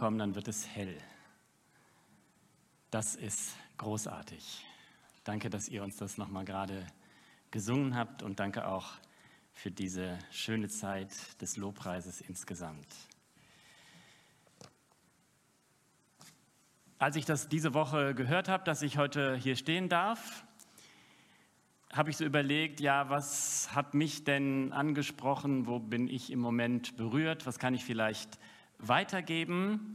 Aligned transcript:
Kommen, 0.00 0.18
dann 0.18 0.34
wird 0.34 0.48
es 0.48 0.66
hell. 0.66 0.96
Das 2.90 3.16
ist 3.16 3.54
großartig. 3.76 4.64
Danke, 5.24 5.50
dass 5.50 5.68
ihr 5.68 5.82
uns 5.82 5.98
das 5.98 6.16
nochmal 6.16 6.46
gerade 6.46 6.86
gesungen 7.50 7.94
habt 7.94 8.22
und 8.22 8.40
danke 8.40 8.66
auch 8.66 8.92
für 9.52 9.70
diese 9.70 10.18
schöne 10.30 10.70
Zeit 10.70 11.12
des 11.42 11.58
Lobpreises 11.58 12.22
insgesamt. 12.22 12.86
Als 16.98 17.16
ich 17.16 17.26
das 17.26 17.50
diese 17.50 17.74
Woche 17.74 18.14
gehört 18.14 18.48
habe, 18.48 18.64
dass 18.64 18.80
ich 18.80 18.96
heute 18.96 19.36
hier 19.36 19.54
stehen 19.54 19.90
darf, 19.90 20.46
habe 21.92 22.08
ich 22.08 22.16
so 22.16 22.24
überlegt, 22.24 22.80
ja, 22.80 23.10
was 23.10 23.74
hat 23.74 23.92
mich 23.92 24.24
denn 24.24 24.72
angesprochen, 24.72 25.66
wo 25.66 25.78
bin 25.78 26.08
ich 26.08 26.30
im 26.30 26.38
Moment 26.38 26.96
berührt, 26.96 27.44
was 27.44 27.58
kann 27.58 27.74
ich 27.74 27.84
vielleicht 27.84 28.38
weitergeben? 28.80 29.94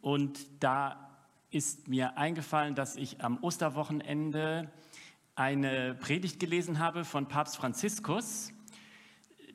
Und 0.00 0.46
da 0.60 1.08
ist 1.50 1.88
mir 1.88 2.18
eingefallen, 2.18 2.74
dass 2.74 2.96
ich 2.96 3.22
am 3.22 3.38
Osterwochenende 3.42 4.70
eine 5.34 5.94
Predigt 5.94 6.40
gelesen 6.40 6.78
habe 6.78 7.04
von 7.04 7.26
Papst 7.26 7.56
Franziskus, 7.56 8.52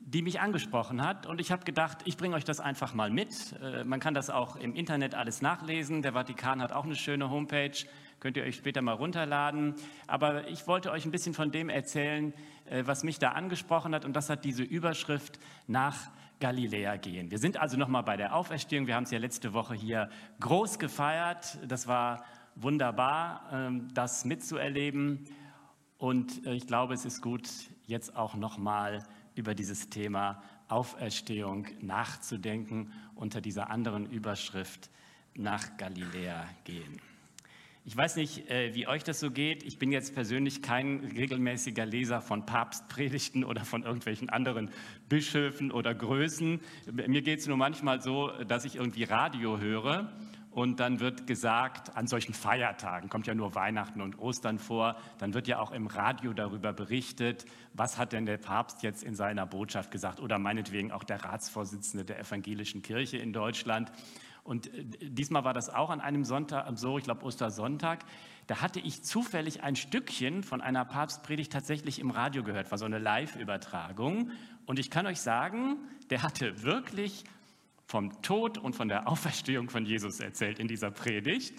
die 0.00 0.22
mich 0.22 0.40
angesprochen 0.40 1.02
hat. 1.02 1.26
Und 1.26 1.40
ich 1.40 1.52
habe 1.52 1.64
gedacht, 1.64 1.98
ich 2.04 2.16
bringe 2.16 2.34
euch 2.34 2.44
das 2.44 2.60
einfach 2.60 2.94
mal 2.94 3.10
mit. 3.10 3.54
Äh, 3.62 3.84
man 3.84 4.00
kann 4.00 4.14
das 4.14 4.28
auch 4.28 4.56
im 4.56 4.74
Internet 4.74 5.14
alles 5.14 5.40
nachlesen. 5.40 6.02
Der 6.02 6.12
Vatikan 6.12 6.60
hat 6.60 6.72
auch 6.72 6.84
eine 6.84 6.96
schöne 6.96 7.30
Homepage 7.30 7.72
könnt 8.20 8.36
ihr 8.36 8.44
euch 8.44 8.56
später 8.56 8.82
mal 8.82 8.92
runterladen. 8.92 9.74
Aber 10.06 10.46
ich 10.48 10.66
wollte 10.66 10.90
euch 10.92 11.04
ein 11.04 11.10
bisschen 11.10 11.34
von 11.34 11.50
dem 11.50 11.68
erzählen, 11.68 12.32
äh, 12.66 12.82
was 12.86 13.02
mich 13.02 13.18
da 13.18 13.30
angesprochen 13.30 13.94
hat. 13.94 14.04
Und 14.04 14.14
das 14.14 14.30
hat 14.30 14.44
diese 14.44 14.62
Überschrift 14.62 15.40
nach 15.66 16.10
Galiläa 16.40 16.96
gehen. 16.96 17.30
Wir 17.30 17.38
sind 17.38 17.58
also 17.58 17.76
nochmal 17.76 18.02
bei 18.02 18.16
der 18.16 18.34
Auferstehung. 18.34 18.86
Wir 18.86 18.96
haben 18.96 19.04
es 19.04 19.10
ja 19.10 19.18
letzte 19.18 19.52
Woche 19.52 19.74
hier 19.74 20.08
groß 20.40 20.78
gefeiert. 20.78 21.58
Das 21.68 21.86
war 21.86 22.24
wunderbar, 22.56 23.48
ähm, 23.52 23.88
das 23.94 24.24
mitzuerleben. 24.24 25.26
Und 25.98 26.46
äh, 26.46 26.54
ich 26.54 26.66
glaube, 26.66 26.94
es 26.94 27.04
ist 27.04 27.22
gut, 27.22 27.48
jetzt 27.86 28.16
auch 28.16 28.34
nochmal 28.34 29.04
über 29.34 29.54
dieses 29.54 29.90
Thema 29.90 30.42
Auferstehung 30.68 31.66
nachzudenken 31.80 32.92
unter 33.14 33.40
dieser 33.40 33.70
anderen 33.70 34.10
Überschrift 34.10 34.90
nach 35.34 35.76
Galiläa 35.76 36.48
gehen. 36.64 37.00
Ich 37.84 37.96
weiß 37.96 38.16
nicht, 38.16 38.50
äh, 38.50 38.74
wie 38.74 38.86
euch 38.86 39.04
das 39.04 39.20
so 39.20 39.30
geht. 39.30 39.62
Ich 39.62 39.78
bin 39.78 39.90
jetzt 39.90 40.14
persönlich 40.14 40.60
kein 40.60 41.00
regelmäßiger 41.16 41.86
Leser 41.86 42.20
von 42.20 42.44
Papstpredigten 42.44 43.42
oder 43.42 43.64
von 43.64 43.84
irgendwelchen 43.84 44.28
anderen 44.28 44.70
Bischöfen 45.08 45.72
oder 45.72 45.94
Größen. 45.94 46.60
Mir 46.92 47.22
geht 47.22 47.38
es 47.38 47.46
nur 47.46 47.56
manchmal 47.56 48.02
so, 48.02 48.28
dass 48.44 48.66
ich 48.66 48.76
irgendwie 48.76 49.04
Radio 49.04 49.58
höre 49.58 50.12
und 50.50 50.78
dann 50.78 51.00
wird 51.00 51.26
gesagt, 51.26 51.96
an 51.96 52.06
solchen 52.06 52.34
Feiertagen, 52.34 53.08
kommt 53.08 53.26
ja 53.26 53.34
nur 53.34 53.54
Weihnachten 53.54 54.02
und 54.02 54.18
Ostern 54.18 54.58
vor, 54.58 54.96
dann 55.18 55.32
wird 55.32 55.48
ja 55.48 55.58
auch 55.58 55.70
im 55.70 55.86
Radio 55.86 56.34
darüber 56.34 56.74
berichtet, 56.74 57.46
was 57.72 57.96
hat 57.96 58.12
denn 58.12 58.26
der 58.26 58.36
Papst 58.36 58.82
jetzt 58.82 59.02
in 59.02 59.14
seiner 59.14 59.46
Botschaft 59.46 59.90
gesagt 59.90 60.20
oder 60.20 60.38
meinetwegen 60.38 60.92
auch 60.92 61.04
der 61.04 61.24
Ratsvorsitzende 61.24 62.04
der 62.04 62.18
evangelischen 62.18 62.82
Kirche 62.82 63.16
in 63.16 63.32
Deutschland. 63.32 63.90
Und 64.50 64.66
äh, 64.74 64.84
diesmal 65.10 65.44
war 65.44 65.54
das 65.54 65.70
auch 65.70 65.90
an 65.90 66.00
einem 66.00 66.24
Sonntag, 66.24 66.66
so 66.76 66.98
ich 66.98 67.04
glaube 67.04 67.24
Ostersonntag. 67.24 68.04
Da 68.48 68.60
hatte 68.60 68.80
ich 68.80 69.04
zufällig 69.04 69.62
ein 69.62 69.76
Stückchen 69.76 70.42
von 70.42 70.60
einer 70.60 70.84
Papstpredigt 70.84 71.52
tatsächlich 71.52 72.00
im 72.00 72.10
Radio 72.10 72.42
gehört, 72.42 72.68
war 72.72 72.78
so 72.78 72.84
eine 72.84 72.98
Live-Übertragung. 72.98 74.32
Und 74.66 74.80
ich 74.80 74.90
kann 74.90 75.06
euch 75.06 75.20
sagen, 75.20 75.76
der 76.10 76.24
hatte 76.24 76.64
wirklich 76.64 77.22
vom 77.86 78.22
Tod 78.22 78.58
und 78.58 78.74
von 78.74 78.88
der 78.88 79.06
Auferstehung 79.06 79.70
von 79.70 79.86
Jesus 79.86 80.18
erzählt 80.18 80.58
in 80.58 80.66
dieser 80.66 80.90
Predigt. 80.90 81.54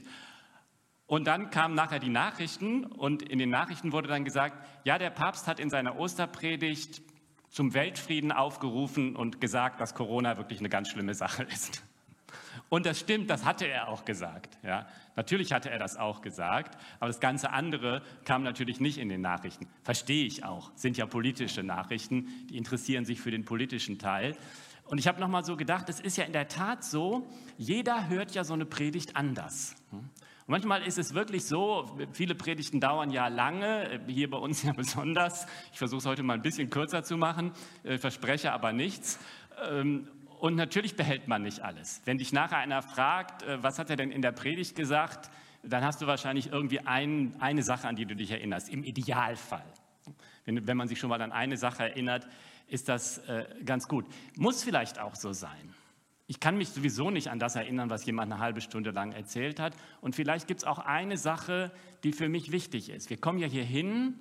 Und 1.07 1.27
dann 1.27 1.49
kamen 1.49 1.75
nachher 1.75 1.99
die 1.99 2.09
Nachrichten 2.09 2.85
und 2.85 3.23
in 3.23 3.39
den 3.39 3.49
Nachrichten 3.49 3.93
wurde 3.93 4.09
dann 4.09 4.25
gesagt, 4.25 4.67
ja, 4.83 4.97
der 4.97 5.11
Papst 5.11 5.47
hat 5.47 5.61
in 5.61 5.69
seiner 5.69 5.97
Osterpredigt 5.97 7.01
zum 7.49 7.73
Weltfrieden 7.73 8.33
aufgerufen 8.33 9.15
und 9.15 9.39
gesagt, 9.39 9.79
dass 9.79 9.95
Corona 9.95 10.35
wirklich 10.37 10.59
eine 10.59 10.69
ganz 10.69 10.89
schlimme 10.89 11.13
Sache 11.13 11.43
ist. 11.43 11.83
Und 12.71 12.85
das 12.85 13.01
stimmt, 13.01 13.29
das 13.29 13.43
hatte 13.43 13.67
er 13.67 13.89
auch 13.89 14.05
gesagt. 14.05 14.57
Ja. 14.63 14.87
Natürlich 15.17 15.51
hatte 15.51 15.69
er 15.69 15.77
das 15.77 15.97
auch 15.97 16.21
gesagt, 16.21 16.77
aber 17.01 17.07
das 17.07 17.19
ganze 17.19 17.49
andere 17.49 18.01
kam 18.23 18.43
natürlich 18.43 18.79
nicht 18.79 18.97
in 18.97 19.09
den 19.09 19.19
Nachrichten. 19.19 19.67
Verstehe 19.83 20.25
ich 20.25 20.45
auch, 20.45 20.71
sind 20.75 20.95
ja 20.95 21.05
politische 21.05 21.63
Nachrichten, 21.63 22.29
die 22.49 22.55
interessieren 22.55 23.03
sich 23.03 23.19
für 23.19 23.29
den 23.29 23.43
politischen 23.43 23.99
Teil. 23.99 24.37
Und 24.85 24.99
ich 24.99 25.09
habe 25.09 25.19
nochmal 25.19 25.43
so 25.43 25.57
gedacht, 25.57 25.89
es 25.89 25.99
ist 25.99 26.15
ja 26.15 26.23
in 26.23 26.31
der 26.31 26.47
Tat 26.47 26.85
so, 26.85 27.27
jeder 27.57 28.07
hört 28.07 28.31
ja 28.35 28.45
so 28.45 28.53
eine 28.53 28.65
Predigt 28.65 29.17
anders. 29.17 29.75
Und 29.91 30.09
manchmal 30.47 30.83
ist 30.83 30.97
es 30.97 31.13
wirklich 31.13 31.43
so, 31.43 31.97
viele 32.13 32.35
Predigten 32.35 32.79
dauern 32.79 33.11
ja 33.11 33.27
lange, 33.27 33.99
hier 34.07 34.29
bei 34.29 34.37
uns 34.37 34.63
ja 34.63 34.71
besonders. 34.71 35.45
Ich 35.73 35.77
versuche 35.77 35.99
es 35.99 36.05
heute 36.05 36.23
mal 36.23 36.35
ein 36.35 36.41
bisschen 36.41 36.69
kürzer 36.69 37.03
zu 37.03 37.17
machen, 37.17 37.51
äh, 37.83 37.97
verspreche 37.97 38.53
aber 38.53 38.71
nichts. 38.71 39.19
Und 40.41 40.55
natürlich 40.55 40.95
behält 40.95 41.27
man 41.27 41.43
nicht 41.43 41.59
alles. 41.59 42.01
Wenn 42.05 42.17
dich 42.17 42.33
nachher 42.33 42.57
einer 42.57 42.81
fragt, 42.81 43.43
äh, 43.43 43.61
was 43.61 43.77
hat 43.77 43.91
er 43.91 43.95
denn 43.95 44.11
in 44.11 44.23
der 44.23 44.31
Predigt 44.31 44.75
gesagt, 44.75 45.29
dann 45.61 45.85
hast 45.85 46.01
du 46.01 46.07
wahrscheinlich 46.07 46.51
irgendwie 46.51 46.79
ein, 46.79 47.35
eine 47.39 47.61
Sache, 47.61 47.87
an 47.87 47.95
die 47.95 48.07
du 48.07 48.15
dich 48.15 48.31
erinnerst, 48.31 48.67
im 48.69 48.83
Idealfall. 48.83 49.63
Wenn, 50.45 50.65
wenn 50.65 50.77
man 50.77 50.87
sich 50.87 50.97
schon 50.97 51.11
mal 51.11 51.21
an 51.21 51.31
eine 51.31 51.57
Sache 51.57 51.83
erinnert, 51.83 52.27
ist 52.65 52.89
das 52.89 53.19
äh, 53.27 53.45
ganz 53.63 53.87
gut. 53.87 54.07
Muss 54.35 54.63
vielleicht 54.63 54.97
auch 54.97 55.13
so 55.13 55.31
sein. 55.31 55.75
Ich 56.25 56.39
kann 56.39 56.57
mich 56.57 56.69
sowieso 56.69 57.11
nicht 57.11 57.29
an 57.29 57.37
das 57.37 57.55
erinnern, 57.55 57.91
was 57.91 58.03
jemand 58.05 58.31
eine 58.31 58.41
halbe 58.41 58.61
Stunde 58.61 58.89
lang 58.89 59.11
erzählt 59.11 59.59
hat. 59.59 59.75
Und 60.01 60.15
vielleicht 60.15 60.47
gibt 60.47 60.61
es 60.61 60.63
auch 60.65 60.79
eine 60.79 61.17
Sache, 61.17 61.71
die 62.03 62.13
für 62.13 62.29
mich 62.29 62.51
wichtig 62.51 62.89
ist. 62.89 63.11
Wir 63.11 63.17
kommen 63.17 63.37
ja 63.37 63.47
hier 63.47 63.63
hin, 63.63 64.15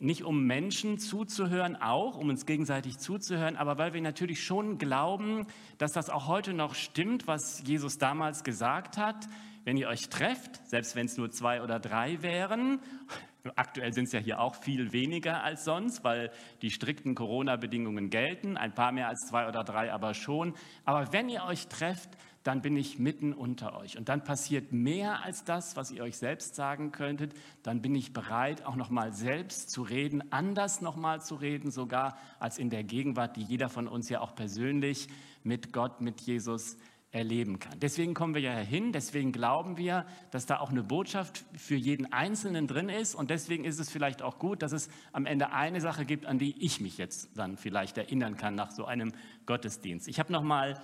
nicht 0.00 0.24
um 0.24 0.44
Menschen 0.44 0.98
zuzuhören, 0.98 1.76
auch 1.76 2.16
um 2.16 2.28
uns 2.28 2.46
gegenseitig 2.46 2.98
zuzuhören, 2.98 3.56
aber 3.56 3.78
weil 3.78 3.94
wir 3.94 4.00
natürlich 4.00 4.42
schon 4.44 4.78
glauben, 4.78 5.46
dass 5.78 5.92
das 5.92 6.10
auch 6.10 6.26
heute 6.26 6.52
noch 6.52 6.74
stimmt, 6.74 7.26
was 7.26 7.62
Jesus 7.66 7.98
damals 7.98 8.44
gesagt 8.44 8.96
hat. 8.96 9.26
Wenn 9.64 9.76
ihr 9.76 9.88
euch 9.88 10.08
trefft, 10.08 10.66
selbst 10.68 10.96
wenn 10.96 11.06
es 11.06 11.16
nur 11.16 11.30
zwei 11.30 11.62
oder 11.62 11.78
drei 11.80 12.22
wären, 12.22 12.80
aktuell 13.56 13.92
sind 13.92 14.04
es 14.04 14.12
ja 14.12 14.20
hier 14.20 14.40
auch 14.40 14.54
viel 14.54 14.92
weniger 14.92 15.42
als 15.42 15.64
sonst, 15.64 16.04
weil 16.04 16.30
die 16.62 16.70
strikten 16.70 17.14
Corona-Bedingungen 17.14 18.10
gelten, 18.10 18.56
ein 18.56 18.74
paar 18.74 18.92
mehr 18.92 19.08
als 19.08 19.28
zwei 19.28 19.48
oder 19.48 19.64
drei 19.64 19.92
aber 19.92 20.14
schon. 20.14 20.54
Aber 20.84 21.12
wenn 21.12 21.28
ihr 21.28 21.44
euch 21.44 21.68
trefft, 21.68 22.10
dann 22.42 22.62
bin 22.62 22.76
ich 22.76 22.98
mitten 22.98 23.32
unter 23.32 23.76
euch. 23.76 23.98
Und 23.98 24.08
dann 24.08 24.24
passiert 24.24 24.72
mehr 24.72 25.22
als 25.22 25.44
das, 25.44 25.76
was 25.76 25.90
ihr 25.90 26.02
euch 26.02 26.16
selbst 26.16 26.54
sagen 26.54 26.92
könntet. 26.92 27.34
Dann 27.62 27.82
bin 27.82 27.94
ich 27.94 28.12
bereit, 28.12 28.64
auch 28.64 28.76
nochmal 28.76 29.12
selbst 29.12 29.70
zu 29.70 29.82
reden, 29.82 30.32
anders 30.32 30.80
nochmal 30.80 31.20
zu 31.22 31.34
reden, 31.34 31.70
sogar 31.70 32.16
als 32.38 32.58
in 32.58 32.70
der 32.70 32.84
Gegenwart, 32.84 33.36
die 33.36 33.42
jeder 33.42 33.68
von 33.68 33.88
uns 33.88 34.08
ja 34.08 34.20
auch 34.20 34.34
persönlich 34.34 35.08
mit 35.42 35.72
Gott, 35.72 36.00
mit 36.00 36.20
Jesus 36.20 36.76
erleben 37.10 37.58
kann. 37.58 37.80
Deswegen 37.80 38.12
kommen 38.12 38.34
wir 38.34 38.42
ja 38.42 38.52
hin, 38.52 38.92
deswegen 38.92 39.32
glauben 39.32 39.78
wir, 39.78 40.04
dass 40.30 40.44
da 40.44 40.60
auch 40.60 40.70
eine 40.70 40.82
Botschaft 40.82 41.44
für 41.56 41.74
jeden 41.74 42.12
Einzelnen 42.12 42.66
drin 42.66 42.90
ist 42.90 43.14
und 43.14 43.30
deswegen 43.30 43.64
ist 43.64 43.80
es 43.80 43.88
vielleicht 43.88 44.20
auch 44.20 44.38
gut, 44.38 44.62
dass 44.62 44.72
es 44.72 44.90
am 45.12 45.24
Ende 45.24 45.50
eine 45.52 45.80
Sache 45.80 46.04
gibt, 46.04 46.26
an 46.26 46.38
die 46.38 46.62
ich 46.62 46.82
mich 46.82 46.98
jetzt 46.98 47.30
dann 47.34 47.56
vielleicht 47.56 47.96
erinnern 47.96 48.36
kann 48.36 48.54
nach 48.54 48.70
so 48.70 48.84
einem 48.84 49.12
Gottesdienst. 49.46 50.06
Ich 50.06 50.18
habe 50.18 50.32
noch 50.32 50.42
mal 50.42 50.78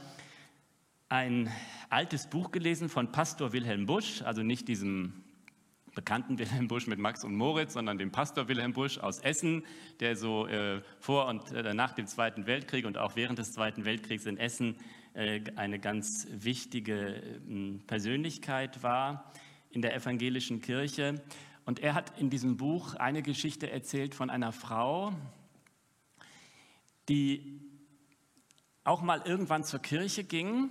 ein 1.09 1.51
altes 1.91 2.29
Buch 2.29 2.51
gelesen 2.51 2.89
von 2.89 3.12
Pastor 3.12 3.53
Wilhelm 3.53 3.87
Busch, 3.87 4.23
also 4.23 4.43
nicht 4.43 4.69
diesem 4.69 5.25
bekannten 5.95 6.39
Wilhelm 6.39 6.69
Busch 6.69 6.87
mit 6.87 6.99
Max 6.99 7.25
und 7.25 7.35
Moritz, 7.35 7.75
sondern 7.75 7.99
dem 7.99 8.11
Pastor 8.11 8.49
Wilhelm 8.49 8.73
Busch 8.73 8.99
aus 8.99 9.21
Essen, 9.21 9.65
der 10.01 10.17
so 10.17 10.47
äh, 10.47 10.83
vor 10.99 11.27
und 11.27 11.53
äh, 11.53 11.75
nach 11.75 11.93
dem 11.93 12.06
Zweiten 12.06 12.47
Weltkrieg 12.47 12.85
und 12.87 12.99
auch 12.99 13.17
während 13.17 13.39
des 13.39 13.53
Zweiten 13.53 13.85
Weltkriegs 13.85 14.27
in 14.27 14.39
Essen 14.39 14.77
äh, 15.15 15.43
eine 15.56 15.79
ganz 15.79 16.27
wichtige 16.31 17.17
ähm, 17.49 17.83
Persönlichkeit 17.87 18.83
war 18.83 19.33
in 19.71 19.83
der 19.83 19.95
evangelischen 19.95 20.61
Kirche. 20.61 21.23
Und 21.65 21.81
er 21.81 21.95
hat 21.95 22.19
in 22.19 22.29
diesem 22.29 22.56
Buch 22.56 22.95
eine 22.95 23.23
Geschichte 23.23 23.71
erzählt 23.71 24.15
von 24.15 24.31
einer 24.31 24.53
Frau, 24.53 25.12
die 27.09 27.61
auch 28.83 29.01
mal 29.01 29.23
irgendwann 29.25 29.65
zur 29.65 29.81
Kirche 29.81 30.25
ging 30.25 30.71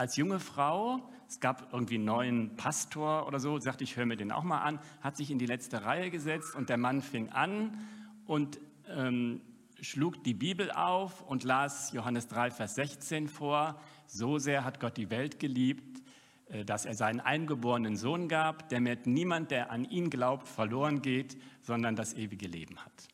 als 0.00 0.16
junge 0.16 0.40
Frau, 0.40 1.10
es 1.28 1.40
gab 1.40 1.74
irgendwie 1.74 1.96
einen 1.96 2.06
neuen 2.06 2.56
Pastor 2.56 3.26
oder 3.26 3.38
so, 3.38 3.58
sagte 3.58 3.84
ich, 3.84 3.96
höre 3.96 4.06
mir 4.06 4.16
den 4.16 4.32
auch 4.32 4.44
mal 4.44 4.62
an, 4.62 4.80
hat 5.02 5.14
sich 5.18 5.30
in 5.30 5.38
die 5.38 5.44
letzte 5.44 5.84
Reihe 5.84 6.10
gesetzt 6.10 6.56
und 6.56 6.70
der 6.70 6.78
Mann 6.78 7.02
fing 7.02 7.28
an 7.28 7.78
und 8.24 8.58
ähm, 8.88 9.42
schlug 9.82 10.24
die 10.24 10.32
Bibel 10.32 10.70
auf 10.70 11.20
und 11.20 11.44
las 11.44 11.92
Johannes 11.92 12.28
3, 12.28 12.50
Vers 12.50 12.76
16 12.76 13.28
vor. 13.28 13.78
So 14.06 14.38
sehr 14.38 14.64
hat 14.64 14.80
Gott 14.80 14.96
die 14.96 15.10
Welt 15.10 15.38
geliebt, 15.38 16.02
äh, 16.48 16.64
dass 16.64 16.86
er 16.86 16.94
seinen 16.94 17.20
eingeborenen 17.20 17.96
Sohn 17.96 18.26
gab, 18.26 18.70
damit 18.70 19.06
niemand, 19.06 19.50
der 19.50 19.70
an 19.70 19.84
ihn 19.84 20.08
glaubt, 20.08 20.48
verloren 20.48 21.02
geht, 21.02 21.36
sondern 21.60 21.94
das 21.94 22.14
ewige 22.14 22.48
Leben 22.48 22.78
hat. 22.78 23.08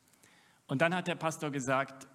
Und 0.67 0.81
dann 0.81 0.95
hat 0.95 1.09
der 1.09 1.15
Pastor 1.15 1.51
gesagt, 1.51 2.07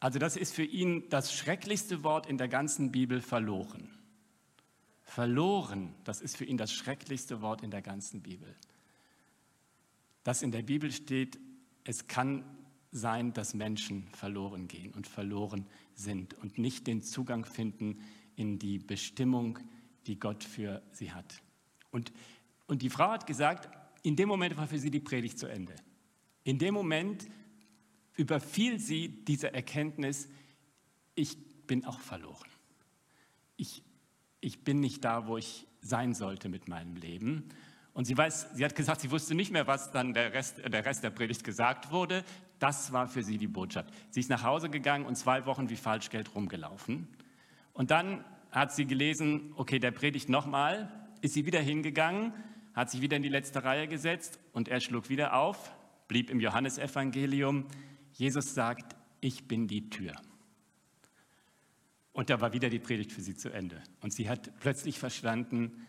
Also 0.00 0.18
das 0.18 0.36
ist 0.36 0.54
für 0.54 0.64
ihn 0.64 1.08
das 1.08 1.34
schrecklichste 1.34 2.04
Wort 2.04 2.26
in 2.26 2.38
der 2.38 2.48
ganzen 2.48 2.92
Bibel 2.92 3.20
verloren. 3.20 3.90
Verloren, 5.02 5.94
das 6.04 6.20
ist 6.20 6.36
für 6.36 6.44
ihn 6.44 6.56
das 6.56 6.72
schrecklichste 6.72 7.40
Wort 7.40 7.62
in 7.62 7.70
der 7.70 7.82
ganzen 7.82 8.22
Bibel. 8.22 8.54
Dass 10.22 10.42
in 10.42 10.52
der 10.52 10.62
Bibel 10.62 10.92
steht, 10.92 11.38
es 11.84 12.06
kann 12.06 12.44
sein, 12.92 13.32
dass 13.32 13.54
Menschen 13.54 14.08
verloren 14.12 14.68
gehen 14.68 14.92
und 14.92 15.06
verloren 15.06 15.66
sind 15.94 16.34
und 16.34 16.58
nicht 16.58 16.86
den 16.86 17.02
Zugang 17.02 17.44
finden 17.44 18.00
in 18.36 18.58
die 18.58 18.78
Bestimmung, 18.78 19.58
die 20.06 20.18
Gott 20.18 20.44
für 20.44 20.82
sie 20.92 21.12
hat. 21.12 21.42
Und, 21.90 22.12
und 22.66 22.82
die 22.82 22.90
Frau 22.90 23.10
hat 23.10 23.26
gesagt, 23.26 23.68
in 24.02 24.16
dem 24.16 24.28
Moment 24.28 24.56
war 24.56 24.66
für 24.66 24.78
sie 24.78 24.90
die 24.90 25.00
Predigt 25.00 25.38
zu 25.38 25.46
Ende. 25.46 25.74
In 26.44 26.58
dem 26.58 26.72
Moment 26.72 27.26
überfiel 28.18 28.78
sie 28.78 29.08
diese 29.24 29.54
Erkenntnis, 29.54 30.28
ich 31.14 31.38
bin 31.66 31.86
auch 31.86 32.00
verloren. 32.00 32.48
Ich, 33.56 33.82
ich 34.40 34.64
bin 34.64 34.80
nicht 34.80 35.04
da, 35.04 35.26
wo 35.26 35.38
ich 35.38 35.66
sein 35.80 36.14
sollte 36.14 36.48
mit 36.48 36.68
meinem 36.68 36.96
Leben. 36.96 37.48
Und 37.94 38.04
sie 38.04 38.16
weiß, 38.16 38.48
sie 38.54 38.64
hat 38.64 38.74
gesagt, 38.74 39.00
sie 39.00 39.10
wusste 39.10 39.34
nicht 39.34 39.52
mehr, 39.52 39.66
was 39.66 39.92
dann 39.92 40.14
der 40.14 40.32
Rest, 40.32 40.58
der 40.58 40.84
Rest 40.84 41.04
der 41.04 41.10
Predigt 41.10 41.44
gesagt 41.44 41.90
wurde. 41.90 42.24
Das 42.58 42.92
war 42.92 43.08
für 43.08 43.22
sie 43.22 43.38
die 43.38 43.46
Botschaft. 43.46 43.94
Sie 44.10 44.20
ist 44.20 44.30
nach 44.30 44.42
Hause 44.42 44.68
gegangen 44.68 45.06
und 45.06 45.16
zwei 45.16 45.46
Wochen 45.46 45.70
wie 45.70 45.76
Falschgeld 45.76 46.34
rumgelaufen. 46.34 47.08
Und 47.72 47.92
dann 47.92 48.24
hat 48.50 48.74
sie 48.74 48.86
gelesen, 48.86 49.52
okay, 49.56 49.78
der 49.78 49.92
predigt 49.92 50.28
nochmal, 50.28 50.90
ist 51.20 51.34
sie 51.34 51.46
wieder 51.46 51.60
hingegangen, 51.60 52.32
hat 52.74 52.90
sich 52.90 53.00
wieder 53.00 53.16
in 53.16 53.22
die 53.22 53.28
letzte 53.28 53.62
Reihe 53.62 53.86
gesetzt 53.86 54.40
und 54.52 54.68
er 54.68 54.80
schlug 54.80 55.08
wieder 55.08 55.34
auf, 55.34 55.72
blieb 56.08 56.30
im 56.30 56.40
Johannesevangelium. 56.40 57.66
Jesus 58.18 58.52
sagt, 58.52 58.96
ich 59.20 59.46
bin 59.46 59.68
die 59.68 59.90
Tür. 59.90 60.12
Und 62.12 62.30
da 62.30 62.40
war 62.40 62.52
wieder 62.52 62.68
die 62.68 62.80
Predigt 62.80 63.12
für 63.12 63.20
sie 63.20 63.36
zu 63.36 63.48
Ende. 63.48 63.80
Und 64.00 64.12
sie 64.12 64.28
hat 64.28 64.58
plötzlich 64.58 64.98
verstanden, 64.98 65.86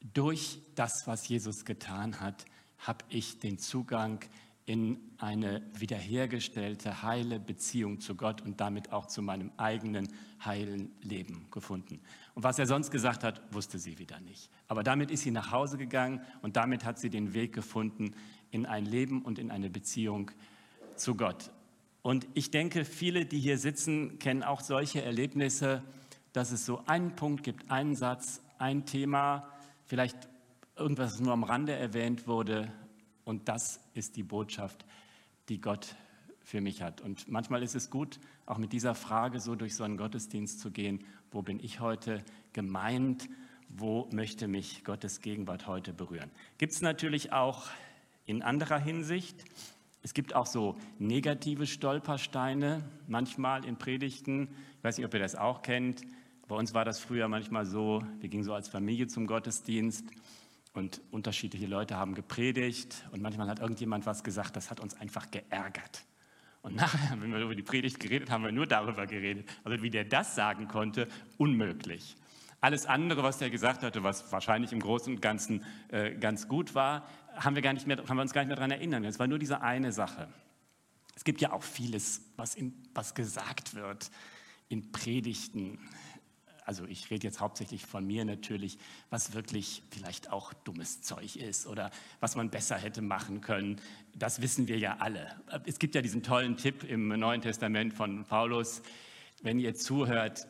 durch 0.00 0.60
das, 0.76 1.08
was 1.08 1.26
Jesus 1.26 1.64
getan 1.64 2.20
hat, 2.20 2.44
habe 2.78 3.04
ich 3.08 3.40
den 3.40 3.58
Zugang 3.58 4.20
in 4.64 5.00
eine 5.18 5.60
wiederhergestellte, 5.74 7.02
heile 7.02 7.40
Beziehung 7.40 7.98
zu 7.98 8.14
Gott 8.14 8.40
und 8.42 8.60
damit 8.60 8.92
auch 8.92 9.06
zu 9.06 9.20
meinem 9.20 9.50
eigenen 9.56 10.08
heilen 10.44 10.92
Leben 11.02 11.48
gefunden. 11.50 12.00
Und 12.36 12.44
was 12.44 12.60
er 12.60 12.66
sonst 12.66 12.92
gesagt 12.92 13.24
hat, 13.24 13.42
wusste 13.52 13.80
sie 13.80 13.98
wieder 13.98 14.20
nicht. 14.20 14.50
Aber 14.68 14.84
damit 14.84 15.10
ist 15.10 15.22
sie 15.22 15.32
nach 15.32 15.50
Hause 15.50 15.78
gegangen 15.78 16.20
und 16.42 16.54
damit 16.56 16.84
hat 16.84 17.00
sie 17.00 17.10
den 17.10 17.34
Weg 17.34 17.52
gefunden 17.52 18.14
in 18.52 18.66
ein 18.66 18.86
Leben 18.86 19.22
und 19.22 19.40
in 19.40 19.50
eine 19.50 19.68
Beziehung 19.68 20.30
zu 20.96 21.14
Gott. 21.14 21.50
Und 22.02 22.26
ich 22.34 22.50
denke, 22.50 22.84
viele, 22.84 23.24
die 23.24 23.38
hier 23.38 23.58
sitzen, 23.58 24.18
kennen 24.18 24.42
auch 24.42 24.60
solche 24.60 25.02
Erlebnisse, 25.02 25.82
dass 26.32 26.52
es 26.52 26.66
so 26.66 26.82
einen 26.86 27.16
Punkt 27.16 27.42
gibt, 27.42 27.70
einen 27.70 27.94
Satz, 27.94 28.42
ein 28.58 28.84
Thema, 28.86 29.48
vielleicht 29.86 30.28
irgendwas 30.76 31.20
nur 31.20 31.32
am 31.32 31.44
Rande 31.44 31.72
erwähnt 31.72 32.26
wurde, 32.26 32.72
und 33.24 33.48
das 33.48 33.80
ist 33.94 34.16
die 34.16 34.22
Botschaft, 34.22 34.84
die 35.48 35.60
Gott 35.60 35.96
für 36.42 36.60
mich 36.60 36.82
hat. 36.82 37.00
Und 37.00 37.28
manchmal 37.28 37.62
ist 37.62 37.74
es 37.74 37.90
gut, 37.90 38.20
auch 38.44 38.58
mit 38.58 38.72
dieser 38.72 38.94
Frage 38.94 39.40
so 39.40 39.54
durch 39.54 39.74
so 39.74 39.84
einen 39.84 39.96
Gottesdienst 39.96 40.60
zu 40.60 40.70
gehen, 40.70 41.04
wo 41.30 41.42
bin 41.42 41.58
ich 41.58 41.80
heute 41.80 42.22
gemeint, 42.52 43.28
wo 43.70 44.08
möchte 44.12 44.46
mich 44.46 44.84
Gottes 44.84 45.20
Gegenwart 45.20 45.66
heute 45.66 45.94
berühren. 45.94 46.30
Gibt 46.58 46.72
es 46.72 46.82
natürlich 46.82 47.32
auch 47.32 47.66
in 48.26 48.42
anderer 48.42 48.78
Hinsicht. 48.78 49.44
Es 50.04 50.12
gibt 50.12 50.36
auch 50.36 50.44
so 50.44 50.76
negative 50.98 51.66
Stolpersteine, 51.66 52.84
manchmal 53.08 53.64
in 53.64 53.78
Predigten. 53.78 54.50
Ich 54.76 54.84
weiß 54.84 54.98
nicht, 54.98 55.06
ob 55.06 55.14
ihr 55.14 55.20
das 55.20 55.34
auch 55.34 55.62
kennt. 55.62 56.02
Bei 56.46 56.54
uns 56.56 56.74
war 56.74 56.84
das 56.84 56.98
früher 56.98 57.26
manchmal 57.26 57.64
so, 57.64 58.02
wir 58.20 58.28
gingen 58.28 58.44
so 58.44 58.52
als 58.52 58.68
Familie 58.68 59.06
zum 59.06 59.26
Gottesdienst 59.26 60.04
und 60.74 61.00
unterschiedliche 61.10 61.64
Leute 61.64 61.96
haben 61.96 62.14
gepredigt 62.14 63.06
und 63.12 63.22
manchmal 63.22 63.48
hat 63.48 63.60
irgendjemand 63.60 64.04
was 64.04 64.22
gesagt, 64.22 64.56
das 64.56 64.70
hat 64.70 64.78
uns 64.78 64.92
einfach 65.00 65.30
geärgert. 65.30 66.04
Und 66.60 66.76
nachher, 66.76 67.18
wenn 67.18 67.32
wir 67.32 67.40
über 67.40 67.54
die 67.54 67.62
Predigt 67.62 67.98
geredet 67.98 68.28
haben, 68.28 68.42
haben 68.42 68.48
wir 68.50 68.52
nur 68.52 68.66
darüber 68.66 69.06
geredet. 69.06 69.48
Also 69.64 69.82
wie 69.82 69.88
der 69.88 70.04
das 70.04 70.34
sagen 70.34 70.68
konnte, 70.68 71.08
unmöglich. 71.38 72.14
Alles 72.60 72.84
andere, 72.86 73.22
was 73.22 73.38
der 73.38 73.48
gesagt 73.48 73.82
hatte, 73.82 74.02
was 74.04 74.32
wahrscheinlich 74.32 74.72
im 74.72 74.80
Großen 74.80 75.14
und 75.14 75.20
Ganzen 75.20 75.64
äh, 75.88 76.14
ganz 76.14 76.48
gut 76.48 76.74
war, 76.74 77.06
haben 77.36 77.54
wir, 77.54 77.62
gar 77.62 77.72
nicht 77.72 77.86
mehr, 77.86 77.96
haben 77.96 78.16
wir 78.16 78.22
uns 78.22 78.32
gar 78.32 78.42
nicht 78.42 78.48
mehr 78.48 78.56
daran 78.56 78.70
erinnern. 78.70 79.04
Es 79.04 79.18
war 79.18 79.26
nur 79.26 79.38
diese 79.38 79.60
eine 79.60 79.92
Sache. 79.92 80.28
Es 81.14 81.24
gibt 81.24 81.40
ja 81.40 81.52
auch 81.52 81.62
vieles, 81.62 82.22
was, 82.36 82.54
in, 82.54 82.74
was 82.92 83.14
gesagt 83.14 83.74
wird 83.74 84.10
in 84.68 84.90
Predigten, 84.92 85.78
also 86.64 86.86
ich 86.86 87.10
rede 87.10 87.26
jetzt 87.26 87.40
hauptsächlich 87.40 87.84
von 87.84 88.06
mir 88.06 88.24
natürlich, 88.24 88.78
was 89.10 89.34
wirklich 89.34 89.82
vielleicht 89.90 90.32
auch 90.32 90.52
dummes 90.52 91.02
Zeug 91.02 91.36
ist 91.36 91.66
oder 91.66 91.90
was 92.20 92.36
man 92.36 92.50
besser 92.50 92.76
hätte 92.76 93.02
machen 93.02 93.42
können. 93.42 93.80
Das 94.14 94.40
wissen 94.40 94.66
wir 94.66 94.78
ja 94.78 94.96
alle. 94.98 95.30
Es 95.66 95.78
gibt 95.78 95.94
ja 95.94 96.00
diesen 96.00 96.22
tollen 96.22 96.56
Tipp 96.56 96.82
im 96.84 97.08
Neuen 97.08 97.42
Testament 97.42 97.92
von 97.92 98.24
Paulus, 98.24 98.82
wenn 99.42 99.58
ihr 99.58 99.74
zuhört, 99.74 100.46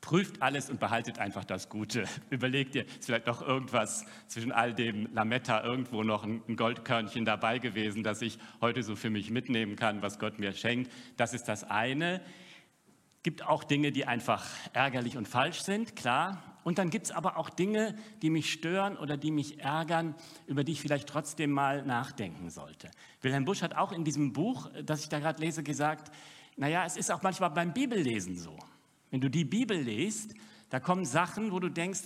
prüft 0.00 0.40
alles 0.42 0.70
und 0.70 0.80
behaltet 0.80 1.18
einfach 1.18 1.44
das 1.44 1.68
Gute. 1.68 2.04
Überlegt 2.30 2.74
ihr, 2.74 2.86
ist 2.86 3.06
vielleicht 3.06 3.26
noch 3.26 3.42
irgendwas 3.42 4.04
zwischen 4.28 4.52
all 4.52 4.74
dem 4.74 5.12
Lametta 5.12 5.62
irgendwo 5.62 6.02
noch 6.02 6.24
ein 6.24 6.56
Goldkörnchen 6.56 7.24
dabei 7.24 7.58
gewesen, 7.58 8.02
das 8.02 8.22
ich 8.22 8.38
heute 8.60 8.82
so 8.82 8.96
für 8.96 9.10
mich 9.10 9.30
mitnehmen 9.30 9.76
kann, 9.76 10.02
was 10.02 10.18
Gott 10.18 10.38
mir 10.38 10.52
schenkt. 10.52 10.90
Das 11.16 11.34
ist 11.34 11.44
das 11.44 11.64
eine 11.64 12.20
gibt 13.22 13.46
auch 13.46 13.64
Dinge, 13.64 13.92
die 13.92 14.06
einfach 14.06 14.46
ärgerlich 14.72 15.16
und 15.16 15.28
falsch 15.28 15.62
sind, 15.62 15.94
klar. 15.94 16.42
Und 16.62 16.78
dann 16.78 16.90
gibt 16.90 17.06
es 17.06 17.12
aber 17.12 17.36
auch 17.36 17.50
Dinge, 17.50 17.96
die 18.22 18.30
mich 18.30 18.52
stören 18.52 18.96
oder 18.96 19.16
die 19.16 19.30
mich 19.30 19.60
ärgern, 19.60 20.14
über 20.46 20.64
die 20.64 20.72
ich 20.72 20.80
vielleicht 20.80 21.08
trotzdem 21.08 21.50
mal 21.50 21.84
nachdenken 21.84 22.50
sollte. 22.50 22.90
Wilhelm 23.22 23.44
Busch 23.44 23.62
hat 23.62 23.76
auch 23.76 23.92
in 23.92 24.04
diesem 24.04 24.32
Buch, 24.32 24.70
das 24.84 25.02
ich 25.02 25.08
da 25.08 25.18
gerade 25.18 25.40
lese, 25.40 25.62
gesagt, 25.62 26.12
naja, 26.56 26.84
es 26.84 26.96
ist 26.96 27.10
auch 27.10 27.22
manchmal 27.22 27.50
beim 27.50 27.72
Bibellesen 27.72 28.38
so. 28.38 28.58
Wenn 29.10 29.20
du 29.20 29.28
die 29.28 29.44
Bibel 29.44 29.78
liest, 29.78 30.34
da 30.70 30.80
kommen 30.80 31.04
Sachen, 31.04 31.52
wo 31.52 31.60
du 31.60 31.68
denkst, 31.68 32.02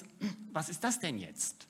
was 0.52 0.68
ist 0.68 0.84
das 0.84 1.00
denn 1.00 1.18
jetzt? 1.18 1.66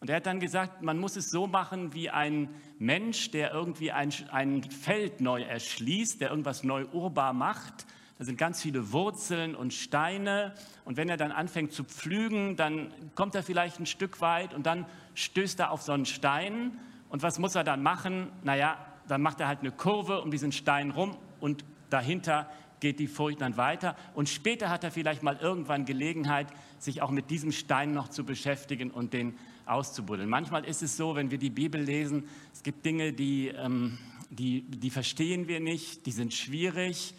Und 0.00 0.08
er 0.08 0.16
hat 0.16 0.26
dann 0.26 0.40
gesagt, 0.40 0.82
man 0.82 0.98
muss 0.98 1.16
es 1.16 1.30
so 1.30 1.46
machen 1.46 1.92
wie 1.92 2.08
ein 2.08 2.48
Mensch, 2.78 3.30
der 3.32 3.52
irgendwie 3.52 3.92
ein, 3.92 4.12
ein 4.30 4.62
Feld 4.62 5.20
neu 5.20 5.42
erschließt, 5.42 6.20
der 6.20 6.30
irgendwas 6.30 6.64
neu 6.64 6.86
urbar 6.86 7.32
macht 7.32 7.86
da 8.20 8.26
sind 8.26 8.36
ganz 8.36 8.60
viele 8.60 8.92
Wurzeln 8.92 9.54
und 9.54 9.72
Steine. 9.72 10.52
Und 10.84 10.98
wenn 10.98 11.08
er 11.08 11.16
dann 11.16 11.32
anfängt 11.32 11.72
zu 11.72 11.84
pflügen, 11.84 12.54
dann 12.54 12.92
kommt 13.14 13.34
er 13.34 13.42
vielleicht 13.42 13.80
ein 13.80 13.86
Stück 13.86 14.20
weit 14.20 14.52
und 14.52 14.66
dann 14.66 14.84
stößt 15.14 15.58
er 15.58 15.70
auf 15.70 15.80
so 15.80 15.92
einen 15.92 16.04
Stein. 16.04 16.78
Und 17.08 17.22
was 17.22 17.38
muss 17.38 17.54
er 17.54 17.64
dann 17.64 17.82
machen? 17.82 18.30
Naja, 18.42 18.76
dann 19.08 19.22
macht 19.22 19.40
er 19.40 19.48
halt 19.48 19.60
eine 19.60 19.72
Kurve 19.72 20.20
um 20.20 20.30
diesen 20.30 20.52
Stein 20.52 20.90
rum 20.90 21.16
und 21.40 21.64
dahinter 21.88 22.50
geht 22.80 22.98
die 22.98 23.06
Furcht 23.06 23.40
dann 23.40 23.56
weiter. 23.56 23.96
Und 24.14 24.28
später 24.28 24.70
hat 24.70 24.84
er 24.84 24.90
vielleicht 24.90 25.22
mal 25.22 25.36
irgendwann 25.36 25.84
Gelegenheit, 25.84 26.48
sich 26.78 27.02
auch 27.02 27.10
mit 27.10 27.30
diesem 27.30 27.52
Stein 27.52 27.92
noch 27.92 28.08
zu 28.08 28.24
beschäftigen 28.24 28.90
und 28.90 29.12
den 29.12 29.38
auszubuddeln. 29.66 30.28
Manchmal 30.28 30.64
ist 30.64 30.82
es 30.82 30.96
so, 30.96 31.14
wenn 31.14 31.30
wir 31.30 31.38
die 31.38 31.50
Bibel 31.50 31.80
lesen, 31.80 32.28
es 32.52 32.62
gibt 32.62 32.84
Dinge, 32.84 33.12
die, 33.12 33.48
ähm, 33.48 33.98
die, 34.30 34.62
die 34.62 34.90
verstehen 34.90 35.48
wir 35.48 35.60
nicht, 35.60 36.06
die 36.06 36.12
sind 36.12 36.34
schwierig 36.34 37.14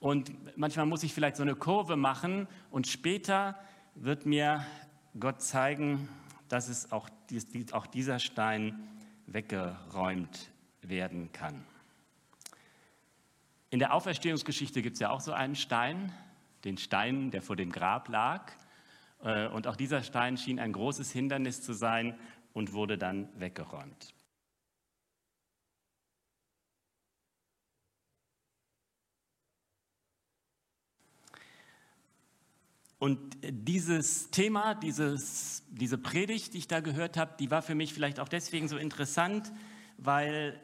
und 0.00 0.32
manchmal 0.56 0.86
muss 0.86 1.02
ich 1.02 1.12
vielleicht 1.12 1.36
so 1.36 1.42
eine 1.42 1.56
Kurve 1.56 1.96
machen 1.96 2.46
und 2.70 2.86
später 2.86 3.58
wird 3.94 4.26
mir 4.26 4.64
Gott 5.18 5.42
zeigen, 5.42 6.08
dass 6.48 6.68
es 6.68 6.92
auch, 6.92 7.08
auch 7.72 7.86
dieser 7.86 8.18
Stein 8.18 8.78
weggeräumt 9.26 10.50
werden 10.82 11.30
kann. 11.32 11.64
In 13.70 13.78
der 13.78 13.92
Auferstehungsgeschichte 13.92 14.80
gibt 14.80 14.94
es 14.94 15.00
ja 15.00 15.10
auch 15.10 15.20
so 15.20 15.32
einen 15.32 15.54
Stein, 15.54 16.12
den 16.64 16.78
Stein, 16.78 17.30
der 17.30 17.42
vor 17.42 17.56
dem 17.56 17.70
Grab 17.70 18.08
lag. 18.08 18.52
Äh, 19.22 19.48
und 19.48 19.66
auch 19.66 19.76
dieser 19.76 20.02
Stein 20.02 20.38
schien 20.38 20.58
ein 20.58 20.72
großes 20.72 21.10
Hindernis 21.12 21.62
zu 21.62 21.74
sein 21.74 22.18
und 22.54 22.72
wurde 22.72 22.96
dann 22.96 23.28
weggeräumt. 23.38 24.14
Und 32.98 33.36
dieses 33.42 34.30
Thema, 34.30 34.74
dieses, 34.74 35.62
diese 35.70 35.98
Predigt, 35.98 36.54
die 36.54 36.58
ich 36.58 36.68
da 36.68 36.80
gehört 36.80 37.16
habe, 37.16 37.36
die 37.38 37.50
war 37.50 37.62
für 37.62 37.76
mich 37.76 37.94
vielleicht 37.94 38.18
auch 38.18 38.28
deswegen 38.28 38.66
so 38.66 38.76
interessant, 38.76 39.52
weil 39.98 40.60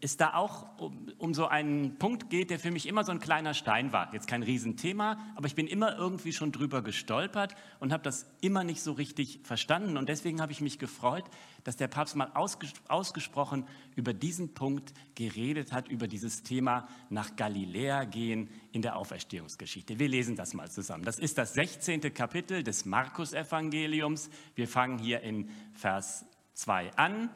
es 0.00 0.16
da 0.16 0.34
auch 0.34 0.78
um, 0.78 1.12
um, 1.18 1.34
so 1.34 1.46
einen 1.46 1.98
Punkt 1.98 2.30
geht, 2.30 2.50
der 2.50 2.58
für 2.58 2.70
mich 2.70 2.86
immer 2.86 3.04
so 3.04 3.12
ein 3.12 3.20
kleiner 3.20 3.54
Stein 3.54 3.92
war. 3.92 4.12
Jetzt 4.12 4.26
kein 4.26 4.42
Riesenthema, 4.42 5.18
aber 5.36 5.46
ich 5.46 5.54
bin 5.54 5.66
immer 5.66 5.96
irgendwie 5.96 6.32
schon 6.32 6.52
drüber 6.52 6.82
gestolpert 6.82 7.54
und 7.80 7.92
habe 7.92 8.02
das 8.02 8.26
immer 8.40 8.64
nicht 8.64 8.82
so 8.82 8.92
richtig 8.92 9.40
verstanden. 9.42 9.96
Und 9.96 10.08
deswegen 10.08 10.40
habe 10.40 10.52
ich 10.52 10.60
mich 10.60 10.78
gefreut, 10.78 11.24
dass 11.64 11.76
der 11.76 11.88
Papst 11.88 12.16
mal 12.16 12.30
ausges 12.34 12.72
ausgesprochen 12.88 13.66
über 13.96 14.14
diesen 14.14 14.54
Punkt 14.54 14.94
geredet 15.14 15.72
hat, 15.72 15.88
über 15.88 16.08
dieses 16.08 16.42
Thema 16.42 16.88
nach 17.10 17.36
Galiläa 17.36 18.04
gehen 18.04 18.48
in 18.72 18.82
der 18.82 18.96
Auferstehungsgeschichte. 18.96 19.98
Wir 19.98 20.08
lesen 20.08 20.36
das 20.36 20.54
mal 20.54 20.70
zusammen. 20.70 21.04
Das 21.04 21.18
ist 21.18 21.36
das 21.36 21.54
16. 21.54 22.14
Kapitel 22.14 22.62
des 22.62 22.84
Markus-Evangeliums. 22.84 24.30
Wir 24.54 24.68
fangen 24.68 24.98
hier 24.98 25.20
in 25.20 25.50
Vers 25.72 26.24
2 26.54 26.94
an. 26.96 27.30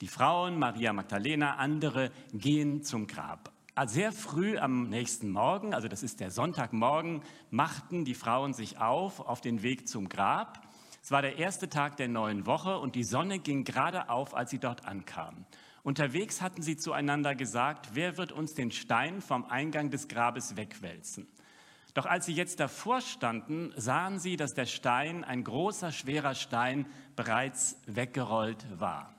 Die 0.00 0.06
Frauen, 0.06 0.60
Maria 0.60 0.92
Magdalena, 0.92 1.56
andere 1.56 2.12
gehen 2.32 2.84
zum 2.84 3.08
Grab. 3.08 3.50
Also 3.74 3.94
sehr 3.94 4.12
früh 4.12 4.56
am 4.56 4.88
nächsten 4.88 5.28
Morgen, 5.28 5.74
also 5.74 5.88
das 5.88 6.04
ist 6.04 6.20
der 6.20 6.30
Sonntagmorgen, 6.30 7.22
machten 7.50 8.04
die 8.04 8.14
Frauen 8.14 8.54
sich 8.54 8.78
auf 8.78 9.18
auf 9.18 9.40
den 9.40 9.62
Weg 9.62 9.88
zum 9.88 10.08
Grab. 10.08 10.62
Es 11.02 11.10
war 11.10 11.20
der 11.20 11.38
erste 11.38 11.68
Tag 11.68 11.96
der 11.96 12.06
neuen 12.06 12.46
Woche 12.46 12.78
und 12.78 12.94
die 12.94 13.02
Sonne 13.02 13.40
ging 13.40 13.64
gerade 13.64 14.08
auf, 14.08 14.36
als 14.36 14.50
sie 14.50 14.60
dort 14.60 14.84
ankamen. 14.84 15.46
Unterwegs 15.82 16.42
hatten 16.42 16.62
sie 16.62 16.76
zueinander 16.76 17.34
gesagt, 17.34 17.90
wer 17.94 18.16
wird 18.16 18.30
uns 18.30 18.54
den 18.54 18.70
Stein 18.70 19.20
vom 19.20 19.46
Eingang 19.46 19.90
des 19.90 20.06
Grabes 20.06 20.56
wegwälzen? 20.56 21.26
Doch 21.94 22.06
als 22.06 22.26
sie 22.26 22.34
jetzt 22.34 22.60
davor 22.60 23.00
standen, 23.00 23.72
sahen 23.76 24.20
sie, 24.20 24.36
dass 24.36 24.54
der 24.54 24.66
Stein, 24.66 25.24
ein 25.24 25.42
großer, 25.42 25.90
schwerer 25.90 26.36
Stein, 26.36 26.86
bereits 27.16 27.80
weggerollt 27.86 28.64
war. 28.78 29.17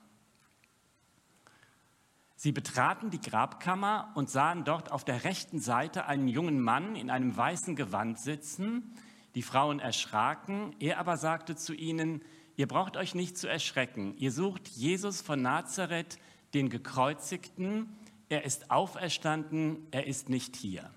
Sie 2.42 2.52
betraten 2.52 3.10
die 3.10 3.20
Grabkammer 3.20 4.12
und 4.14 4.30
sahen 4.30 4.64
dort 4.64 4.90
auf 4.90 5.04
der 5.04 5.24
rechten 5.24 5.60
Seite 5.60 6.06
einen 6.06 6.26
jungen 6.26 6.58
Mann 6.58 6.96
in 6.96 7.10
einem 7.10 7.36
weißen 7.36 7.76
Gewand 7.76 8.18
sitzen. 8.18 8.94
Die 9.34 9.42
Frauen 9.42 9.78
erschraken, 9.78 10.74
er 10.80 10.96
aber 10.96 11.18
sagte 11.18 11.54
zu 11.54 11.74
ihnen, 11.74 12.22
ihr 12.56 12.66
braucht 12.66 12.96
euch 12.96 13.14
nicht 13.14 13.36
zu 13.36 13.46
erschrecken, 13.46 14.14
ihr 14.16 14.32
sucht 14.32 14.68
Jesus 14.68 15.20
von 15.20 15.42
Nazareth, 15.42 16.16
den 16.54 16.70
gekreuzigten, 16.70 17.94
er 18.30 18.42
ist 18.46 18.70
auferstanden, 18.70 19.86
er 19.90 20.06
ist 20.06 20.30
nicht 20.30 20.56
hier. 20.56 20.90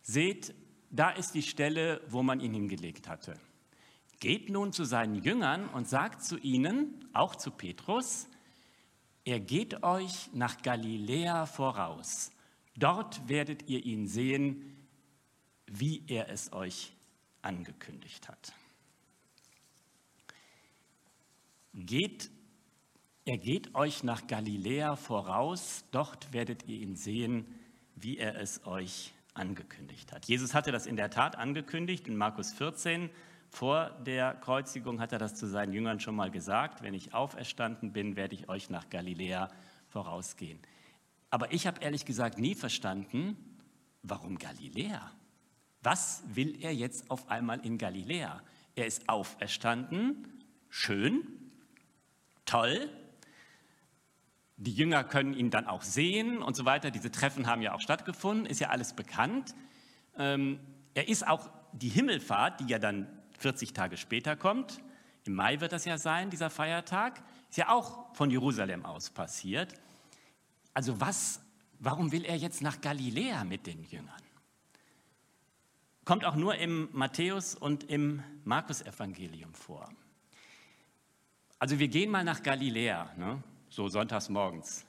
Seht, 0.00 0.54
da 0.88 1.10
ist 1.10 1.34
die 1.34 1.42
Stelle, 1.42 2.00
wo 2.08 2.22
man 2.22 2.40
ihn 2.40 2.54
hingelegt 2.54 3.10
hatte. 3.10 3.34
Geht 4.20 4.48
nun 4.48 4.72
zu 4.72 4.84
seinen 4.84 5.16
Jüngern 5.16 5.68
und 5.68 5.86
sagt 5.86 6.24
zu 6.24 6.38
ihnen, 6.38 7.04
auch 7.12 7.36
zu 7.36 7.50
Petrus, 7.50 8.27
er 9.28 9.40
geht 9.40 9.82
euch 9.82 10.32
nach 10.32 10.62
Galiläa 10.62 11.44
voraus. 11.44 12.30
Dort 12.78 13.28
werdet 13.28 13.68
ihr 13.68 13.84
ihn 13.84 14.06
sehen, 14.06 14.74
wie 15.66 16.02
er 16.06 16.30
es 16.30 16.50
euch 16.54 16.94
angekündigt 17.42 18.26
hat. 18.26 18.54
Geht, 21.74 22.30
er 23.26 23.36
geht 23.36 23.74
euch 23.74 24.02
nach 24.02 24.26
Galiläa 24.26 24.96
voraus, 24.96 25.84
dort 25.90 26.32
werdet 26.32 26.66
ihr 26.66 26.78
ihn 26.78 26.96
sehen, 26.96 27.44
wie 27.96 28.16
er 28.16 28.40
es 28.40 28.66
euch 28.66 29.12
angekündigt 29.34 30.10
hat. 30.10 30.24
Jesus 30.24 30.54
hatte 30.54 30.72
das 30.72 30.86
in 30.86 30.96
der 30.96 31.10
Tat 31.10 31.36
angekündigt 31.36 32.08
in 32.08 32.16
Markus 32.16 32.54
14, 32.54 33.10
vor 33.50 33.90
der 34.04 34.34
Kreuzigung 34.34 35.00
hat 35.00 35.12
er 35.12 35.18
das 35.18 35.34
zu 35.34 35.46
seinen 35.46 35.72
Jüngern 35.72 36.00
schon 36.00 36.14
mal 36.14 36.30
gesagt, 36.30 36.82
wenn 36.82 36.94
ich 36.94 37.14
auferstanden 37.14 37.92
bin, 37.92 38.16
werde 38.16 38.34
ich 38.34 38.48
euch 38.48 38.70
nach 38.70 38.90
Galiläa 38.90 39.48
vorausgehen. 39.88 40.58
Aber 41.30 41.52
ich 41.52 41.66
habe 41.66 41.80
ehrlich 41.80 42.04
gesagt 42.04 42.38
nie 42.38 42.54
verstanden, 42.54 43.36
warum 44.02 44.38
Galiläa? 44.38 45.12
Was 45.82 46.22
will 46.26 46.62
er 46.62 46.74
jetzt 46.74 47.10
auf 47.10 47.28
einmal 47.30 47.64
in 47.64 47.78
Galiläa? 47.78 48.42
Er 48.74 48.86
ist 48.86 49.08
auferstanden, 49.08 50.42
schön, 50.68 51.26
toll. 52.44 52.90
Die 54.56 54.72
Jünger 54.72 55.04
können 55.04 55.34
ihn 55.34 55.50
dann 55.50 55.66
auch 55.66 55.82
sehen 55.82 56.42
und 56.42 56.56
so 56.56 56.64
weiter. 56.64 56.90
Diese 56.90 57.10
Treffen 57.10 57.46
haben 57.46 57.62
ja 57.62 57.74
auch 57.74 57.80
stattgefunden, 57.80 58.46
ist 58.46 58.60
ja 58.60 58.70
alles 58.70 58.92
bekannt. 58.92 59.54
Ähm, 60.16 60.58
er 60.94 61.08
ist 61.08 61.26
auch 61.26 61.48
die 61.72 61.88
Himmelfahrt, 61.88 62.60
die 62.60 62.66
ja 62.66 62.78
dann 62.78 63.06
40 63.38 63.72
Tage 63.72 63.96
später 63.96 64.36
kommt, 64.36 64.80
im 65.24 65.34
Mai 65.34 65.60
wird 65.60 65.72
das 65.72 65.84
ja 65.84 65.98
sein, 65.98 66.30
dieser 66.30 66.50
Feiertag, 66.50 67.22
ist 67.50 67.58
ja 67.58 67.68
auch 67.68 68.14
von 68.14 68.30
Jerusalem 68.30 68.84
aus 68.84 69.10
passiert. 69.10 69.74
Also 70.72 71.00
was, 71.00 71.40
warum 71.78 72.12
will 72.12 72.24
er 72.24 72.36
jetzt 72.36 72.62
nach 72.62 72.80
Galiläa 72.80 73.44
mit 73.44 73.66
den 73.66 73.84
Jüngern? 73.84 74.22
Kommt 76.04 76.24
auch 76.24 76.36
nur 76.36 76.54
im 76.54 76.88
Matthäus 76.92 77.54
und 77.54 77.84
im 77.90 78.22
Markus-Evangelium 78.44 79.52
vor. 79.52 79.90
Also 81.58 81.78
wir 81.78 81.88
gehen 81.88 82.10
mal 82.10 82.24
nach 82.24 82.42
Galiläa, 82.42 83.12
ne? 83.16 83.42
so 83.68 83.88
sonntags 83.88 84.30
morgens. 84.30 84.86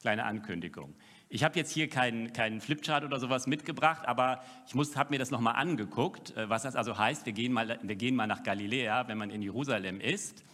Kleine 0.00 0.24
Ankündigung. 0.24 0.94
Ich 1.34 1.42
habe 1.42 1.58
jetzt 1.58 1.72
hier 1.72 1.88
keinen, 1.88 2.32
keinen 2.32 2.60
Flipchart 2.60 3.02
oder 3.02 3.18
sowas 3.18 3.48
mitgebracht, 3.48 4.06
aber 4.06 4.40
ich 4.68 4.96
habe 4.96 5.10
mir 5.10 5.18
das 5.18 5.32
nochmal 5.32 5.56
angeguckt, 5.56 6.36
äh, 6.36 6.48
was 6.48 6.62
das 6.62 6.76
also 6.76 6.96
heißt. 6.96 7.26
Wir 7.26 7.32
gehen, 7.32 7.52
mal, 7.52 7.76
wir 7.82 7.96
gehen 7.96 8.14
mal 8.14 8.28
nach 8.28 8.44
Galiläa, 8.44 9.08
wenn 9.08 9.18
man 9.18 9.30
in 9.30 9.42
Jerusalem 9.42 10.00
ist. 10.00 10.44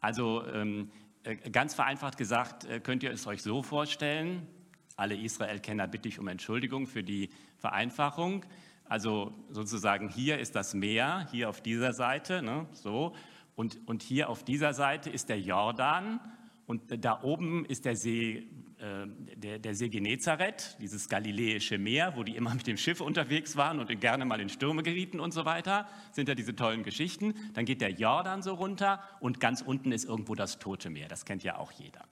Also 0.00 0.46
ähm, 0.46 0.92
äh, 1.24 1.34
ganz 1.50 1.74
vereinfacht 1.74 2.16
gesagt, 2.16 2.66
äh, 2.66 2.78
könnt 2.78 3.02
ihr 3.02 3.10
es 3.10 3.26
euch 3.26 3.42
so 3.42 3.64
vorstellen, 3.64 4.46
alle 4.94 5.16
Israel-Kenner 5.16 5.88
bitte 5.88 6.06
ich 6.08 6.20
um 6.20 6.28
Entschuldigung 6.28 6.86
für 6.86 7.02
die 7.02 7.30
Vereinfachung. 7.56 8.44
Also 8.84 9.34
sozusagen 9.50 10.08
hier 10.08 10.38
ist 10.38 10.54
das 10.54 10.72
Meer, 10.72 11.26
hier 11.32 11.48
auf 11.48 11.62
dieser 11.62 11.92
Seite, 11.92 12.42
ne, 12.42 12.68
so. 12.74 13.12
Und, 13.56 13.80
und 13.88 14.04
hier 14.04 14.28
auf 14.28 14.44
dieser 14.44 14.72
Seite 14.72 15.10
ist 15.10 15.30
der 15.30 15.40
Jordan 15.40 16.20
und 16.68 17.04
da 17.04 17.24
oben 17.24 17.64
ist 17.64 17.86
der 17.86 17.96
See 17.96 18.46
der, 18.80 19.58
der 19.58 19.74
See 19.74 19.88
Genezareth, 19.88 20.76
dieses 20.80 21.08
galiläische 21.08 21.78
Meer, 21.78 22.16
wo 22.16 22.22
die 22.22 22.36
immer 22.36 22.54
mit 22.54 22.66
dem 22.66 22.76
Schiff 22.76 23.00
unterwegs 23.00 23.56
waren 23.56 23.80
und 23.80 24.00
gerne 24.00 24.24
mal 24.24 24.40
in 24.40 24.48
Stürme 24.48 24.84
gerieten 24.84 25.18
und 25.18 25.32
so 25.32 25.44
weiter, 25.44 25.88
sind 26.12 26.28
ja 26.28 26.36
diese 26.36 26.54
tollen 26.54 26.84
Geschichten. 26.84 27.34
Dann 27.54 27.64
geht 27.64 27.80
der 27.80 27.90
Jordan 27.90 28.40
so 28.40 28.54
runter 28.54 29.02
und 29.18 29.40
ganz 29.40 29.62
unten 29.62 29.90
ist 29.90 30.04
irgendwo 30.04 30.36
das 30.36 30.60
Tote 30.60 30.90
Meer. 30.90 31.08
Das 31.08 31.24
kennt 31.24 31.42
ja 31.42 31.56
auch 31.56 31.72
jeder. 31.72 32.04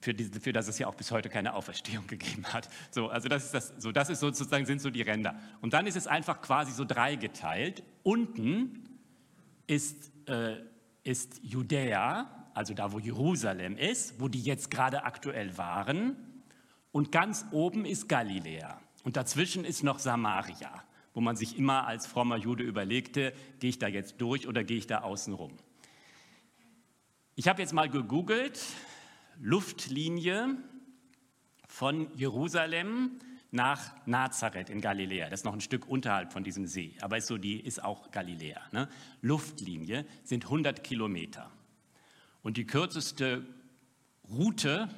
Für, 0.00 0.12
die, 0.12 0.24
für, 0.24 0.52
das 0.52 0.68
es 0.68 0.78
ja 0.78 0.86
auch 0.86 0.94
bis 0.94 1.10
heute 1.10 1.30
keine 1.30 1.54
Auferstehung 1.54 2.06
gegeben 2.06 2.44
hat. 2.52 2.68
So, 2.90 3.08
also 3.08 3.28
das 3.28 3.46
ist, 3.46 3.54
das, 3.54 3.74
so, 3.78 3.92
das 3.92 4.10
ist 4.10 4.20
sozusagen, 4.20 4.66
sind 4.66 4.80
so 4.80 4.90
die 4.90 5.02
Ränder. 5.02 5.40
Und 5.62 5.72
dann 5.72 5.86
ist 5.86 5.96
es 5.96 6.06
einfach 6.06 6.42
quasi 6.42 6.72
so 6.72 6.84
dreigeteilt. 6.84 7.82
Unten 8.02 8.84
ist, 9.66 10.12
äh, 10.28 10.56
ist 11.02 11.40
Judäa, 11.42 12.37
also 12.58 12.74
da, 12.74 12.92
wo 12.92 12.98
Jerusalem 12.98 13.76
ist, 13.76 14.20
wo 14.20 14.28
die 14.28 14.42
jetzt 14.42 14.70
gerade 14.70 15.04
aktuell 15.04 15.56
waren. 15.56 16.16
Und 16.90 17.12
ganz 17.12 17.46
oben 17.52 17.84
ist 17.84 18.08
Galiläa. 18.08 18.80
Und 19.04 19.16
dazwischen 19.16 19.64
ist 19.64 19.84
noch 19.84 20.00
Samaria, 20.00 20.82
wo 21.14 21.20
man 21.20 21.36
sich 21.36 21.56
immer 21.56 21.86
als 21.86 22.06
frommer 22.06 22.36
Jude 22.36 22.64
überlegte, 22.64 23.32
gehe 23.60 23.70
ich 23.70 23.78
da 23.78 23.86
jetzt 23.86 24.20
durch 24.20 24.48
oder 24.48 24.64
gehe 24.64 24.76
ich 24.76 24.88
da 24.88 25.02
außen 25.02 25.32
rum. 25.34 25.52
Ich 27.36 27.46
habe 27.46 27.62
jetzt 27.62 27.72
mal 27.72 27.88
gegoogelt, 27.88 28.60
Luftlinie 29.40 30.56
von 31.68 32.08
Jerusalem 32.16 33.20
nach 33.52 33.94
Nazareth 34.04 34.68
in 34.68 34.80
Galiläa. 34.80 35.30
Das 35.30 35.40
ist 35.40 35.44
noch 35.44 35.54
ein 35.54 35.60
Stück 35.60 35.86
unterhalb 35.86 36.32
von 36.32 36.42
diesem 36.42 36.66
See, 36.66 36.96
aber 37.00 37.18
ist 37.18 37.28
so 37.28 37.38
die 37.38 37.60
ist 37.60 37.84
auch 37.84 38.10
Galiläa. 38.10 38.60
Ne? 38.72 38.88
Luftlinie 39.22 40.04
sind 40.24 40.46
100 40.46 40.82
Kilometer. 40.82 41.52
Und 42.48 42.56
die 42.56 42.64
kürzeste 42.64 43.44
Route, 44.26 44.88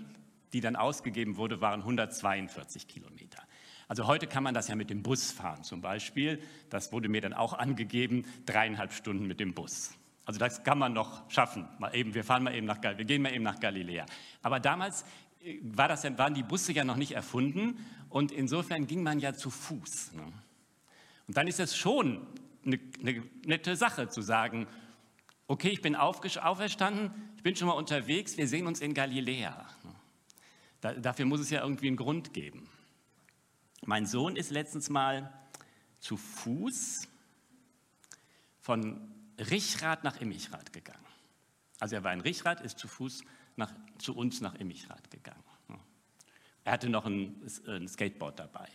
die 0.53 0.61
dann 0.61 0.77
ausgegeben 0.77 1.37
wurde, 1.37 1.61
waren 1.61 1.81
142 1.81 2.87
Kilometer. 2.87 3.43
Also 3.89 4.07
heute 4.07 4.29
kann 4.29 4.45
man 4.45 4.55
das 4.55 4.69
ja 4.69 4.77
mit 4.77 4.89
dem 4.89 5.03
Bus 5.03 5.33
fahren 5.33 5.65
zum 5.65 5.81
Beispiel. 5.81 6.41
Das 6.69 6.93
wurde 6.93 7.09
mir 7.09 7.21
dann 7.21 7.33
auch 7.33 7.55
angegeben, 7.55 8.25
dreieinhalb 8.47 8.93
Stunden 8.93 9.27
mit 9.27 9.41
dem 9.41 9.53
Bus. 9.53 9.91
Also 10.27 10.39
das 10.39 10.63
kann 10.63 10.79
man 10.79 10.93
noch 10.93 11.29
schaffen. 11.29 11.67
Mal 11.81 11.93
eben, 11.93 12.15
wir 12.15 12.23
fahren 12.23 12.45
mal 12.45 12.55
eben 12.55 12.69
nach, 12.69 12.81
wir 12.81 13.05
gehen 13.05 13.21
mal 13.21 13.35
eben 13.35 13.43
nach 13.43 13.59
Galiläa. 13.59 14.07
Aber 14.43 14.61
damals 14.61 15.05
äh, 15.43 15.59
war 15.61 15.89
das, 15.89 16.05
waren 16.05 16.35
die 16.35 16.45
Busse 16.45 16.73
ja 16.73 16.85
noch 16.85 16.95
nicht 16.95 17.17
erfunden 17.17 17.85
und 18.11 18.31
insofern 18.31 18.87
ging 18.87 19.03
man 19.03 19.19
ja 19.19 19.35
zu 19.35 19.51
Fuß. 19.51 20.13
Ne? 20.13 20.23
Und 21.27 21.37
dann 21.37 21.49
ist 21.49 21.59
es 21.59 21.77
schon 21.77 22.29
eine, 22.65 22.79
eine 23.01 23.25
nette 23.45 23.75
Sache 23.75 24.09
zu 24.09 24.23
sagen, 24.23 24.69
okay, 25.51 25.71
ich 25.71 25.83
bin 25.83 25.97
auferstanden, 25.97 27.11
ich 27.37 27.43
bin 27.43 27.57
schon 27.57 27.67
mal 27.67 27.75
unterwegs, 27.75 28.37
wir 28.37 28.47
sehen 28.47 28.69
uns 28.69 28.81
in 28.81 28.95
Galiläa. 28.95 29.69
Da, 30.81 30.95
dafür 30.95 31.25
muss 31.25 31.41
es 31.41 31.51
ja 31.51 31.63
irgendwie 31.63 31.89
einen 31.89 31.97
Grund 31.97 32.33
geben. 32.33 32.71
Mein 33.85 34.07
Sohn 34.07 34.37
ist 34.37 34.51
letztens 34.51 34.91
mal 34.91 35.33
zu 35.99 36.17
Fuß 36.17 37.09
von 38.61 39.13
Richrath 39.39 40.05
nach 40.05 40.21
Immichrath 40.21 40.73
gegangen. 40.73 41.05
Also 41.81 41.97
er 41.97 42.05
war 42.05 42.13
in 42.13 42.21
Richrath, 42.21 42.61
ist 42.61 42.79
zu 42.79 42.87
Fuß 42.87 43.25
nach, 43.57 43.73
zu 43.99 44.15
uns 44.15 44.41
nach 44.41 44.55
Immichrat 44.55 45.11
gegangen. 45.11 45.43
Er 46.63 46.73
hatte 46.75 46.89
noch 46.89 47.07
ein, 47.07 47.43
ein 47.67 47.89
Skateboard 47.89 48.39
dabei. 48.39 48.69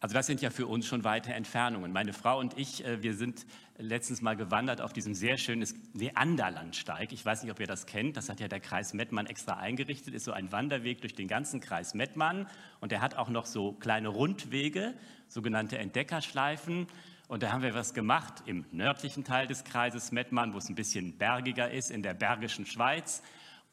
Also 0.00 0.14
das 0.14 0.28
sind 0.28 0.40
ja 0.40 0.50
für 0.50 0.68
uns 0.68 0.86
schon 0.86 1.02
weite 1.02 1.32
Entfernungen. 1.32 1.92
Meine 1.92 2.12
Frau 2.12 2.38
und 2.38 2.56
ich, 2.56 2.84
äh, 2.84 3.02
wir 3.02 3.14
sind 3.14 3.44
letztens 3.78 4.22
mal 4.22 4.36
gewandert 4.36 4.80
auf 4.80 4.92
diesem 4.92 5.12
sehr 5.12 5.38
schönen 5.38 5.66
Neanderlandsteig. 5.92 7.12
Ich 7.12 7.24
weiß 7.24 7.42
nicht, 7.42 7.50
ob 7.50 7.58
ihr 7.58 7.66
das 7.66 7.86
kennt. 7.86 8.16
Das 8.16 8.28
hat 8.28 8.38
ja 8.38 8.46
der 8.46 8.60
Kreis 8.60 8.94
Mettmann 8.94 9.26
extra 9.26 9.56
eingerichtet. 9.56 10.14
Ist 10.14 10.24
so 10.24 10.32
ein 10.32 10.52
Wanderweg 10.52 11.00
durch 11.00 11.16
den 11.16 11.26
ganzen 11.26 11.60
Kreis 11.60 11.94
Mettmann. 11.94 12.46
Und 12.80 12.92
der 12.92 13.00
hat 13.00 13.16
auch 13.16 13.28
noch 13.28 13.44
so 13.44 13.72
kleine 13.72 14.08
Rundwege, 14.08 14.94
sogenannte 15.26 15.78
Entdeckerschleifen. 15.78 16.86
Und 17.26 17.42
da 17.42 17.50
haben 17.50 17.62
wir 17.62 17.74
was 17.74 17.92
gemacht 17.92 18.44
im 18.46 18.66
nördlichen 18.70 19.24
Teil 19.24 19.48
des 19.48 19.64
Kreises 19.64 20.12
Mettmann, 20.12 20.54
wo 20.54 20.58
es 20.58 20.68
ein 20.68 20.76
bisschen 20.76 21.18
bergiger 21.18 21.72
ist, 21.72 21.90
in 21.90 22.04
der 22.04 22.14
Bergischen 22.14 22.66
Schweiz. 22.66 23.20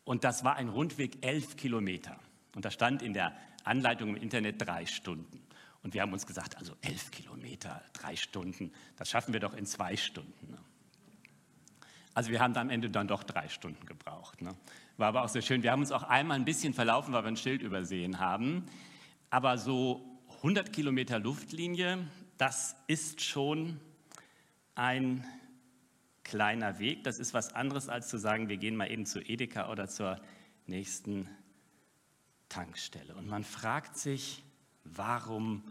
Und 0.03 0.23
das 0.23 0.43
war 0.43 0.55
ein 0.55 0.69
Rundweg 0.69 1.23
elf 1.23 1.55
Kilometer. 1.55 2.17
Und 2.55 2.65
da 2.65 2.71
stand 2.71 3.03
in 3.03 3.13
der 3.13 3.31
Anleitung 3.63 4.09
im 4.09 4.15
Internet 4.15 4.55
drei 4.65 4.87
Stunden. 4.87 5.44
Und 5.85 5.93
wir 5.93 6.01
haben 6.01 6.13
uns 6.13 6.25
gesagt, 6.25 6.57
also 6.57 6.73
elf 6.81 7.11
Kilometer, 7.11 7.79
drei 7.93 8.15
Stunden, 8.15 8.71
das 8.97 9.07
schaffen 9.07 9.33
wir 9.33 9.39
doch 9.39 9.53
in 9.53 9.67
zwei 9.67 9.95
Stunden. 9.95 10.49
Ne? 10.49 10.57
Also 12.15 12.31
wir 12.31 12.39
haben 12.39 12.57
am 12.57 12.71
Ende 12.71 12.89
dann 12.89 13.07
doch 13.07 13.21
drei 13.21 13.49
Stunden 13.49 13.85
gebraucht. 13.85 14.41
Ne? 14.41 14.55
War 14.97 15.09
aber 15.09 15.23
auch 15.23 15.29
sehr 15.29 15.43
schön. 15.43 15.61
Wir 15.61 15.71
haben 15.71 15.81
uns 15.81 15.91
auch 15.91 16.01
einmal 16.01 16.37
ein 16.37 16.43
bisschen 16.43 16.73
verlaufen, 16.73 17.13
weil 17.13 17.23
wir 17.23 17.27
ein 17.27 17.37
Schild 17.37 17.61
übersehen 17.61 18.19
haben. 18.19 18.65
Aber 19.29 19.59
so 19.59 20.03
100 20.37 20.73
Kilometer 20.73 21.19
Luftlinie, 21.19 22.07
das 22.39 22.75
ist 22.87 23.21
schon 23.21 23.79
ein 24.73 25.23
kleiner 26.23 26.79
Weg. 26.79 27.03
Das 27.03 27.19
ist 27.19 27.35
was 27.35 27.53
anderes, 27.53 27.89
als 27.89 28.07
zu 28.07 28.17
sagen, 28.17 28.49
wir 28.49 28.57
gehen 28.57 28.75
mal 28.75 28.91
eben 28.91 29.05
zu 29.05 29.21
Edeka 29.21 29.69
oder 29.69 29.87
zur 29.87 30.19
nächsten 30.65 31.29
Tankstelle. 32.49 33.13
Und 33.13 33.27
man 33.27 33.43
fragt 33.43 33.99
sich, 33.99 34.41
Warum 34.85 35.63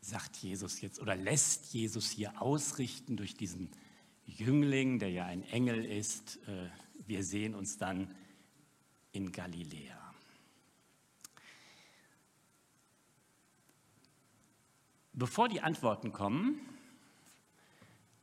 sagt 0.00 0.36
Jesus 0.36 0.80
jetzt 0.80 1.00
oder 1.00 1.16
lässt 1.16 1.72
Jesus 1.72 2.10
hier 2.10 2.40
ausrichten 2.42 3.16
durch 3.16 3.34
diesen 3.34 3.70
Jüngling, 4.26 4.98
der 4.98 5.10
ja 5.10 5.24
ein 5.24 5.42
Engel 5.44 5.84
ist? 5.84 6.36
Äh, 6.48 6.68
wir 7.06 7.24
sehen 7.24 7.54
uns 7.54 7.78
dann 7.78 8.14
in 9.12 9.32
Galiläa. 9.32 9.96
Bevor 15.12 15.48
die 15.48 15.62
Antworten 15.62 16.12
kommen, 16.12 16.60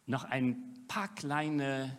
noch 0.06 0.26
ein 0.26 0.86
paar 0.88 1.08
kleine 1.16 1.98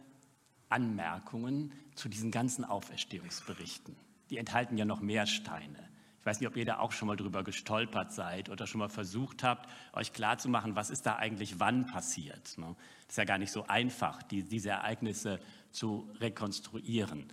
Anmerkungen 0.69 1.73
zu 1.95 2.09
diesen 2.09 2.31
ganzen 2.31 2.65
Auferstehungsberichten. 2.65 3.97
Die 4.31 4.39
enthalten 4.39 4.77
ja 4.77 4.85
noch 4.85 5.01
mehr 5.01 5.27
Steine. 5.27 5.89
Ich 6.25 6.27
weiß 6.27 6.41
nicht, 6.41 6.49
ob 6.49 6.57
ihr 6.57 6.65
da 6.65 6.79
auch 6.79 6.93
schon 6.93 7.09
mal 7.09 7.17
drüber 7.17 7.45
gestolpert 7.45 8.11
seid 8.11 8.49
oder 8.49 8.67
schon 8.67 8.79
mal 8.79 8.89
versucht 8.89 9.45
habt, 9.45 9.69
euch 9.93 10.15
klarzumachen, 10.15 10.75
was 10.75 10.89
ist 10.89 11.05
da 11.05 11.17
eigentlich 11.17 11.61
wann 11.61 11.85
passiert. 11.85 12.57
Ne? 12.57 12.75
Das 13.03 13.11
ist 13.11 13.19
ja 13.19 13.25
gar 13.25 13.37
nicht 13.37 13.53
so 13.53 13.67
einfach, 13.67 14.23
die, 14.23 14.43
diese 14.43 14.71
Ereignisse 14.71 15.39
zu 15.71 16.09
rekonstruieren. 16.21 17.27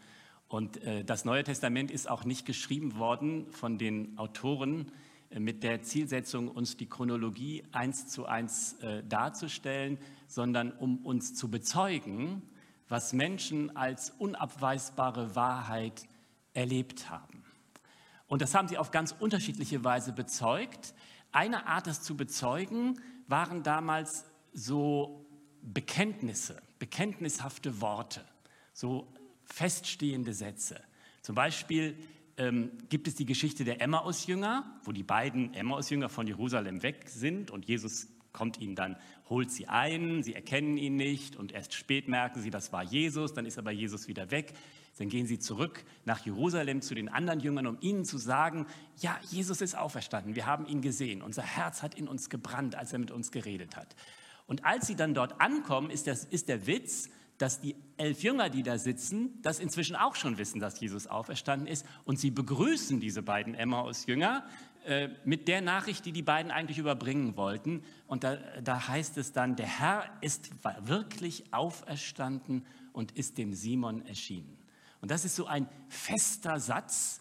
Und 0.49 0.83
äh, 0.83 1.05
das 1.05 1.23
Neue 1.23 1.45
Testament 1.45 1.89
ist 1.89 2.09
auch 2.09 2.25
nicht 2.25 2.45
geschrieben 2.45 2.97
worden 2.97 3.49
von 3.51 3.77
den 3.77 4.17
Autoren 4.17 4.91
äh, 5.29 5.39
mit 5.39 5.63
der 5.63 5.83
Zielsetzung, 5.83 6.49
uns 6.49 6.75
die 6.75 6.89
Chronologie 6.89 7.63
eins 7.71 8.09
zu 8.09 8.25
eins 8.25 8.73
äh, 8.81 9.03
darzustellen, 9.05 9.99
sondern 10.27 10.69
um 10.73 10.97
uns 11.05 11.33
zu 11.33 11.49
bezeugen, 11.49 12.41
was 12.89 13.13
Menschen 13.13 13.73
als 13.77 14.09
unabweisbare 14.09 15.33
Wahrheit 15.33 16.09
erlebt 16.53 17.09
haben. 17.09 17.40
Und 18.31 18.41
das 18.41 18.55
haben 18.55 18.69
sie 18.69 18.77
auf 18.77 18.91
ganz 18.91 19.11
unterschiedliche 19.11 19.83
Weise 19.83 20.13
bezeugt. 20.13 20.93
Eine 21.33 21.67
Art, 21.67 21.85
das 21.85 22.01
zu 22.01 22.15
bezeugen, 22.15 22.97
waren 23.27 23.61
damals 23.61 24.23
so 24.53 25.25
Bekenntnisse, 25.61 26.61
bekenntnishafte 26.79 27.81
Worte, 27.81 28.23
so 28.71 29.05
feststehende 29.43 30.33
Sätze. 30.33 30.81
Zum 31.21 31.35
Beispiel 31.35 31.97
ähm, 32.37 32.71
gibt 32.87 33.09
es 33.09 33.15
die 33.15 33.25
Geschichte 33.25 33.65
der 33.65 33.81
Emmaus-Jünger, 33.81 34.79
wo 34.85 34.93
die 34.93 35.03
beiden 35.03 35.53
Emmaus-Jünger 35.53 36.07
von 36.07 36.25
Jerusalem 36.25 36.83
weg 36.83 37.09
sind 37.09 37.51
und 37.51 37.67
Jesus 37.67 38.07
kommt 38.31 38.61
ihnen 38.61 38.75
dann, 38.75 38.95
holt 39.29 39.51
sie 39.51 39.67
ein, 39.67 40.23
sie 40.23 40.35
erkennen 40.35 40.77
ihn 40.77 40.95
nicht 40.95 41.35
und 41.35 41.51
erst 41.51 41.73
spät 41.73 42.07
merken 42.07 42.41
sie, 42.41 42.49
das 42.49 42.71
war 42.71 42.83
Jesus, 42.83 43.33
dann 43.33 43.45
ist 43.45 43.57
aber 43.57 43.71
Jesus 43.71 44.07
wieder 44.07 44.31
weg. 44.31 44.53
Dann 45.01 45.09
gehen 45.09 45.25
sie 45.25 45.39
zurück 45.39 45.83
nach 46.05 46.23
Jerusalem 46.23 46.83
zu 46.83 46.93
den 46.93 47.09
anderen 47.09 47.39
Jüngern, 47.39 47.65
um 47.65 47.77
ihnen 47.81 48.05
zu 48.05 48.19
sagen, 48.19 48.67
ja, 48.97 49.19
Jesus 49.31 49.59
ist 49.59 49.75
auferstanden, 49.75 50.35
wir 50.35 50.45
haben 50.45 50.67
ihn 50.67 50.81
gesehen, 50.81 51.23
unser 51.23 51.41
Herz 51.41 51.81
hat 51.81 51.95
in 51.95 52.07
uns 52.07 52.29
gebrannt, 52.29 52.75
als 52.75 52.93
er 52.93 52.99
mit 52.99 53.09
uns 53.09 53.31
geredet 53.31 53.75
hat. 53.75 53.95
Und 54.45 54.63
als 54.63 54.85
sie 54.85 54.95
dann 54.95 55.15
dort 55.15 55.41
ankommen, 55.41 55.89
ist, 55.89 56.05
das, 56.05 56.23
ist 56.23 56.49
der 56.49 56.67
Witz, 56.67 57.09
dass 57.39 57.59
die 57.59 57.75
elf 57.97 58.21
Jünger, 58.21 58.51
die 58.51 58.61
da 58.61 58.77
sitzen, 58.77 59.41
das 59.41 59.59
inzwischen 59.59 59.95
auch 59.95 60.13
schon 60.13 60.37
wissen, 60.37 60.59
dass 60.59 60.79
Jesus 60.79 61.07
auferstanden 61.07 61.67
ist. 61.67 61.83
Und 62.05 62.19
sie 62.19 62.29
begrüßen 62.29 62.99
diese 62.99 63.23
beiden 63.23 63.55
Emmaus-Jünger 63.55 64.45
äh, 64.85 65.09
mit 65.25 65.47
der 65.47 65.61
Nachricht, 65.61 66.05
die 66.05 66.11
die 66.11 66.21
beiden 66.21 66.51
eigentlich 66.51 66.77
überbringen 66.77 67.35
wollten. 67.37 67.83
Und 68.05 68.23
da, 68.23 68.35
da 68.63 68.87
heißt 68.87 69.17
es 69.17 69.31
dann, 69.31 69.55
der 69.55 69.79
Herr 69.79 70.03
ist 70.21 70.51
wirklich 70.85 71.51
auferstanden 71.51 72.67
und 72.93 73.13
ist 73.13 73.39
dem 73.39 73.55
Simon 73.55 74.05
erschienen. 74.05 74.60
Und 75.01 75.11
das 75.11 75.25
ist 75.25 75.35
so 75.35 75.47
ein 75.47 75.67
fester 75.89 76.59
Satz, 76.59 77.19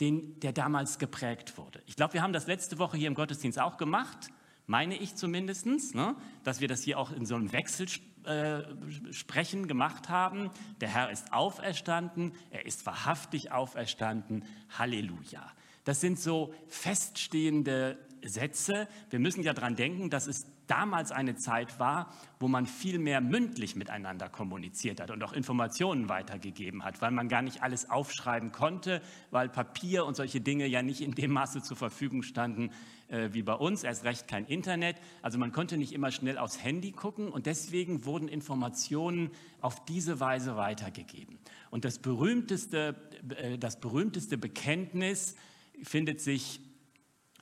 den, 0.00 0.40
der 0.40 0.52
damals 0.52 0.98
geprägt 0.98 1.58
wurde. 1.58 1.82
Ich 1.86 1.96
glaube, 1.96 2.14
wir 2.14 2.22
haben 2.22 2.32
das 2.32 2.46
letzte 2.46 2.78
Woche 2.78 2.96
hier 2.96 3.08
im 3.08 3.14
Gottesdienst 3.14 3.58
auch 3.58 3.76
gemacht, 3.76 4.30
meine 4.66 4.96
ich 4.96 5.14
zumindest, 5.14 5.66
ne, 5.94 6.16
dass 6.44 6.60
wir 6.60 6.68
das 6.68 6.82
hier 6.82 6.98
auch 6.98 7.12
in 7.12 7.24
so 7.24 7.36
einem 7.36 7.52
Wechselsprechen 7.52 9.64
äh, 9.64 9.66
gemacht 9.66 10.08
haben. 10.08 10.50
Der 10.80 10.88
Herr 10.88 11.10
ist 11.10 11.32
auferstanden, 11.32 12.32
er 12.50 12.66
ist 12.66 12.84
wahrhaftig 12.84 13.52
auferstanden, 13.52 14.44
Halleluja. 14.76 15.52
Das 15.84 16.00
sind 16.00 16.18
so 16.18 16.52
feststehende 16.66 17.96
Sätze. 18.24 18.88
Wir 19.10 19.20
müssen 19.20 19.44
ja 19.44 19.52
daran 19.52 19.76
denken, 19.76 20.10
dass 20.10 20.26
es 20.26 20.46
damals 20.66 21.12
eine 21.12 21.36
Zeit 21.36 21.78
war, 21.78 22.12
wo 22.38 22.48
man 22.48 22.66
viel 22.66 22.98
mehr 22.98 23.20
mündlich 23.20 23.76
miteinander 23.76 24.28
kommuniziert 24.28 25.00
hat 25.00 25.10
und 25.10 25.22
auch 25.22 25.32
Informationen 25.32 26.08
weitergegeben 26.08 26.84
hat, 26.84 27.00
weil 27.00 27.10
man 27.10 27.28
gar 27.28 27.42
nicht 27.42 27.62
alles 27.62 27.90
aufschreiben 27.90 28.52
konnte, 28.52 29.02
weil 29.30 29.48
Papier 29.48 30.04
und 30.04 30.16
solche 30.16 30.40
Dinge 30.40 30.66
ja 30.66 30.82
nicht 30.82 31.00
in 31.00 31.12
dem 31.12 31.32
Maße 31.32 31.62
zur 31.62 31.76
Verfügung 31.76 32.22
standen 32.22 32.70
äh, 33.08 33.28
wie 33.32 33.42
bei 33.42 33.54
uns, 33.54 33.84
erst 33.84 34.04
recht 34.04 34.26
kein 34.28 34.46
Internet. 34.46 34.96
Also 35.22 35.38
man 35.38 35.52
konnte 35.52 35.76
nicht 35.76 35.92
immer 35.92 36.10
schnell 36.10 36.38
aufs 36.38 36.62
Handy 36.62 36.92
gucken 36.92 37.28
und 37.28 37.46
deswegen 37.46 38.04
wurden 38.04 38.28
Informationen 38.28 39.30
auf 39.60 39.84
diese 39.84 40.18
Weise 40.20 40.56
weitergegeben. 40.56 41.38
Und 41.70 41.84
das 41.84 41.98
berühmteste, 41.98 42.96
äh, 43.36 43.58
das 43.58 43.78
berühmteste 43.80 44.38
Bekenntnis 44.38 45.36
findet 45.82 46.20
sich 46.20 46.60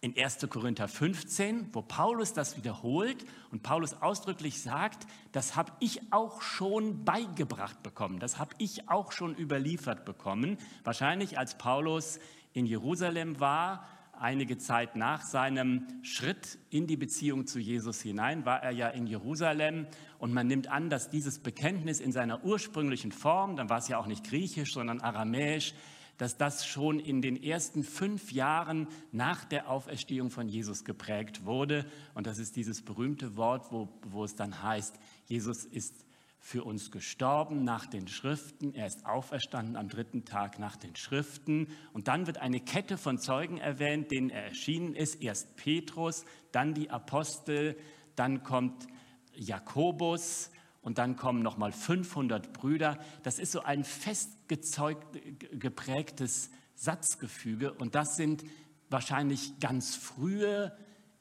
in 0.05 0.15
1. 0.19 0.47
Korinther 0.51 0.87
15, 0.87 1.69
wo 1.73 1.81
Paulus 1.81 2.35
das 2.35 2.59
wiederholt 2.59 3.25
und 3.51 3.63
Paulus 3.63 3.95
ausdrücklich 4.03 4.61
sagt, 4.61 5.07
das 5.33 5.57
habe 5.57 5.73
ich 5.81 6.13
auch 6.13 6.43
schon 6.43 7.07
beigebracht 7.07 7.83
bekommen, 7.83 8.19
das 8.19 8.39
habe 8.39 8.55
ich 8.59 8.91
auch 8.91 9.13
schon 9.13 9.35
überliefert 9.35 10.05
bekommen. 10.05 10.59
Wahrscheinlich 10.85 11.39
als 11.39 11.57
Paulus 11.57 12.21
in 12.53 12.67
Jerusalem 12.67 13.41
war, 13.41 13.89
einige 14.13 14.59
Zeit 14.59 14.95
nach 14.95 15.23
seinem 15.23 15.87
Schritt 16.03 16.59
in 16.69 16.87
die 16.87 16.99
Beziehung 16.99 17.47
zu 17.47 17.59
Jesus 17.59 18.03
hinein, 18.03 18.45
war 18.45 18.63
er 18.63 18.73
ja 18.73 18.89
in 18.89 19.07
Jerusalem 19.07 19.87
und 20.19 20.35
man 20.35 20.47
nimmt 20.47 20.69
an, 20.69 20.91
dass 20.91 21.09
dieses 21.09 21.39
Bekenntnis 21.39 22.01
in 22.01 22.13
seiner 22.13 22.45
ursprünglichen 22.45 23.11
Form, 23.11 23.57
dann 23.57 23.71
war 23.71 23.79
es 23.79 23.89
ja 23.89 23.97
auch 23.97 24.07
nicht 24.07 24.29
griechisch, 24.29 24.75
sondern 24.75 25.01
aramäisch, 25.01 25.73
dass 26.19 26.37
das 26.37 26.67
schon 26.67 27.01
in 27.01 27.23
den 27.23 27.43
ersten 27.43 27.83
fünf 27.83 28.33
Jahren 28.33 28.89
nach 29.13 29.45
der 29.45 29.69
Auferstehung 29.69 30.31
von 30.31 30.49
Jesus 30.49 30.85
geprägt 30.85 31.45
wurde. 31.45 31.87
Und 32.15 32.27
das 32.27 32.39
ist 32.39 32.57
dieses 32.57 32.83
berühmte 32.83 33.37
Wort, 33.37 33.73
wo, 33.73 33.89
wo 34.03 34.25
es 34.25 34.35
dann 34.35 34.63
heißt, 34.63 34.99
Jesus 35.27 35.65
ist 35.65 36.05
für 36.45 36.63
uns 36.63 36.91
gestorben 36.91 37.65
nach 37.65 37.87
den 37.87 38.07
Schriften, 38.07 38.75
er 38.75 38.87
ist 38.87 39.07
auferstanden 39.07 39.77
am 39.77 39.89
dritten 39.89 40.27
Tag 40.27 40.59
nach 40.59 40.77
den 40.77 40.95
Schriften. 40.95 41.69
Und 41.95 42.07
dann 42.07 42.27
wird 42.27 42.37
eine 42.37 42.61
Kette 42.61 42.99
von 42.99 43.19
Zeugen 43.19 43.57
erwähnt, 43.57 44.11
denen 44.11 44.29
er 44.29 44.45
erschienen 44.45 44.95
ist. 44.95 45.23
Erst 45.23 45.57
Petrus, 45.57 46.27
dann 46.53 46.75
die 46.75 46.91
Apostel, 46.91 47.79
dann 48.15 48.43
kommt 48.43 48.87
Jakobus, 49.33 50.51
und 50.85 50.99
dann 50.99 51.17
kommen 51.17 51.43
nochmal 51.43 51.73
500 51.73 52.53
Brüder. 52.53 52.99
Das 53.23 53.39
ist 53.39 53.53
so 53.53 53.63
ein 53.63 53.83
festgezeugt, 53.83 55.19
geprägtes 55.53 56.51
Satzgefüge 56.75 57.73
und 57.73 57.95
das 57.95 58.17
sind 58.17 58.45
wahrscheinlich 58.91 59.59
ganz 59.59 59.97
frühe 59.97 60.77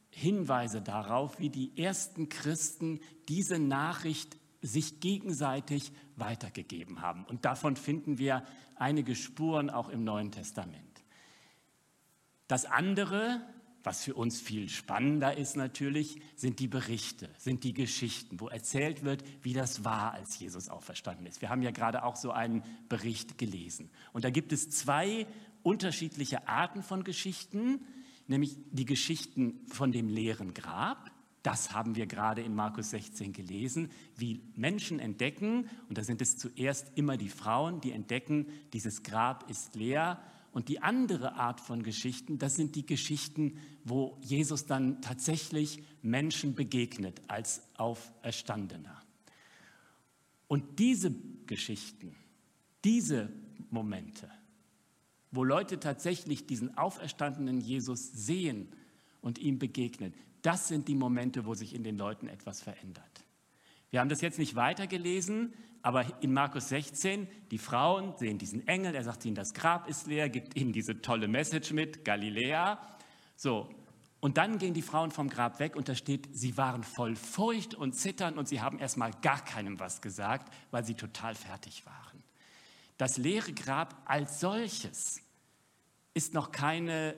Hinweise 0.09 0.81
darauf, 0.81 1.39
wie 1.39 1.49
die 1.49 1.75
ersten 1.81 2.29
Christen 2.29 2.99
diese 3.27 3.57
Nachricht 3.57 4.37
sich 4.61 4.99
gegenseitig 4.99 5.91
weitergegeben 6.15 7.01
haben. 7.01 7.25
Und 7.25 7.45
davon 7.45 7.75
finden 7.75 8.17
wir 8.19 8.45
einige 8.75 9.15
Spuren 9.15 9.69
auch 9.69 9.89
im 9.89 10.03
Neuen 10.03 10.31
Testament. 10.31 11.03
Das 12.47 12.65
andere, 12.65 13.41
was 13.83 14.03
für 14.03 14.13
uns 14.13 14.39
viel 14.39 14.69
spannender 14.69 15.37
ist 15.37 15.57
natürlich, 15.57 16.21
sind 16.35 16.59
die 16.59 16.67
Berichte, 16.67 17.29
sind 17.37 17.63
die 17.63 17.73
Geschichten, 17.73 18.39
wo 18.39 18.47
erzählt 18.47 19.03
wird, 19.03 19.23
wie 19.41 19.53
das 19.53 19.83
war, 19.83 20.13
als 20.13 20.39
Jesus 20.39 20.69
auferstanden 20.69 21.25
ist. 21.25 21.41
Wir 21.41 21.49
haben 21.49 21.61
ja 21.61 21.71
gerade 21.71 22.03
auch 22.03 22.15
so 22.15 22.31
einen 22.31 22.63
Bericht 22.87 23.37
gelesen. 23.37 23.89
Und 24.13 24.23
da 24.23 24.29
gibt 24.29 24.53
es 24.53 24.69
zwei 24.69 25.27
unterschiedliche 25.63 26.47
Arten 26.47 26.81
von 26.81 27.03
Geschichten, 27.03 27.81
nämlich 28.27 28.57
die 28.71 28.85
Geschichten 28.85 29.65
von 29.67 29.91
dem 29.91 30.07
leeren 30.07 30.53
Grab. 30.53 31.11
Das 31.41 31.73
haben 31.73 31.95
wir 31.95 32.05
gerade 32.05 32.41
in 32.41 32.55
Markus 32.55 32.91
16 32.91 33.33
gelesen, 33.33 33.91
wie 34.15 34.41
Menschen 34.55 34.99
entdecken, 34.99 35.69
und 35.89 35.97
da 35.97 36.03
sind 36.03 36.21
es 36.21 36.37
zuerst 36.37 36.91
immer 36.95 37.17
die 37.17 37.27
Frauen, 37.27 37.81
die 37.81 37.91
entdecken, 37.91 38.47
dieses 38.71 39.03
Grab 39.03 39.49
ist 39.49 39.75
leer. 39.75 40.21
Und 40.53 40.69
die 40.69 40.81
andere 40.81 41.33
Art 41.33 41.59
von 41.59 41.81
Geschichten, 41.81 42.37
das 42.37 42.55
sind 42.55 42.75
die 42.75 42.85
Geschichten, 42.85 43.57
wo 43.83 44.17
Jesus 44.21 44.67
dann 44.67 45.01
tatsächlich 45.01 45.81
Menschen 46.03 46.53
begegnet 46.53 47.21
als 47.27 47.63
Auferstandener. 47.75 49.01
Und 50.47 50.77
diese 50.77 51.11
Geschichten, 51.47 52.15
diese 52.83 53.29
Momente, 53.71 54.29
wo 55.31 55.43
Leute 55.43 55.79
tatsächlich 55.79 56.45
diesen 56.45 56.77
auferstandenen 56.77 57.59
Jesus 57.59 58.11
sehen 58.11 58.67
und 59.21 59.39
ihm 59.39 59.57
begegnen, 59.57 60.13
das 60.43 60.67
sind 60.67 60.87
die 60.87 60.93
Momente, 60.93 61.47
wo 61.47 61.55
sich 61.55 61.73
in 61.73 61.83
den 61.83 61.97
Leuten 61.97 62.27
etwas 62.27 62.61
verändert. 62.61 63.22
Wir 63.93 63.99
haben 63.99 64.09
das 64.09 64.21
jetzt 64.21 64.39
nicht 64.39 64.55
weitergelesen, 64.55 65.53
aber 65.83 66.03
in 66.23 66.33
Markus 66.33 66.69
16, 66.69 67.27
die 67.51 67.59
Frauen 67.59 68.17
sehen 68.17 68.39
diesen 68.39 68.67
Engel, 68.67 68.95
er 68.95 69.03
sagt 69.03 69.23
ihnen, 69.23 69.35
das 69.35 69.53
Grab 69.53 69.87
ist 69.87 70.07
leer, 70.07 70.29
gibt 70.29 70.55
ihnen 70.55 70.73
diese 70.73 71.03
tolle 71.03 71.27
Message 71.27 71.73
mit, 71.73 72.03
Galiläa. 72.03 72.79
So, 73.35 73.69
und 74.19 74.37
dann 74.37 74.57
gehen 74.57 74.73
die 74.73 74.81
Frauen 74.81 75.11
vom 75.11 75.29
Grab 75.29 75.59
weg 75.59 75.75
und 75.75 75.89
da 75.89 75.93
steht, 75.93 76.27
sie 76.35 76.57
waren 76.57 76.81
voll 76.81 77.15
Furcht 77.15 77.75
und 77.75 77.93
Zittern 77.93 78.39
und 78.39 78.47
sie 78.47 78.61
haben 78.61 78.79
erstmal 78.79 79.11
gar 79.21 79.45
keinem 79.45 79.79
was 79.79 80.01
gesagt, 80.01 80.51
weil 80.71 80.83
sie 80.83 80.95
total 80.95 81.35
fertig 81.35 81.85
waren. 81.85 82.23
Das 82.97 83.17
leere 83.17 83.53
Grab 83.53 84.01
als 84.05 84.39
solches 84.39 85.21
ist 86.15 86.33
noch 86.33 86.51
keine 86.51 87.13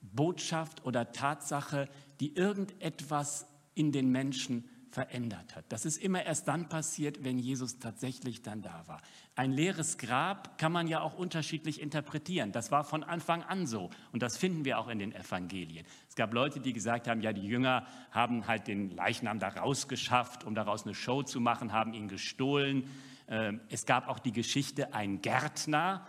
Botschaft 0.00 0.84
oder 0.84 1.12
Tatsache, 1.12 1.88
die 2.18 2.34
irgendetwas 2.34 3.46
in 3.76 3.92
den 3.92 4.10
Menschen 4.10 4.68
verändert 4.98 5.54
hat. 5.54 5.64
Das 5.68 5.84
ist 5.84 5.96
immer 5.98 6.24
erst 6.24 6.48
dann 6.48 6.68
passiert, 6.68 7.22
wenn 7.22 7.38
Jesus 7.38 7.78
tatsächlich 7.78 8.42
dann 8.42 8.62
da 8.62 8.82
war. 8.86 9.00
Ein 9.36 9.52
leeres 9.52 9.96
Grab 9.96 10.58
kann 10.58 10.72
man 10.72 10.88
ja 10.88 11.00
auch 11.00 11.14
unterschiedlich 11.14 11.80
interpretieren. 11.80 12.50
Das 12.50 12.72
war 12.72 12.82
von 12.82 13.04
Anfang 13.04 13.44
an 13.44 13.66
so 13.66 13.90
und 14.12 14.22
das 14.22 14.36
finden 14.36 14.64
wir 14.64 14.78
auch 14.78 14.88
in 14.88 14.98
den 14.98 15.12
Evangelien. 15.12 15.86
Es 16.08 16.16
gab 16.16 16.34
Leute, 16.34 16.58
die 16.58 16.72
gesagt 16.72 17.06
haben, 17.06 17.20
ja, 17.20 17.32
die 17.32 17.46
Jünger 17.46 17.86
haben 18.10 18.48
halt 18.48 18.66
den 18.66 18.90
Leichnam 18.90 19.38
da 19.38 19.48
rausgeschafft, 19.48 20.42
um 20.42 20.56
daraus 20.56 20.84
eine 20.84 20.94
Show 20.94 21.22
zu 21.22 21.40
machen, 21.40 21.72
haben 21.72 21.94
ihn 21.94 22.08
gestohlen. 22.08 22.90
Ähm, 23.28 23.60
es 23.68 23.86
gab 23.86 24.08
auch 24.08 24.18
die 24.18 24.32
Geschichte, 24.32 24.94
ein 24.94 25.22
Gärtner, 25.22 26.06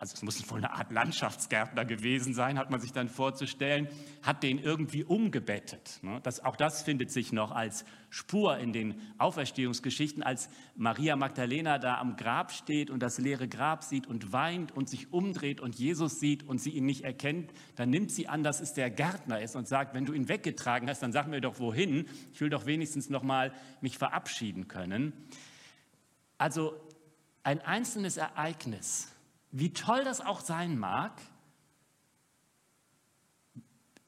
also 0.00 0.14
es 0.14 0.22
muss 0.22 0.48
wohl 0.48 0.58
eine 0.58 0.72
Art 0.72 0.92
Landschaftsgärtner 0.92 1.84
gewesen 1.84 2.32
sein, 2.32 2.56
hat 2.56 2.70
man 2.70 2.80
sich 2.80 2.92
dann 2.92 3.08
vorzustellen, 3.08 3.88
hat 4.22 4.44
den 4.44 4.60
irgendwie 4.60 5.02
umgebettet. 5.02 5.98
Ne? 6.02 6.20
Das, 6.22 6.38
auch 6.44 6.54
das 6.54 6.82
findet 6.82 7.10
sich 7.10 7.32
noch 7.32 7.50
als 7.50 7.84
Spur 8.08 8.58
in 8.58 8.72
den 8.72 9.00
Auferstehungsgeschichten, 9.18 10.22
als 10.22 10.50
Maria 10.76 11.16
Magdalena 11.16 11.78
da 11.78 11.98
am 11.98 12.14
Grab 12.16 12.52
steht 12.52 12.90
und 12.90 13.02
das 13.02 13.18
leere 13.18 13.48
Grab 13.48 13.82
sieht 13.82 14.06
und 14.06 14.32
weint 14.32 14.70
und 14.70 14.88
sich 14.88 15.12
umdreht 15.12 15.60
und 15.60 15.74
Jesus 15.74 16.20
sieht 16.20 16.44
und 16.44 16.58
sie 16.60 16.70
ihn 16.70 16.86
nicht 16.86 17.02
erkennt, 17.02 17.50
dann 17.74 17.90
nimmt 17.90 18.12
sie 18.12 18.28
an, 18.28 18.44
dass 18.44 18.60
es 18.60 18.74
der 18.74 18.90
Gärtner 18.90 19.40
ist 19.40 19.56
und 19.56 19.66
sagt, 19.66 19.94
wenn 19.94 20.06
du 20.06 20.12
ihn 20.12 20.28
weggetragen 20.28 20.88
hast, 20.88 21.02
dann 21.02 21.10
sag 21.10 21.26
mir 21.26 21.40
doch 21.40 21.58
wohin. 21.58 22.08
Ich 22.32 22.40
will 22.40 22.50
doch 22.50 22.66
wenigstens 22.66 23.10
noch 23.10 23.24
mal 23.24 23.52
mich 23.80 23.98
verabschieden 23.98 24.68
können. 24.68 25.12
Also 26.38 26.74
ein 27.42 27.60
einzelnes 27.60 28.16
Ereignis 28.16 29.12
wie 29.50 29.72
toll 29.72 30.04
das 30.04 30.20
auch 30.20 30.40
sein 30.40 30.78
mag, 30.78 31.20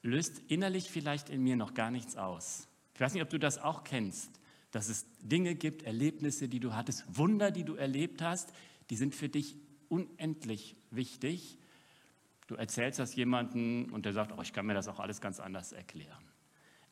löst 0.03 0.40
innerlich 0.48 0.90
vielleicht 0.90 1.31
in 1.31 1.42
mir 1.42 1.57
noch 1.57 1.74
gar 1.74 1.90
nichts 1.90 2.16
aus. 2.16 2.68
Ich 2.94 3.00
weiß 3.00 3.14
nicht, 3.14 3.22
ob 3.22 3.31
du 3.31 3.38
das 3.38 3.59
auch 3.59 3.85
kennst, 3.85 4.31
dass 4.70 4.88
es 4.88 5.07
Dinge 5.20 5.55
gibt, 5.55 5.83
Erlebnisse, 5.83 6.48
die 6.48 6.61
du 6.61 6.74
hattest, 6.74 7.05
Wunder, 7.09 7.50
die 7.50 7.64
du 7.64 7.74
erlebt 7.74 8.22
hast, 8.22 8.53
die 8.90 8.96
sind 8.96 9.14
für 9.14 9.29
dich 9.29 9.57
unendlich 9.88 10.76
wichtig. 10.90 11.59
Du 12.46 12.55
erzählst 12.55 12.98
das 12.98 13.14
jemandem 13.14 13.92
und 13.92 14.05
der 14.05 14.12
sagt, 14.12 14.33
oh, 14.37 14.42
ich 14.42 14.53
kann 14.53 14.66
mir 14.66 14.74
das 14.74 14.88
auch 14.88 15.00
alles 15.00 15.20
ganz 15.20 15.40
anders 15.40 15.72
erklären. 15.72 16.24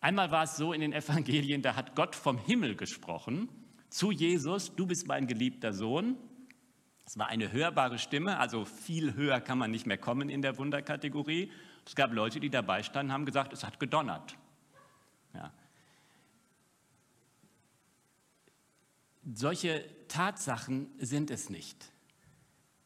Einmal 0.01 0.31
war 0.31 0.45
es 0.45 0.57
so 0.57 0.73
in 0.73 0.81
den 0.81 0.93
Evangelien, 0.93 1.63
da 1.63 1.75
hat 1.75 1.97
Gott 1.97 2.15
vom 2.15 2.39
Himmel 2.39 2.77
gesprochen 2.77 3.49
zu 3.91 4.11
Jesus, 4.11 4.75
du 4.75 4.87
bist 4.87 5.07
mein 5.07 5.27
geliebter 5.27 5.73
Sohn. 5.73 6.17
Es 7.09 7.17
war 7.17 7.29
eine 7.29 7.53
hörbare 7.53 7.99
Stimme, 7.99 8.39
also 8.39 8.67
viel 8.67 9.15
höher 9.15 9.41
kann 9.41 9.57
man 9.57 9.71
nicht 9.71 9.87
mehr 9.87 9.97
kommen 9.97 10.29
in 10.29 10.43
der 10.43 10.59
Wunderkategorie. 10.59 11.51
Es 11.87 11.95
gab 11.95 12.13
Leute, 12.13 12.39
die 12.39 12.51
dabei 12.51 12.83
standen, 12.83 13.13
haben 13.13 13.25
gesagt, 13.25 13.55
es 13.55 13.65
hat 13.65 13.81
gedonnert. 13.81 14.37
Ja. 15.33 15.51
Solche 19.33 19.89
Tatsachen 20.09 20.91
sind 20.99 21.31
es 21.31 21.49
nicht. 21.49 21.93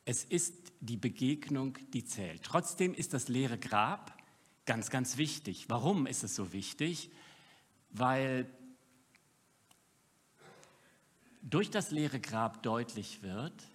Es 0.05 0.23
ist 0.23 0.73
die 0.79 0.97
Begegnung, 0.97 1.77
die 1.93 2.05
zählt. 2.05 2.45
Trotzdem 2.45 2.95
ist 2.95 3.15
das 3.15 3.27
leere 3.27 3.59
Grab 3.59 4.17
ganz, 4.67 4.91
ganz 4.91 5.17
wichtig. 5.17 5.69
Warum 5.69 6.07
ist 6.07 6.23
es 6.23 6.37
so 6.37 6.53
wichtig? 6.53 7.11
Weil 7.91 8.49
durch 11.41 11.73
das 11.73 11.91
leere 11.91 12.21
Grab 12.21 12.63
deutlich 12.63 13.25
wird, 13.25 13.72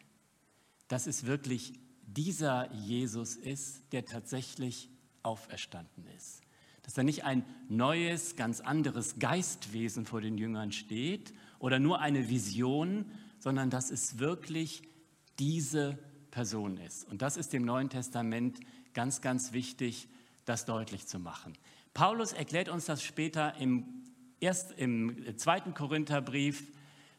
dass 0.88 1.08
es 1.08 1.26
wirklich 1.26 1.74
dieser 2.06 2.72
Jesus 2.74 3.36
ist, 3.36 3.92
der 3.92 4.06
tatsächlich 4.06 4.90
auferstanden 5.24 6.06
ist. 6.18 6.42
Dass 6.84 6.94
da 6.94 7.04
nicht 7.04 7.26
ein 7.26 7.44
neues, 7.68 8.36
ganz 8.38 8.62
anderes 8.62 9.20
Geistwesen 9.20 10.06
vor 10.06 10.22
den 10.22 10.38
Jüngern 10.38 10.72
steht 10.72 11.34
oder 11.60 11.80
nur 11.80 12.00
eine 12.00 12.30
Vision, 12.30 13.12
sondern 13.40 13.70
dass 13.70 13.92
es 13.92 14.20
wirklich 14.20 14.84
diese 15.38 16.00
Person 16.32 16.78
ist. 16.78 17.04
Und 17.10 17.22
das 17.22 17.36
ist 17.36 17.52
dem 17.52 17.66
Neuen 17.66 17.90
Testament 17.90 18.60
ganz, 18.94 19.22
ganz 19.22 19.52
wichtig, 19.52 20.08
das 20.46 20.66
deutlich 20.66 21.08
zu 21.08 21.20
machen. 21.20 21.54
Paulus 21.94 22.32
erklärt 22.32 22.70
uns 22.70 22.86
das 22.86 23.04
später 23.04 23.56
im, 23.58 23.86
erst, 24.40 24.72
im 24.72 25.38
zweiten 25.38 25.74
Korintherbrief 25.74 26.72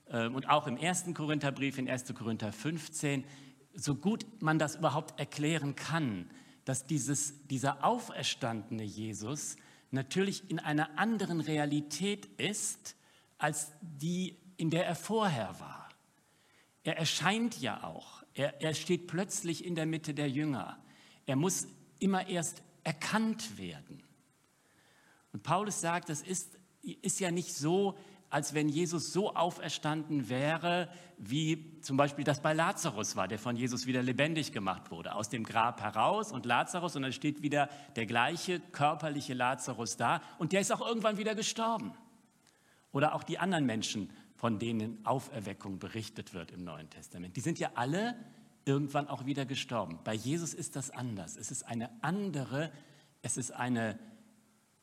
äh, 0.07 0.28
und 0.28 0.48
auch 0.48 0.66
im 0.66 0.76
ersten 0.76 1.14
Korintherbrief 1.14 1.78
in 1.78 1.88
1. 1.90 2.14
Korinther 2.14 2.52
15 2.52 3.24
so 3.78 3.94
gut 3.94 4.26
man 4.42 4.58
das 4.58 4.76
überhaupt 4.76 5.18
erklären 5.20 5.76
kann, 5.76 6.28
dass 6.64 6.84
dieses, 6.84 7.46
dieser 7.46 7.84
auferstandene 7.84 8.82
Jesus 8.82 9.56
natürlich 9.90 10.50
in 10.50 10.58
einer 10.58 10.98
anderen 10.98 11.40
Realität 11.40 12.26
ist, 12.38 12.96
als 13.38 13.72
die, 13.80 14.36
in 14.56 14.70
der 14.70 14.84
er 14.84 14.96
vorher 14.96 15.58
war. 15.60 15.88
Er 16.82 16.98
erscheint 16.98 17.60
ja 17.60 17.84
auch. 17.84 18.24
Er, 18.34 18.60
er 18.60 18.74
steht 18.74 19.06
plötzlich 19.06 19.64
in 19.64 19.76
der 19.76 19.86
Mitte 19.86 20.12
der 20.12 20.28
Jünger. 20.28 20.78
Er 21.26 21.36
muss 21.36 21.68
immer 22.00 22.28
erst 22.28 22.62
erkannt 22.82 23.58
werden. 23.58 24.02
Und 25.32 25.42
Paulus 25.44 25.80
sagt, 25.80 26.08
das 26.08 26.22
ist, 26.22 26.58
ist 26.82 27.20
ja 27.20 27.30
nicht 27.30 27.54
so, 27.54 27.96
als 28.30 28.54
wenn 28.54 28.68
Jesus 28.68 29.12
so 29.12 29.34
auferstanden 29.34 30.28
wäre, 30.28 30.88
wie 31.16 31.80
zum 31.80 31.96
Beispiel 31.96 32.24
das 32.24 32.40
bei 32.42 32.52
Lazarus 32.52 33.16
war, 33.16 33.26
der 33.26 33.38
von 33.38 33.56
Jesus 33.56 33.86
wieder 33.86 34.02
lebendig 34.02 34.52
gemacht 34.52 34.90
wurde, 34.90 35.14
aus 35.14 35.28
dem 35.28 35.44
Grab 35.44 35.80
heraus 35.80 36.30
und 36.30 36.44
Lazarus, 36.44 36.94
und 36.94 37.02
dann 37.02 37.12
steht 37.12 37.42
wieder 37.42 37.68
der 37.96 38.06
gleiche 38.06 38.60
körperliche 38.60 39.34
Lazarus 39.34 39.96
da 39.96 40.22
und 40.38 40.52
der 40.52 40.60
ist 40.60 40.72
auch 40.72 40.86
irgendwann 40.86 41.16
wieder 41.16 41.34
gestorben. 41.34 41.92
Oder 42.92 43.14
auch 43.14 43.22
die 43.22 43.38
anderen 43.38 43.66
Menschen, 43.66 44.10
von 44.36 44.58
denen 44.58 45.04
Auferweckung 45.04 45.78
berichtet 45.78 46.32
wird 46.34 46.52
im 46.52 46.64
Neuen 46.64 46.88
Testament. 46.90 47.36
Die 47.36 47.40
sind 47.40 47.58
ja 47.58 47.72
alle 47.74 48.14
irgendwann 48.64 49.08
auch 49.08 49.24
wieder 49.26 49.46
gestorben. 49.46 49.98
Bei 50.04 50.14
Jesus 50.14 50.54
ist 50.54 50.76
das 50.76 50.90
anders. 50.90 51.36
Es 51.36 51.50
ist 51.50 51.64
eine 51.64 51.90
andere, 52.02 52.70
es 53.22 53.36
ist 53.36 53.50
eine, 53.50 53.98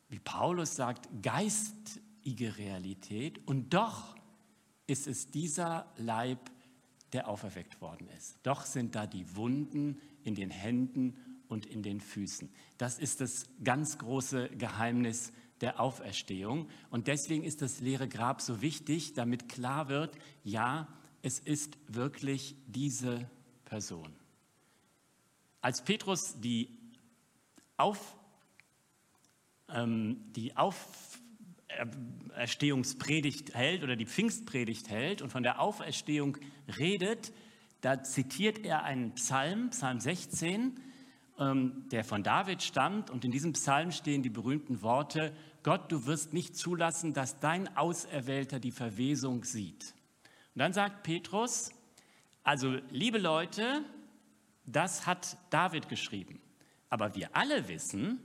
wie 0.10 0.20
Paulus 0.20 0.76
sagt, 0.76 1.08
Geist, 1.22 2.02
Realität 2.34 3.48
und 3.48 3.74
doch 3.74 4.16
ist 4.88 5.08
es 5.08 5.32
dieser 5.32 5.92
Leib, 5.98 6.40
der 7.14 7.30
auferweckt 7.30 7.80
worden 7.82 8.10
ist. 8.18 8.38
Doch 8.44 8.66
sind 8.66 8.96
da 8.96 9.08
die 9.08 9.36
Wunden 9.36 10.02
in 10.24 10.36
den 10.36 10.50
Händen 10.50 11.16
und 11.48 11.66
in 11.66 11.84
den 11.84 12.02
Füßen. 12.02 12.50
Das 12.78 13.00
ist 13.00 13.22
das 13.22 13.48
ganz 13.64 13.98
große 13.98 14.50
Geheimnis 14.50 15.32
der 15.62 15.80
Auferstehung. 15.80 16.68
Und 16.90 17.08
deswegen 17.08 17.44
ist 17.44 17.62
das 17.62 17.80
leere 17.80 18.08
Grab 18.08 18.42
so 18.42 18.62
wichtig, 18.62 19.14
damit 19.14 19.48
klar 19.48 19.88
wird, 19.88 20.18
ja, 20.44 20.88
es 21.22 21.40
ist 21.40 21.78
wirklich 21.88 22.56
diese 22.68 23.30
Person. 23.64 24.14
Als 25.62 25.84
Petrus 25.84 26.40
die, 26.40 26.78
Auf, 27.78 28.16
ähm, 29.70 30.32
die 30.36 30.56
Auferstehungspredigt 32.36 33.54
hält 33.54 33.84
oder 33.84 33.96
die 33.96 34.06
Pfingstpredigt 34.06 34.90
hält 34.90 35.22
und 35.22 35.30
von 35.30 35.44
der 35.44 35.60
Auferstehung 35.62 36.38
redet, 36.78 37.32
da 37.82 38.04
zitiert 38.04 38.66
er 38.66 38.84
einen 38.84 39.14
Psalm, 39.16 39.70
Psalm 39.70 40.00
16, 40.00 40.80
ähm, 41.40 41.86
der 41.92 42.04
von 42.04 42.24
David 42.24 42.62
stammt. 42.62 43.10
Und 43.10 43.24
in 43.26 43.32
diesem 43.32 43.54
Psalm 43.54 43.92
stehen 43.92 44.24
die 44.24 44.30
berühmten 44.30 44.82
Worte, 44.82 45.34
Gott, 45.64 45.92
du 45.92 46.06
wirst 46.06 46.34
nicht 46.34 46.56
zulassen, 46.56 47.14
dass 47.14 47.40
dein 47.40 47.76
Auserwählter 47.78 48.60
die 48.60 48.72
Verwesung 48.72 49.44
sieht. 49.44 49.94
Und 50.54 50.60
dann 50.60 50.74
sagt 50.74 51.04
Petrus, 51.04 51.72
also 52.44 52.78
liebe 52.90 53.18
Leute, 53.18 53.84
das 54.66 55.06
hat 55.08 55.38
David 55.50 55.90
geschrieben. 55.90 56.40
Aber 56.90 57.16
wir 57.16 57.36
alle 57.36 57.68
wissen, 57.68 58.20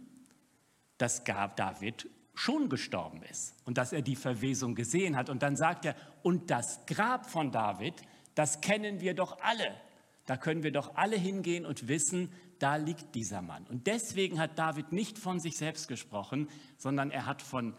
dass 0.98 1.24
David 1.24 2.08
schon 2.40 2.70
gestorben 2.70 3.22
ist 3.22 3.54
und 3.66 3.76
dass 3.76 3.92
er 3.92 4.00
die 4.00 4.16
Verwesung 4.16 4.74
gesehen 4.74 5.14
hat. 5.14 5.28
Und 5.28 5.42
dann 5.42 5.56
sagt 5.56 5.84
er, 5.84 5.94
und 6.22 6.50
das 6.50 6.86
Grab 6.86 7.28
von 7.28 7.52
David, 7.52 7.94
das 8.34 8.62
kennen 8.62 9.00
wir 9.00 9.14
doch 9.14 9.40
alle. 9.40 9.74
Da 10.24 10.38
können 10.38 10.62
wir 10.62 10.72
doch 10.72 10.96
alle 10.96 11.16
hingehen 11.16 11.66
und 11.66 11.86
wissen, 11.86 12.32
da 12.58 12.76
liegt 12.76 13.14
dieser 13.14 13.42
Mann. 13.42 13.66
Und 13.66 13.86
deswegen 13.86 14.38
hat 14.38 14.58
David 14.58 14.90
nicht 14.90 15.18
von 15.18 15.38
sich 15.38 15.56
selbst 15.58 15.86
gesprochen, 15.86 16.48
sondern 16.78 17.10
er 17.10 17.26
hat 17.26 17.42
von 17.42 17.74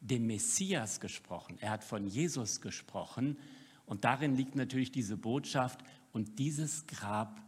dem 0.00 0.26
Messias 0.26 0.98
gesprochen. 0.98 1.56
Er 1.60 1.70
hat 1.70 1.84
von 1.84 2.06
Jesus 2.06 2.60
gesprochen. 2.60 3.38
Und 3.86 4.04
darin 4.04 4.34
liegt 4.34 4.56
natürlich 4.56 4.90
diese 4.90 5.16
Botschaft. 5.16 5.80
Und 6.12 6.38
dieses 6.40 6.86
Grab 6.88 7.40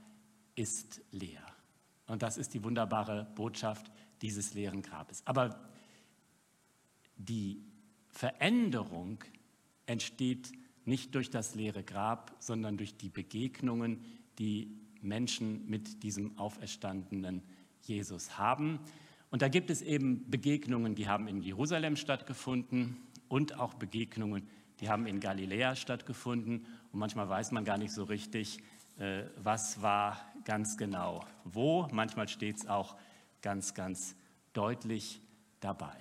ist 0.55 1.01
leer. 1.11 1.45
Und 2.07 2.23
das 2.23 2.37
ist 2.37 2.55
die 2.55 2.63
wunderbare 2.63 3.33
Botschaft 3.35 3.91
dieses 4.23 4.55
leeren 4.55 4.83
Grabes. 4.83 5.23
Aber 5.25 5.71
die 7.29 7.63
Veränderung 8.09 9.23
entsteht 9.87 10.53
nicht 10.85 11.15
durch 11.15 11.31
das 11.31 11.55
leere 11.55 11.83
Grab, 11.83 12.35
sondern 12.39 12.77
durch 12.77 12.97
die 12.97 13.09
Begegnungen, 13.09 14.03
die 14.39 14.77
Menschen 15.03 15.69
mit 15.69 16.03
diesem 16.03 16.39
auferstandenen 16.39 17.43
Jesus 17.83 18.39
haben. 18.39 18.81
Und 19.31 19.43
da 19.43 19.49
gibt 19.49 19.71
es 19.71 19.83
eben 19.83 20.29
Begegnungen, 20.31 20.95
die 20.95 21.09
haben 21.09 21.29
in 21.29 21.41
Jerusalem 21.41 21.97
stattgefunden 21.97 22.97
und 23.29 23.59
auch 23.59 23.75
Begegnungen, 23.75 24.49
die 24.81 24.89
haben 24.89 25.07
in 25.07 25.21
Galiläa 25.21 25.77
stattgefunden. 25.77 26.67
Und 26.93 26.99
manchmal 26.99 27.29
weiß 27.29 27.53
man 27.53 27.65
gar 27.65 27.79
nicht 27.79 27.93
so 27.93 28.05
richtig, 28.05 28.59
äh, 28.99 29.25
was 29.37 29.83
war 29.83 30.21
ganz 30.45 30.77
genau 30.77 31.25
wo. 31.45 31.87
Manchmal 31.93 32.29
steht 32.29 32.57
es 32.57 32.67
auch 32.67 32.97
ganz, 33.43 33.75
ganz 33.75 34.17
deutlich 34.53 35.21
dabei. 35.61 35.97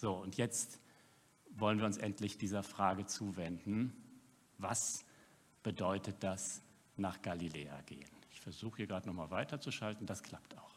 So, 0.00 0.14
und 0.14 0.38
jetzt 0.38 0.80
wollen 1.50 1.78
wir 1.78 1.84
uns 1.84 1.98
endlich 1.98 2.38
dieser 2.38 2.62
Frage 2.62 3.04
zuwenden. 3.04 3.92
Was 4.56 5.04
bedeutet 5.62 6.16
das 6.20 6.62
nach 6.96 7.20
Galiläa 7.20 7.82
gehen? 7.82 8.08
Ich 8.32 8.40
versuche 8.40 8.78
hier 8.78 8.86
gerade 8.86 9.06
nochmal 9.06 9.30
weiterzuschalten, 9.30 10.06
das 10.06 10.22
klappt 10.22 10.56
auch. 10.56 10.72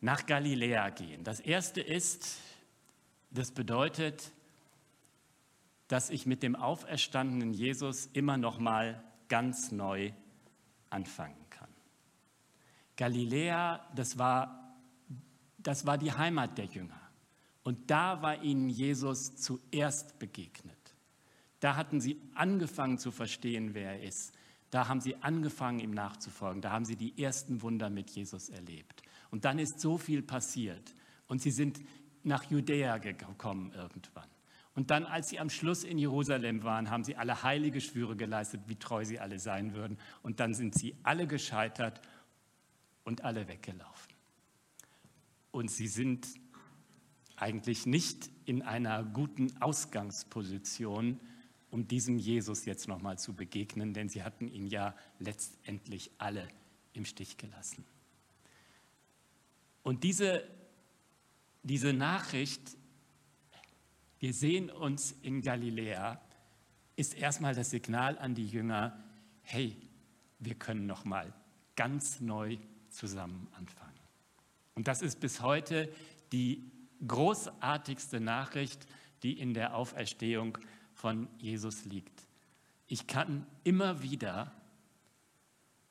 Nach 0.00 0.24
Galiläa 0.24 0.88
gehen. 0.88 1.22
Das 1.22 1.38
erste 1.38 1.82
ist, 1.82 2.40
das 3.30 3.50
bedeutet, 3.50 4.32
dass 5.86 6.08
ich 6.08 6.24
mit 6.24 6.42
dem 6.42 6.56
auferstandenen 6.56 7.52
Jesus 7.52 8.06
immer 8.14 8.38
noch 8.38 8.58
mal 8.58 9.04
ganz 9.28 9.70
neu 9.70 10.12
anfangen 10.88 11.44
kann. 11.50 11.68
Galiläa, 12.96 13.86
das 13.94 14.16
war, 14.16 14.78
das 15.58 15.84
war 15.84 15.98
die 15.98 16.12
Heimat 16.12 16.56
der 16.56 16.64
Jünger. 16.64 16.99
Und 17.70 17.88
da 17.88 18.20
war 18.20 18.42
ihnen 18.42 18.68
Jesus 18.68 19.36
zuerst 19.36 20.18
begegnet. 20.18 20.76
Da 21.60 21.76
hatten 21.76 22.00
sie 22.00 22.20
angefangen 22.34 22.98
zu 22.98 23.12
verstehen, 23.12 23.74
wer 23.74 23.92
er 23.92 24.02
ist. 24.02 24.34
Da 24.70 24.88
haben 24.88 25.00
sie 25.00 25.14
angefangen, 25.22 25.78
ihm 25.78 25.92
nachzufolgen. 25.92 26.62
Da 26.62 26.72
haben 26.72 26.84
sie 26.84 26.96
die 26.96 27.22
ersten 27.22 27.62
Wunder 27.62 27.88
mit 27.88 28.10
Jesus 28.10 28.48
erlebt. 28.48 29.04
Und 29.30 29.44
dann 29.44 29.60
ist 29.60 29.78
so 29.78 29.98
viel 29.98 30.20
passiert. 30.20 30.96
Und 31.28 31.42
sie 31.42 31.52
sind 31.52 31.80
nach 32.24 32.42
Judäa 32.50 32.98
gekommen 32.98 33.70
irgendwann. 33.72 34.28
Und 34.74 34.90
dann, 34.90 35.04
als 35.04 35.28
sie 35.28 35.38
am 35.38 35.48
Schluss 35.48 35.84
in 35.84 35.96
Jerusalem 35.96 36.64
waren, 36.64 36.90
haben 36.90 37.04
sie 37.04 37.14
alle 37.14 37.44
heilige 37.44 37.80
Schwüre 37.80 38.16
geleistet, 38.16 38.62
wie 38.66 38.80
treu 38.80 39.04
sie 39.04 39.20
alle 39.20 39.38
sein 39.38 39.74
würden. 39.74 39.96
Und 40.22 40.40
dann 40.40 40.54
sind 40.54 40.74
sie 40.74 40.96
alle 41.04 41.28
gescheitert 41.28 42.00
und 43.04 43.22
alle 43.22 43.46
weggelaufen. 43.46 44.12
Und 45.52 45.70
sie 45.70 45.86
sind 45.86 46.26
eigentlich 47.40 47.86
nicht 47.86 48.30
in 48.44 48.62
einer 48.62 49.02
guten 49.02 49.60
Ausgangsposition, 49.60 51.18
um 51.70 51.88
diesem 51.88 52.18
Jesus 52.18 52.66
jetzt 52.66 52.86
nochmal 52.86 53.18
zu 53.18 53.34
begegnen, 53.34 53.94
denn 53.94 54.08
sie 54.08 54.22
hatten 54.22 54.46
ihn 54.48 54.66
ja 54.66 54.94
letztendlich 55.18 56.10
alle 56.18 56.48
im 56.92 57.04
Stich 57.04 57.38
gelassen. 57.38 57.84
Und 59.82 60.04
diese, 60.04 60.44
diese 61.62 61.92
Nachricht, 61.92 62.76
wir 64.18 64.34
sehen 64.34 64.68
uns 64.68 65.14
in 65.22 65.40
Galiläa, 65.40 66.20
ist 66.96 67.14
erstmal 67.14 67.54
das 67.54 67.70
Signal 67.70 68.18
an 68.18 68.34
die 68.34 68.46
Jünger, 68.46 69.02
hey, 69.42 69.76
wir 70.40 70.54
können 70.56 70.86
nochmal 70.86 71.32
ganz 71.74 72.20
neu 72.20 72.58
zusammen 72.90 73.48
anfangen. 73.52 73.98
Und 74.74 74.88
das 74.88 75.00
ist 75.00 75.20
bis 75.20 75.40
heute 75.40 75.90
die 76.32 76.70
großartigste 77.06 78.20
Nachricht, 78.20 78.86
die 79.22 79.38
in 79.38 79.54
der 79.54 79.74
Auferstehung 79.74 80.58
von 80.94 81.28
Jesus 81.38 81.84
liegt. 81.84 82.26
Ich 82.86 83.06
kann 83.06 83.46
immer 83.64 84.02
wieder 84.02 84.52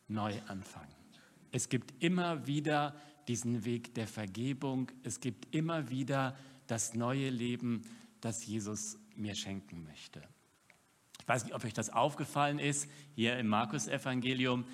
neu 0.08 0.34
anfangen. 0.48 0.94
Es 1.52 1.70
gibt 1.70 2.04
immer 2.04 2.46
wieder 2.46 2.96
diesen 3.28 3.66
Weg 3.66 3.94
der 3.96 4.08
Vergebung. 4.08 4.92
Es 5.04 5.20
gibt 5.20 5.54
immer 5.56 5.90
wieder 5.90 6.36
das 6.68 6.94
neue 6.94 7.30
Leben, 7.30 7.84
das 8.22 8.46
Jesus 8.46 8.98
mir 9.16 9.36
schenken 9.36 9.84
möchte. 9.84 10.22
Ich 11.20 11.28
weiß 11.28 11.46
nicht, 11.46 11.54
ob 11.54 11.64
euch 11.64 11.74
das 11.74 11.90
aufgefallen 11.90 12.60
ist, 12.60 12.90
hier 13.16 13.38
im 13.38 13.48
Markus-Evangelium, 13.48 14.66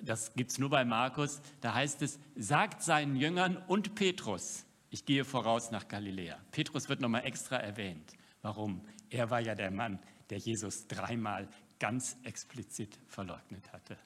das 0.00 0.34
gibt 0.34 0.50
es 0.50 0.58
nur 0.58 0.70
bei 0.70 0.84
Markus, 0.84 1.40
da 1.60 1.74
heißt 1.74 2.02
es, 2.02 2.18
sagt 2.34 2.82
seinen 2.82 3.16
Jüngern 3.16 3.56
und 3.56 3.94
Petrus, 3.94 4.64
ich 4.90 5.04
gehe 5.04 5.24
voraus 5.24 5.70
nach 5.70 5.88
Galiläa. 5.88 6.38
Petrus 6.50 6.88
wird 6.88 7.00
nochmal 7.00 7.24
extra 7.26 7.56
erwähnt. 7.56 8.12
Warum? 8.42 8.86
Er 9.10 9.30
war 9.30 9.40
ja 9.40 9.54
der 9.54 9.70
Mann, 9.70 9.98
der 10.30 10.38
Jesus 10.38 10.86
dreimal 10.86 11.48
ganz 11.78 12.16
explizit 12.24 12.98
verleugnet 13.06 13.72
hatte. 13.72 13.98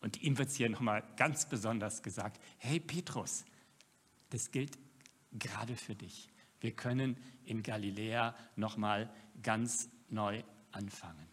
Und 0.00 0.22
ihm 0.22 0.38
wird 0.38 0.48
es 0.48 0.56
hier 0.56 0.68
nochmal 0.68 1.02
ganz 1.16 1.48
besonders 1.48 2.02
gesagt, 2.02 2.40
hey 2.58 2.80
Petrus, 2.80 3.44
das 4.30 4.50
gilt 4.50 4.78
gerade 5.32 5.76
für 5.76 5.94
dich. 5.94 6.28
Wir 6.60 6.72
können 6.72 7.16
in 7.44 7.62
Galiläa 7.62 8.34
nochmal 8.56 9.12
ganz 9.42 9.88
neu 10.08 10.42
anfangen. 10.72 11.26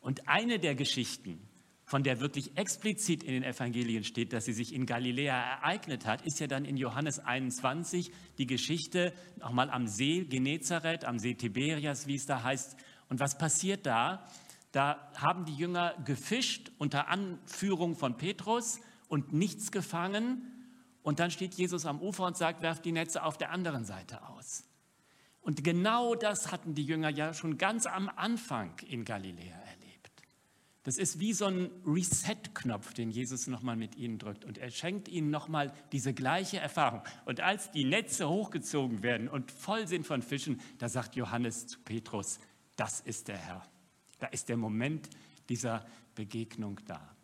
Und 0.00 0.28
eine 0.28 0.58
der 0.58 0.74
Geschichten, 0.74 1.48
von 1.84 2.02
der 2.02 2.20
wirklich 2.20 2.56
explizit 2.56 3.22
in 3.22 3.32
den 3.32 3.42
Evangelien 3.42 4.04
steht, 4.04 4.32
dass 4.32 4.46
sie 4.46 4.52
sich 4.52 4.72
in 4.72 4.86
Galiläa 4.86 5.34
ereignet 5.34 6.06
hat, 6.06 6.22
ist 6.22 6.40
ja 6.40 6.46
dann 6.46 6.64
in 6.64 6.76
Johannes 6.76 7.18
21 7.18 8.10
die 8.38 8.46
Geschichte 8.46 9.12
nochmal 9.38 9.70
am 9.70 9.86
See 9.86 10.24
Genezareth, 10.24 11.04
am 11.04 11.18
See 11.18 11.34
Tiberias, 11.34 12.06
wie 12.06 12.14
es 12.14 12.26
da 12.26 12.42
heißt. 12.42 12.76
Und 13.10 13.20
was 13.20 13.36
passiert 13.36 13.84
da? 13.84 14.26
Da 14.72 15.10
haben 15.14 15.44
die 15.44 15.54
Jünger 15.54 15.94
gefischt 16.04 16.72
unter 16.78 17.08
Anführung 17.08 17.94
von 17.96 18.16
Petrus 18.16 18.80
und 19.08 19.32
nichts 19.32 19.70
gefangen. 19.70 20.50
Und 21.02 21.20
dann 21.20 21.30
steht 21.30 21.54
Jesus 21.54 21.84
am 21.84 22.00
Ufer 22.00 22.24
und 22.24 22.36
sagt, 22.36 22.62
werft 22.62 22.84
die 22.86 22.92
Netze 22.92 23.22
auf 23.22 23.36
der 23.36 23.50
anderen 23.50 23.84
Seite 23.84 24.26
aus. 24.26 24.64
Und 25.42 25.62
genau 25.62 26.14
das 26.14 26.50
hatten 26.50 26.74
die 26.74 26.84
Jünger 26.84 27.10
ja 27.10 27.34
schon 27.34 27.58
ganz 27.58 27.84
am 27.84 28.08
Anfang 28.08 28.74
in 28.88 29.04
Galiläa 29.04 29.63
das 30.84 30.98
ist 30.98 31.18
wie 31.18 31.32
so 31.32 31.46
ein 31.46 31.70
Reset-Knopf, 31.86 32.92
den 32.92 33.10
Jesus 33.10 33.46
nochmal 33.46 33.74
mit 33.74 33.96
ihnen 33.96 34.18
drückt. 34.18 34.44
Und 34.44 34.58
er 34.58 34.70
schenkt 34.70 35.08
ihnen 35.08 35.30
nochmal 35.30 35.72
diese 35.92 36.12
gleiche 36.12 36.58
Erfahrung. 36.58 37.02
Und 37.24 37.40
als 37.40 37.70
die 37.70 37.84
Netze 37.84 38.28
hochgezogen 38.28 39.02
werden 39.02 39.28
und 39.28 39.50
voll 39.50 39.88
sind 39.88 40.06
von 40.06 40.20
Fischen, 40.20 40.60
da 40.78 40.90
sagt 40.90 41.16
Johannes 41.16 41.66
zu 41.66 41.78
Petrus, 41.80 42.38
das 42.76 43.00
ist 43.00 43.28
der 43.28 43.38
Herr. 43.38 43.66
Da 44.18 44.26
ist 44.26 44.50
der 44.50 44.58
Moment 44.58 45.08
dieser 45.48 45.86
Begegnung 46.14 46.78
da. 46.86 47.16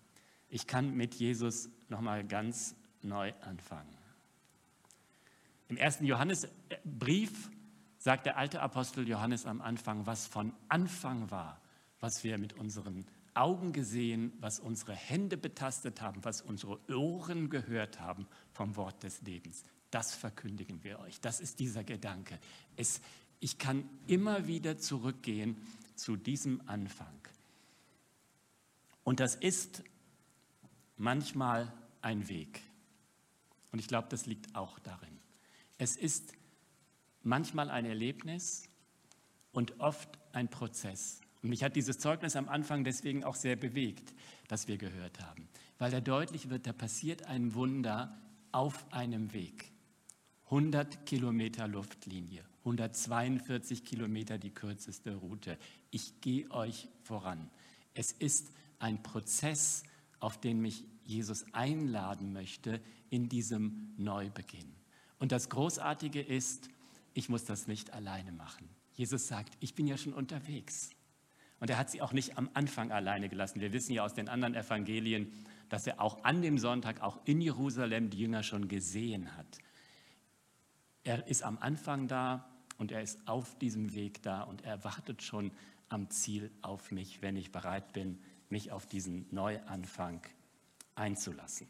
Ich 0.49 0.67
kann 0.67 0.95
mit 0.97 1.15
Jesus 1.15 1.69
nochmal 1.91 2.27
ganz 2.27 2.75
neu 3.03 3.35
anfangen. 3.43 3.95
Im 5.69 5.77
ersten 5.77 6.07
Johannesbrief 6.07 7.51
sagt 7.99 8.25
der 8.25 8.39
alte 8.39 8.63
Apostel 8.63 9.07
Johannes 9.07 9.45
am 9.45 9.61
Anfang, 9.61 10.07
was 10.07 10.27
von 10.27 10.55
Anfang 10.69 11.31
war, 11.31 11.61
was 12.01 12.25
wir 12.25 12.39
mit 12.39 12.55
unseren 12.55 13.05
Augen 13.41 13.73
gesehen, 13.73 14.33
was 14.41 14.61
unsere 14.61 14.95
Hände 14.95 15.37
betastet 15.37 16.03
haben, 16.03 16.23
was 16.25 16.43
unsere 16.43 16.79
Ohren 16.91 17.49
gehört 17.49 17.99
haben 17.99 18.27
vom 18.53 18.77
Wort 18.77 19.03
des 19.03 19.23
Lebens. 19.23 19.65
Das 19.91 20.15
verkündigen 20.15 20.85
wir 20.85 21.01
euch. 21.01 21.21
Das 21.21 21.41
ist 21.41 21.59
dieser 21.59 21.83
Gedanke. 21.83 22.39
Es, 22.77 23.01
ich 23.41 23.57
kann 23.57 23.89
immer 24.07 24.47
wieder 24.47 24.77
zurückgehen 24.77 25.57
zu 25.97 26.17
diesem 26.17 26.61
Anfang. 26.69 27.19
Und 29.05 29.21
das 29.21 29.35
ist 29.35 29.83
manchmal 30.99 31.73
ein 32.03 32.29
Weg. 32.29 32.61
Und 33.73 33.79
ich 33.79 33.89
glaube, 33.89 34.09
das 34.11 34.27
liegt 34.27 34.55
auch 34.55 34.79
darin. 34.81 35.19
Es 35.79 35.97
ist 35.97 36.35
manchmal 37.23 37.71
ein 37.71 37.87
Erlebnis 37.87 38.69
und 39.53 39.81
oft 39.81 40.19
ein 40.33 40.49
Prozess. 40.49 41.21
Und 41.43 41.49
mich 41.49 41.63
hat 41.63 41.77
dieses 41.77 41.99
Zeugnis 41.99 42.37
am 42.37 42.49
Anfang 42.49 42.85
deswegen 42.85 43.25
auch 43.25 43.35
sehr 43.35 43.57
bewegt, 43.57 44.15
das 44.49 44.69
wir 44.69 44.77
gehört 44.77 45.21
haben, 45.21 45.49
weil 45.79 45.91
da 45.91 46.01
deutlich 46.01 46.51
wird, 46.51 46.67
da 46.67 46.73
passiert 46.73 47.27
ein 47.27 47.55
Wunder 47.55 48.19
auf 48.53 48.93
einem 48.93 49.33
Weg. 49.33 49.73
100 50.47 51.07
Kilometer 51.07 51.69
Luftlinie, 51.69 52.45
142 52.61 53.85
Kilometer 53.85 54.37
die 54.37 54.51
kürzeste 54.51 55.15
Route. 55.15 55.57
Ich 55.91 56.21
gehe 56.21 56.51
euch 56.51 56.89
voran. 57.05 57.51
Es 57.95 58.13
ist 58.13 58.51
ein 58.81 59.03
Prozess, 59.03 59.85
auf 60.19 60.41
den 60.41 60.61
mich 60.61 60.85
Jesus 61.05 61.45
einladen 61.53 62.33
möchte 62.33 62.81
in 63.09 63.29
diesem 63.29 63.95
Neubeginn. 63.97 64.75
Und 65.19 65.33
das 65.33 65.49
Großartige 65.49 66.21
ist, 66.21 66.69
ich 67.15 67.29
muss 67.29 67.45
das 67.45 67.67
nicht 67.67 67.93
alleine 67.93 68.33
machen. 68.33 68.69
Jesus 68.95 69.29
sagt, 69.29 69.57
ich 69.61 69.75
bin 69.75 69.87
ja 69.87 69.97
schon 69.97 70.13
unterwegs. 70.13 70.91
Und 71.61 71.69
er 71.71 71.79
hat 71.79 71.91
sie 71.91 72.01
auch 72.01 72.13
nicht 72.13 72.39
am 72.39 72.49
Anfang 72.55 72.91
alleine 72.91 73.29
gelassen. 73.29 73.61
Wir 73.61 73.73
wissen 73.73 73.93
ja 73.93 74.05
aus 74.05 74.15
den 74.15 74.29
anderen 74.29 74.55
Evangelien, 74.55 75.31
dass 75.69 75.87
er 75.87 76.01
auch 76.01 76.25
an 76.25 76.43
dem 76.43 76.59
Sonntag, 76.59 77.03
auch 77.03 77.19
in 77.27 77.41
Jerusalem, 77.41 78.11
die 78.11 78.19
Jünger 78.19 78.43
schon 78.43 78.67
gesehen 78.67 79.37
hat. 79.37 79.59
Er 81.05 81.27
ist 81.29 81.43
am 81.43 81.59
Anfang 81.59 82.09
da 82.09 82.49
und 82.79 82.93
er 82.93 83.03
ist 83.03 83.29
auf 83.29 83.57
diesem 83.59 83.95
Weg 83.95 84.23
da 84.23 84.43
und 84.43 84.65
er 84.65 84.83
wartet 84.85 85.23
schon 85.23 85.53
am 85.89 86.09
Ziel 86.11 86.51
auf 86.63 86.91
mich, 86.93 87.21
wenn 87.21 87.37
ich 87.37 87.53
bereit 87.53 87.93
bin, 87.93 88.19
mich 88.49 88.73
auf 88.73 88.87
diesen 88.87 89.27
Neuanfang 89.31 90.23
einzulassen. 90.95 91.69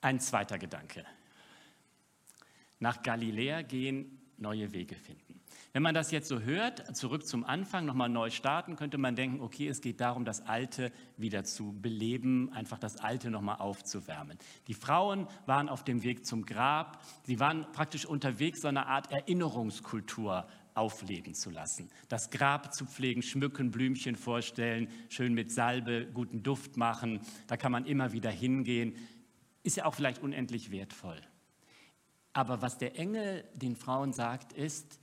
Ein 0.00 0.20
zweiter 0.20 0.58
Gedanke. 0.58 1.04
Nach 2.78 3.02
Galiläa 3.02 3.62
gehen, 3.62 4.18
neue 4.36 4.72
Wege 4.72 4.94
finden. 4.94 5.40
Wenn 5.72 5.82
man 5.82 5.94
das 5.94 6.12
jetzt 6.12 6.28
so 6.28 6.40
hört, 6.40 6.96
zurück 6.96 7.26
zum 7.26 7.44
Anfang, 7.44 7.84
nochmal 7.84 8.08
neu 8.08 8.30
starten, 8.30 8.76
könnte 8.76 8.96
man 8.96 9.16
denken, 9.16 9.40
okay, 9.40 9.68
es 9.68 9.80
geht 9.80 10.00
darum, 10.00 10.24
das 10.24 10.46
Alte 10.46 10.92
wieder 11.16 11.44
zu 11.44 11.72
beleben, 11.72 12.52
einfach 12.52 12.78
das 12.78 12.96
Alte 12.98 13.30
nochmal 13.30 13.56
aufzuwärmen. 13.56 14.38
Die 14.68 14.74
Frauen 14.74 15.26
waren 15.46 15.68
auf 15.68 15.84
dem 15.84 16.02
Weg 16.04 16.24
zum 16.24 16.46
Grab, 16.46 17.02
sie 17.24 17.40
waren 17.40 17.66
praktisch 17.72 18.06
unterwegs, 18.06 18.62
so 18.62 18.68
eine 18.68 18.86
Art 18.86 19.10
Erinnerungskultur 19.10 20.46
aufleben 20.74 21.34
zu 21.34 21.50
lassen. 21.50 21.90
Das 22.08 22.30
Grab 22.30 22.72
zu 22.72 22.86
pflegen, 22.86 23.22
schmücken, 23.22 23.72
Blümchen 23.72 24.14
vorstellen, 24.14 24.88
schön 25.08 25.34
mit 25.34 25.50
Salbe, 25.52 26.06
guten 26.14 26.44
Duft 26.44 26.76
machen, 26.76 27.20
da 27.48 27.56
kann 27.56 27.72
man 27.72 27.84
immer 27.84 28.12
wieder 28.12 28.30
hingehen 28.30 28.94
ist 29.62 29.76
ja 29.76 29.84
auch 29.84 29.94
vielleicht 29.94 30.22
unendlich 30.22 30.70
wertvoll. 30.70 31.20
Aber 32.32 32.62
was 32.62 32.78
der 32.78 32.98
Engel 32.98 33.44
den 33.54 33.76
Frauen 33.76 34.12
sagt, 34.12 34.52
ist, 34.52 34.98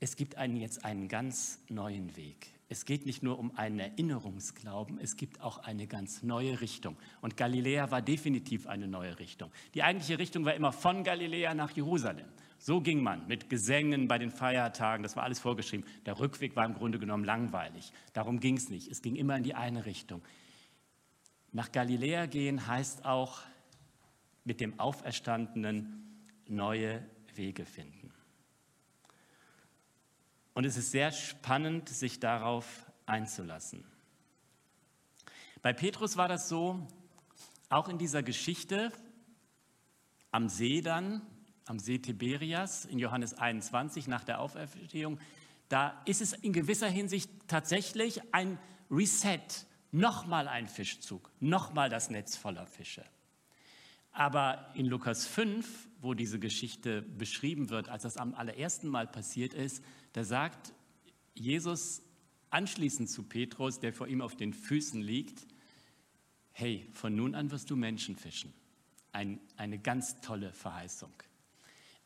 es 0.00 0.16
gibt 0.16 0.36
einen 0.36 0.56
jetzt 0.56 0.84
einen 0.84 1.08
ganz 1.08 1.60
neuen 1.68 2.16
Weg. 2.16 2.48
Es 2.68 2.84
geht 2.84 3.06
nicht 3.06 3.22
nur 3.22 3.38
um 3.38 3.56
einen 3.56 3.78
Erinnerungsglauben, 3.78 4.98
es 4.98 5.16
gibt 5.16 5.40
auch 5.40 5.58
eine 5.58 5.86
ganz 5.86 6.24
neue 6.24 6.60
Richtung. 6.60 6.96
Und 7.20 7.36
Galiläa 7.36 7.92
war 7.92 8.02
definitiv 8.02 8.66
eine 8.66 8.88
neue 8.88 9.18
Richtung. 9.20 9.52
Die 9.74 9.84
eigentliche 9.84 10.18
Richtung 10.18 10.44
war 10.44 10.54
immer 10.54 10.72
von 10.72 11.04
Galiläa 11.04 11.54
nach 11.54 11.70
Jerusalem. 11.70 12.26
So 12.58 12.80
ging 12.80 13.02
man 13.02 13.26
mit 13.28 13.48
Gesängen 13.48 14.08
bei 14.08 14.18
den 14.18 14.30
Feiertagen, 14.30 15.02
das 15.04 15.14
war 15.14 15.22
alles 15.22 15.38
vorgeschrieben. 15.38 15.86
Der 16.06 16.18
Rückweg 16.18 16.56
war 16.56 16.64
im 16.64 16.74
Grunde 16.74 16.98
genommen 16.98 17.24
langweilig. 17.24 17.92
Darum 18.12 18.40
ging 18.40 18.56
es 18.56 18.68
nicht. 18.68 18.90
Es 18.90 19.02
ging 19.02 19.14
immer 19.14 19.36
in 19.36 19.44
die 19.44 19.54
eine 19.54 19.86
Richtung. 19.86 20.22
Nach 21.56 21.72
Galiläa 21.72 22.26
gehen 22.26 22.66
heißt 22.66 23.06
auch 23.06 23.40
mit 24.44 24.60
dem 24.60 24.78
Auferstandenen 24.78 26.28
neue 26.46 27.02
Wege 27.34 27.64
finden. 27.64 28.12
Und 30.52 30.66
es 30.66 30.76
ist 30.76 30.90
sehr 30.90 31.12
spannend, 31.12 31.88
sich 31.88 32.20
darauf 32.20 32.84
einzulassen. 33.06 33.86
Bei 35.62 35.72
Petrus 35.72 36.18
war 36.18 36.28
das 36.28 36.50
so, 36.50 36.86
auch 37.70 37.88
in 37.88 37.96
dieser 37.96 38.22
Geschichte 38.22 38.92
am 40.32 40.50
See 40.50 40.82
dann, 40.82 41.22
am 41.64 41.78
See 41.78 41.98
Tiberias 41.98 42.84
in 42.84 42.98
Johannes 42.98 43.32
21 43.32 44.08
nach 44.08 44.24
der 44.24 44.40
Auferstehung, 44.40 45.18
da 45.70 46.02
ist 46.04 46.20
es 46.20 46.34
in 46.34 46.52
gewisser 46.52 46.90
Hinsicht 46.90 47.30
tatsächlich 47.48 48.20
ein 48.34 48.58
Reset, 48.90 49.66
Nochmal 49.92 50.48
ein 50.48 50.68
Fischzug, 50.68 51.30
nochmal 51.40 51.88
das 51.90 52.10
Netz 52.10 52.36
voller 52.36 52.66
Fische. 52.66 53.04
Aber 54.12 54.70
in 54.74 54.86
Lukas 54.86 55.26
5, 55.26 55.88
wo 56.00 56.14
diese 56.14 56.38
Geschichte 56.38 57.02
beschrieben 57.02 57.68
wird, 57.68 57.88
als 57.88 58.04
das 58.04 58.16
am 58.16 58.34
allerersten 58.34 58.88
Mal 58.88 59.06
passiert 59.06 59.52
ist, 59.52 59.84
da 60.14 60.24
sagt 60.24 60.72
Jesus 61.34 62.02
anschließend 62.50 63.10
zu 63.10 63.24
Petrus, 63.24 63.78
der 63.78 63.92
vor 63.92 64.08
ihm 64.08 64.22
auf 64.22 64.34
den 64.34 64.54
Füßen 64.54 65.02
liegt, 65.02 65.46
hey, 66.52 66.88
von 66.92 67.14
nun 67.14 67.34
an 67.34 67.50
wirst 67.50 67.68
du 67.68 67.76
Menschen 67.76 68.16
fischen. 68.16 68.54
Ein, 69.12 69.38
eine 69.58 69.78
ganz 69.78 70.20
tolle 70.22 70.52
Verheißung. 70.52 71.12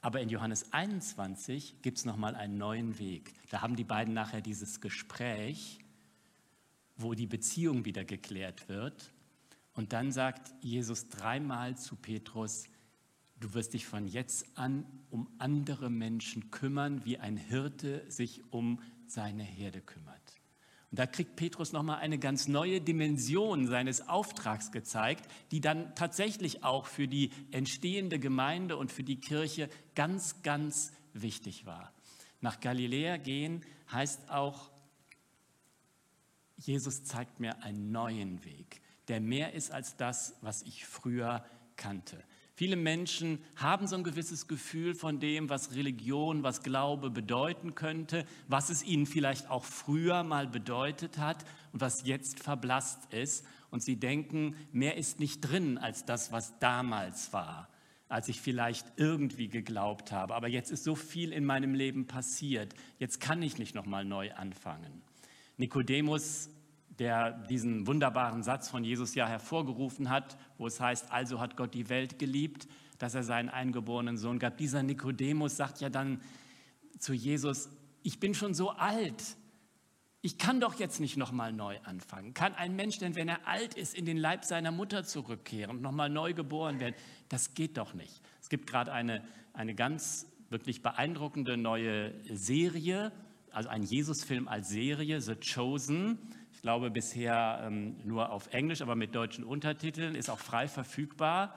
Aber 0.00 0.20
in 0.20 0.28
Johannes 0.28 0.72
21 0.72 1.82
gibt 1.82 1.98
es 1.98 2.04
nochmal 2.04 2.34
einen 2.34 2.58
neuen 2.58 2.98
Weg. 2.98 3.34
Da 3.50 3.60
haben 3.60 3.76
die 3.76 3.84
beiden 3.84 4.14
nachher 4.14 4.40
dieses 4.40 4.80
Gespräch 4.80 5.78
wo 7.02 7.14
die 7.14 7.26
Beziehung 7.26 7.84
wieder 7.84 8.04
geklärt 8.04 8.68
wird. 8.68 9.12
Und 9.74 9.92
dann 9.92 10.12
sagt 10.12 10.52
Jesus 10.62 11.08
dreimal 11.08 11.76
zu 11.76 11.96
Petrus, 11.96 12.64
du 13.38 13.54
wirst 13.54 13.74
dich 13.74 13.86
von 13.86 14.06
jetzt 14.06 14.46
an 14.56 14.84
um 15.10 15.28
andere 15.38 15.90
Menschen 15.90 16.50
kümmern, 16.50 17.04
wie 17.04 17.18
ein 17.18 17.36
Hirte 17.36 18.04
sich 18.10 18.42
um 18.52 18.80
seine 19.06 19.42
Herde 19.42 19.80
kümmert. 19.80 20.20
Und 20.90 20.98
da 20.98 21.06
kriegt 21.06 21.36
Petrus 21.36 21.72
nochmal 21.72 21.98
eine 22.00 22.18
ganz 22.18 22.48
neue 22.48 22.80
Dimension 22.80 23.68
seines 23.68 24.08
Auftrags 24.08 24.72
gezeigt, 24.72 25.30
die 25.52 25.60
dann 25.60 25.94
tatsächlich 25.94 26.64
auch 26.64 26.86
für 26.86 27.06
die 27.06 27.30
entstehende 27.52 28.18
Gemeinde 28.18 28.76
und 28.76 28.90
für 28.90 29.04
die 29.04 29.20
Kirche 29.20 29.70
ganz, 29.94 30.42
ganz 30.42 30.92
wichtig 31.12 31.64
war. 31.64 31.92
Nach 32.40 32.58
Galiläa 32.58 33.18
gehen 33.18 33.64
heißt 33.92 34.30
auch 34.30 34.70
Jesus 36.60 37.04
zeigt 37.04 37.40
mir 37.40 37.62
einen 37.62 37.90
neuen 37.90 38.44
Weg, 38.44 38.82
der 39.08 39.20
mehr 39.20 39.54
ist 39.54 39.70
als 39.70 39.96
das, 39.96 40.36
was 40.42 40.62
ich 40.62 40.84
früher 40.84 41.44
kannte. 41.76 42.22
Viele 42.54 42.76
Menschen 42.76 43.38
haben 43.56 43.86
so 43.86 43.96
ein 43.96 44.04
gewisses 44.04 44.46
Gefühl 44.46 44.94
von 44.94 45.18
dem, 45.18 45.48
was 45.48 45.74
Religion, 45.74 46.42
was 46.42 46.62
Glaube 46.62 47.08
bedeuten 47.08 47.74
könnte, 47.74 48.26
was 48.48 48.68
es 48.68 48.82
ihnen 48.82 49.06
vielleicht 49.06 49.48
auch 49.48 49.64
früher 49.64 50.22
mal 50.22 50.46
bedeutet 50.46 51.16
hat 51.16 51.46
und 51.72 51.80
was 51.80 52.04
jetzt 52.04 52.42
verblasst 52.42 53.10
ist. 53.14 53.46
Und 53.70 53.82
sie 53.82 53.96
denken, 53.96 54.54
mehr 54.72 54.98
ist 54.98 55.20
nicht 55.20 55.40
drin 55.40 55.78
als 55.78 56.04
das, 56.04 56.32
was 56.32 56.58
damals 56.58 57.32
war, 57.32 57.70
als 58.10 58.28
ich 58.28 58.42
vielleicht 58.42 58.84
irgendwie 58.96 59.48
geglaubt 59.48 60.12
habe. 60.12 60.34
Aber 60.34 60.48
jetzt 60.48 60.70
ist 60.70 60.84
so 60.84 60.94
viel 60.94 61.32
in 61.32 61.46
meinem 61.46 61.72
Leben 61.72 62.06
passiert. 62.06 62.74
Jetzt 62.98 63.20
kann 63.20 63.40
ich 63.40 63.56
nicht 63.56 63.74
noch 63.74 63.86
mal 63.86 64.04
neu 64.04 64.34
anfangen. 64.34 65.00
Nikodemus, 65.60 66.48
der 66.98 67.32
diesen 67.32 67.86
wunderbaren 67.86 68.42
Satz 68.42 68.70
von 68.70 68.82
Jesus 68.82 69.14
ja 69.14 69.28
hervorgerufen 69.28 70.08
hat, 70.08 70.38
wo 70.56 70.66
es 70.66 70.80
heißt, 70.80 71.12
also 71.12 71.38
hat 71.38 71.56
Gott 71.56 71.74
die 71.74 71.88
Welt 71.90 72.18
geliebt, 72.18 72.66
dass 72.98 73.14
er 73.14 73.22
seinen 73.22 73.50
eingeborenen 73.50 74.16
Sohn 74.16 74.38
gab. 74.38 74.56
Dieser 74.56 74.82
Nikodemus 74.82 75.56
sagt 75.56 75.80
ja 75.80 75.90
dann 75.90 76.20
zu 76.98 77.12
Jesus, 77.12 77.68
ich 78.02 78.20
bin 78.20 78.34
schon 78.34 78.54
so 78.54 78.70
alt, 78.70 79.36
ich 80.22 80.38
kann 80.38 80.60
doch 80.60 80.78
jetzt 80.78 80.98
nicht 80.98 81.18
nochmal 81.18 81.52
neu 81.52 81.78
anfangen. 81.84 82.32
Kann 82.32 82.54
ein 82.54 82.74
Mensch 82.74 82.98
denn, 82.98 83.14
wenn 83.14 83.28
er 83.28 83.46
alt 83.46 83.74
ist, 83.74 83.94
in 83.94 84.06
den 84.06 84.16
Leib 84.16 84.44
seiner 84.46 84.70
Mutter 84.70 85.04
zurückkehren 85.04 85.76
und 85.76 85.82
nochmal 85.82 86.08
neu 86.08 86.32
geboren 86.32 86.80
werden? 86.80 86.94
Das 87.28 87.52
geht 87.52 87.76
doch 87.76 87.92
nicht. 87.92 88.20
Es 88.40 88.48
gibt 88.48 88.66
gerade 88.66 88.92
eine, 88.92 89.22
eine 89.52 89.74
ganz 89.74 90.26
wirklich 90.48 90.82
beeindruckende 90.82 91.58
neue 91.58 92.14
Serie, 92.34 93.12
also 93.52 93.68
ein 93.68 93.82
Jesus-Film 93.82 94.48
als 94.48 94.68
Serie, 94.68 95.20
The 95.20 95.34
Chosen. 95.36 96.18
Ich 96.52 96.62
glaube 96.62 96.90
bisher 96.90 97.62
ähm, 97.64 97.96
nur 98.04 98.30
auf 98.30 98.52
Englisch, 98.52 98.82
aber 98.82 98.96
mit 98.96 99.14
deutschen 99.14 99.44
Untertiteln, 99.44 100.14
ist 100.14 100.30
auch 100.30 100.38
frei 100.38 100.68
verfügbar. 100.68 101.54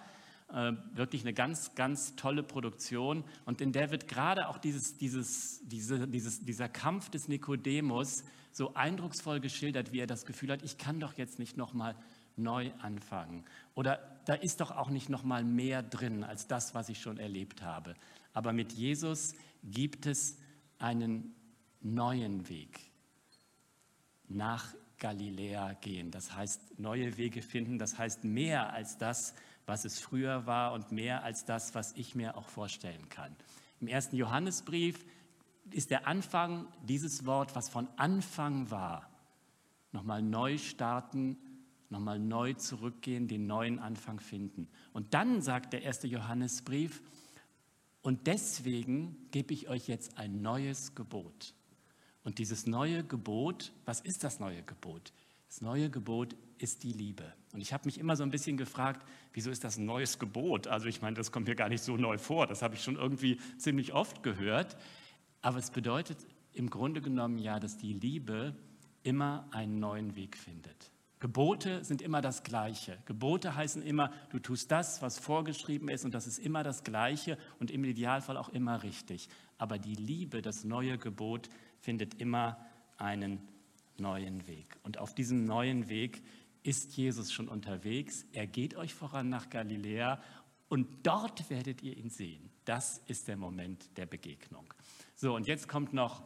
Äh, 0.54 0.74
wirklich 0.94 1.24
eine 1.24 1.34
ganz, 1.34 1.76
ganz 1.76 2.16
tolle 2.16 2.44
Produktion. 2.44 3.24
Und 3.46 3.60
in 3.60 3.72
der 3.72 3.92
wird 3.92 4.08
gerade 4.08 4.48
auch 4.48 4.58
dieses, 4.58 4.98
dieses, 4.98 5.62
diese, 5.68 6.08
dieses, 6.08 6.46
dieser 6.46 6.70
Kampf 6.70 7.10
des 7.10 7.28
Nikodemus 7.28 8.24
so 8.52 8.74
eindrucksvoll 8.76 9.40
geschildert, 9.40 9.92
wie 9.92 10.00
er 10.00 10.08
das 10.08 10.26
Gefühl 10.26 10.52
hat, 10.52 10.62
ich 10.64 10.78
kann 10.78 11.00
doch 11.00 11.14
jetzt 11.16 11.40
nicht 11.40 11.58
nochmal 11.58 11.96
neu 12.36 12.72
anfangen. 12.82 13.44
Oder 13.74 14.00
da 14.26 14.36
ist 14.36 14.62
doch 14.62 14.72
auch 14.72 14.90
nicht 14.90 15.10
nochmal 15.10 15.44
mehr 15.44 15.82
drin 15.82 16.24
als 16.24 16.48
das, 16.48 16.76
was 16.76 16.90
ich 16.90 17.02
schon 17.02 17.18
erlebt 17.18 17.62
habe. 17.62 17.96
Aber 18.34 18.54
mit 18.54 18.74
Jesus 18.74 19.34
gibt 19.64 20.06
es 20.06 20.38
einen 20.80 21.34
neuen 21.84 22.48
Weg 22.50 22.80
nach 24.28 24.74
Galiläa 24.98 25.74
gehen. 25.74 26.12
Das 26.12 26.36
heißt, 26.36 26.80
neue 26.80 27.18
Wege 27.18 27.42
finden, 27.42 27.78
das 27.78 27.98
heißt 27.98 28.24
mehr 28.24 28.74
als 28.74 28.98
das, 28.98 29.34
was 29.66 29.86
es 29.86 30.00
früher 30.00 30.46
war 30.46 30.74
und 30.74 30.92
mehr 30.92 31.24
als 31.24 31.46
das, 31.46 31.76
was 31.76 31.94
ich 31.94 32.16
mir 32.16 32.38
auch 32.38 32.48
vorstellen 32.48 33.10
kann. 33.10 33.36
Im 33.80 33.88
ersten 33.88 34.16
Johannesbrief 34.16 35.06
ist 35.72 35.92
der 35.92 36.08
Anfang 36.08 36.68
dieses 36.84 37.26
Wort, 37.26 37.56
was 37.56 37.70
von 37.70 37.88
Anfang 37.98 38.72
war, 38.72 39.10
nochmal 39.92 40.22
neu 40.22 40.58
starten, 40.58 41.38
nochmal 41.90 42.20
neu 42.20 42.54
zurückgehen, 42.54 43.28
den 43.28 43.46
neuen 43.46 43.80
Anfang 43.80 44.20
finden. 44.20 44.68
Und 44.94 45.14
dann 45.14 45.42
sagt 45.42 45.74
der 45.74 45.84
erste 45.84 46.08
Johannesbrief, 46.08 47.02
und 48.02 48.28
deswegen 48.28 49.30
gebe 49.32 49.54
ich 49.54 49.70
euch 49.70 49.88
jetzt 49.88 50.18
ein 50.18 50.42
neues 50.42 50.94
Gebot. 50.94 51.54
Und 52.24 52.40
dieses 52.40 52.66
neue 52.66 53.04
Gebot, 53.04 53.72
was 53.86 54.02
ist 54.02 54.24
das 54.24 54.40
neue 54.40 54.64
Gebot? 54.64 55.12
Das 55.48 55.62
neue 55.62 55.90
Gebot 55.90 56.36
ist 56.58 56.84
die 56.84 56.94
Liebe. 56.94 57.32
Und 57.54 57.62
ich 57.62 57.74
habe 57.74 57.86
mich 57.86 58.00
immer 58.00 58.16
so 58.16 58.24
ein 58.24 58.32
bisschen 58.32 58.58
gefragt, 58.58 59.06
wieso 59.34 59.52
ist 59.52 59.64
das 59.64 59.78
ein 59.78 59.86
neues 59.86 60.18
Gebot? 60.18 60.68
Also 60.68 60.88
ich 60.88 61.02
meine, 61.02 61.16
das 61.16 61.32
kommt 61.32 61.48
mir 61.48 61.56
gar 61.56 61.70
nicht 61.70 61.84
so 61.84 61.98
neu 61.98 62.18
vor. 62.18 62.48
Das 62.48 62.62
habe 62.62 62.76
ich 62.76 62.84
schon 62.84 62.96
irgendwie 62.96 63.40
ziemlich 63.58 63.94
oft 63.94 64.24
gehört. 64.24 64.78
Aber 65.42 65.60
es 65.60 65.70
bedeutet 65.70 66.18
im 66.54 66.70
Grunde 66.70 67.02
genommen 67.02 67.38
ja, 67.38 67.60
dass 67.60 67.78
die 67.78 67.94
Liebe 67.94 68.56
immer 69.04 69.48
einen 69.52 69.80
neuen 69.80 70.16
Weg 70.16 70.38
findet. 70.38 70.92
Gebote 71.20 71.86
sind 71.86 72.02
immer 72.02 72.22
das 72.22 72.44
Gleiche. 72.44 72.98
Gebote 73.06 73.56
heißen 73.56 73.82
immer, 73.82 74.12
du 74.30 74.40
tust 74.40 74.72
das, 74.72 75.02
was 75.02 75.20
vorgeschrieben 75.20 75.88
ist, 75.88 76.04
und 76.04 76.14
das 76.14 76.28
ist 76.28 76.38
immer 76.38 76.64
das 76.64 76.84
Gleiche 76.84 77.38
und 77.60 77.72
im 77.72 77.86
Idealfall 77.86 78.36
auch 78.36 78.50
immer 78.50 78.84
richtig. 78.84 79.30
Aber 79.58 79.80
die 79.80 79.96
Liebe, 79.96 80.42
das 80.42 80.66
neue 80.66 80.98
Gebot, 80.98 81.50
findet 81.84 82.14
immer 82.22 82.58
einen 82.98 83.46
neuen 83.98 84.48
Weg. 84.48 84.78
Und 84.84 84.98
auf 85.00 85.14
diesem 85.14 85.46
neuen 85.46 85.90
Weg 85.90 86.24
ist 86.64 86.96
Jesus 86.96 87.34
schon 87.34 87.50
unterwegs. 87.50 88.26
Er 88.32 88.48
geht 88.48 88.76
euch 88.76 88.94
voran 88.94 89.28
nach 89.28 89.50
Galiläa 89.50 90.24
und 90.70 90.88
dort 91.06 91.50
werdet 91.50 91.84
ihr 91.84 91.98
ihn 91.98 92.10
sehen. 92.10 92.50
Das 92.64 93.00
ist 93.08 93.28
der 93.28 93.36
Moment 93.36 93.98
der 93.98 94.06
Begegnung. 94.06 94.74
So, 95.16 95.36
und 95.36 95.46
jetzt 95.46 95.68
kommt 95.68 95.92
noch 95.94 96.24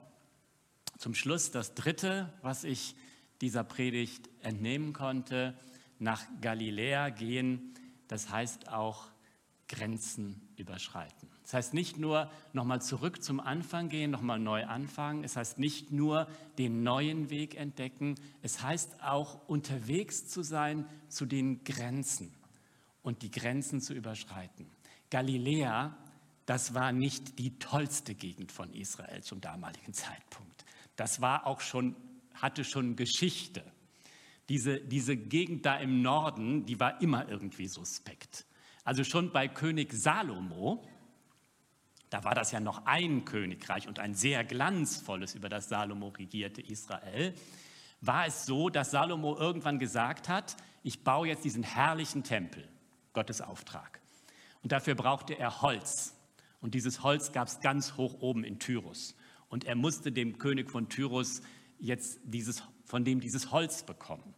zum 1.00 1.16
Schluss 1.16 1.50
das 1.50 1.74
Dritte, 1.74 2.32
was 2.44 2.64
ich 2.64 2.96
dieser 3.42 3.64
Predigt 3.64 4.30
entnehmen 4.42 4.94
konnte. 4.94 5.58
Nach 5.98 6.24
Galiläa 6.40 7.10
gehen, 7.10 7.74
das 8.08 8.30
heißt 8.30 8.70
auch 8.70 9.08
Grenzen 9.68 10.48
überschreiten. 10.56 11.30
Das 11.48 11.54
heißt 11.54 11.74
nicht 11.74 11.98
nur 11.98 12.30
nochmal 12.52 12.82
zurück 12.82 13.24
zum 13.24 13.40
Anfang 13.40 13.88
gehen, 13.88 14.12
nochmal 14.12 14.38
neu 14.38 14.66
anfangen. 14.66 15.24
Es 15.24 15.38
heißt 15.38 15.60
nicht 15.60 15.94
nur 15.94 16.28
den 16.58 16.84
neuen 16.84 17.30
Weg 17.30 17.56
entdecken. 17.56 18.16
Es 18.42 18.62
heißt 18.62 19.02
auch 19.02 19.48
unterwegs 19.48 20.28
zu 20.28 20.44
sein 20.44 20.86
zu 21.08 21.26
den 21.26 21.64
Grenzen 21.64 22.34
und 23.02 23.22
die 23.22 23.32
Grenzen 23.32 23.80
zu 23.80 23.94
überschreiten. 23.94 24.70
Galiläa, 25.10 25.96
das 26.46 26.74
war 26.74 26.92
nicht 26.92 27.40
die 27.40 27.58
tollste 27.60 28.14
Gegend 28.14 28.52
von 28.52 28.74
Israel 28.74 29.24
zum 29.24 29.40
damaligen 29.40 29.94
Zeitpunkt. 29.94 30.66
Das 30.98 31.22
war 31.22 31.48
auch 31.48 31.62
schon, 31.62 31.96
hatte 32.34 32.66
schon 32.66 32.98
Geschichte. 32.98 33.64
Diese, 34.50 34.82
diese 34.82 35.16
Gegend 35.16 35.66
da 35.66 35.78
im 35.78 36.02
Norden, 36.02 36.66
die 36.66 36.78
war 36.78 37.02
immer 37.02 37.30
irgendwie 37.30 37.70
suspekt. 37.70 38.46
Also 38.84 39.06
schon 39.06 39.32
bei 39.32 39.48
König 39.48 39.94
Salomo, 39.94 40.86
da 42.10 42.24
war 42.24 42.36
das 42.36 42.52
ja 42.52 42.60
noch 42.60 42.86
ein 42.86 43.26
Königreich 43.26 43.88
und 43.88 44.00
ein 44.00 44.14
sehr 44.14 44.44
glanzvolles 44.44 45.36
über 45.36 45.50
das 45.50 45.70
Salomo 45.70 46.10
regierte 46.10 46.62
Israel. 46.62 47.34
War 48.02 48.28
es 48.28 48.46
so, 48.46 48.70
dass 48.70 48.92
Salomo 48.92 49.36
irgendwann 49.36 49.80
gesagt 49.80 50.30
hat, 50.30 50.56
ich 50.84 51.04
baue 51.04 51.28
jetzt 51.28 51.44
diesen 51.44 51.64
herrlichen 51.64 52.24
Tempel, 52.24 52.68
Gottes 53.14 53.42
Auftrag. 53.42 54.00
Und 54.64 54.72
dafür 54.72 54.96
brauchte 54.96 55.38
er 55.38 55.62
Holz. 55.62 56.14
Und 56.62 56.74
dieses 56.74 57.04
Holz 57.04 57.32
gab 57.32 57.48
es 57.48 57.60
ganz 57.60 57.98
hoch 57.98 58.22
oben 58.22 58.44
in 58.44 58.60
Tyrus. 58.60 59.16
Und 59.50 59.66
er 59.66 59.76
musste 59.76 60.12
dem 60.12 60.38
König 60.38 60.72
von 60.72 60.90
Tyrus 60.90 61.42
jetzt 61.80 62.20
dieses, 62.24 62.64
von 62.86 63.04
dem 63.04 63.20
dieses 63.20 63.52
Holz 63.52 63.84
bekommen. 63.84 64.34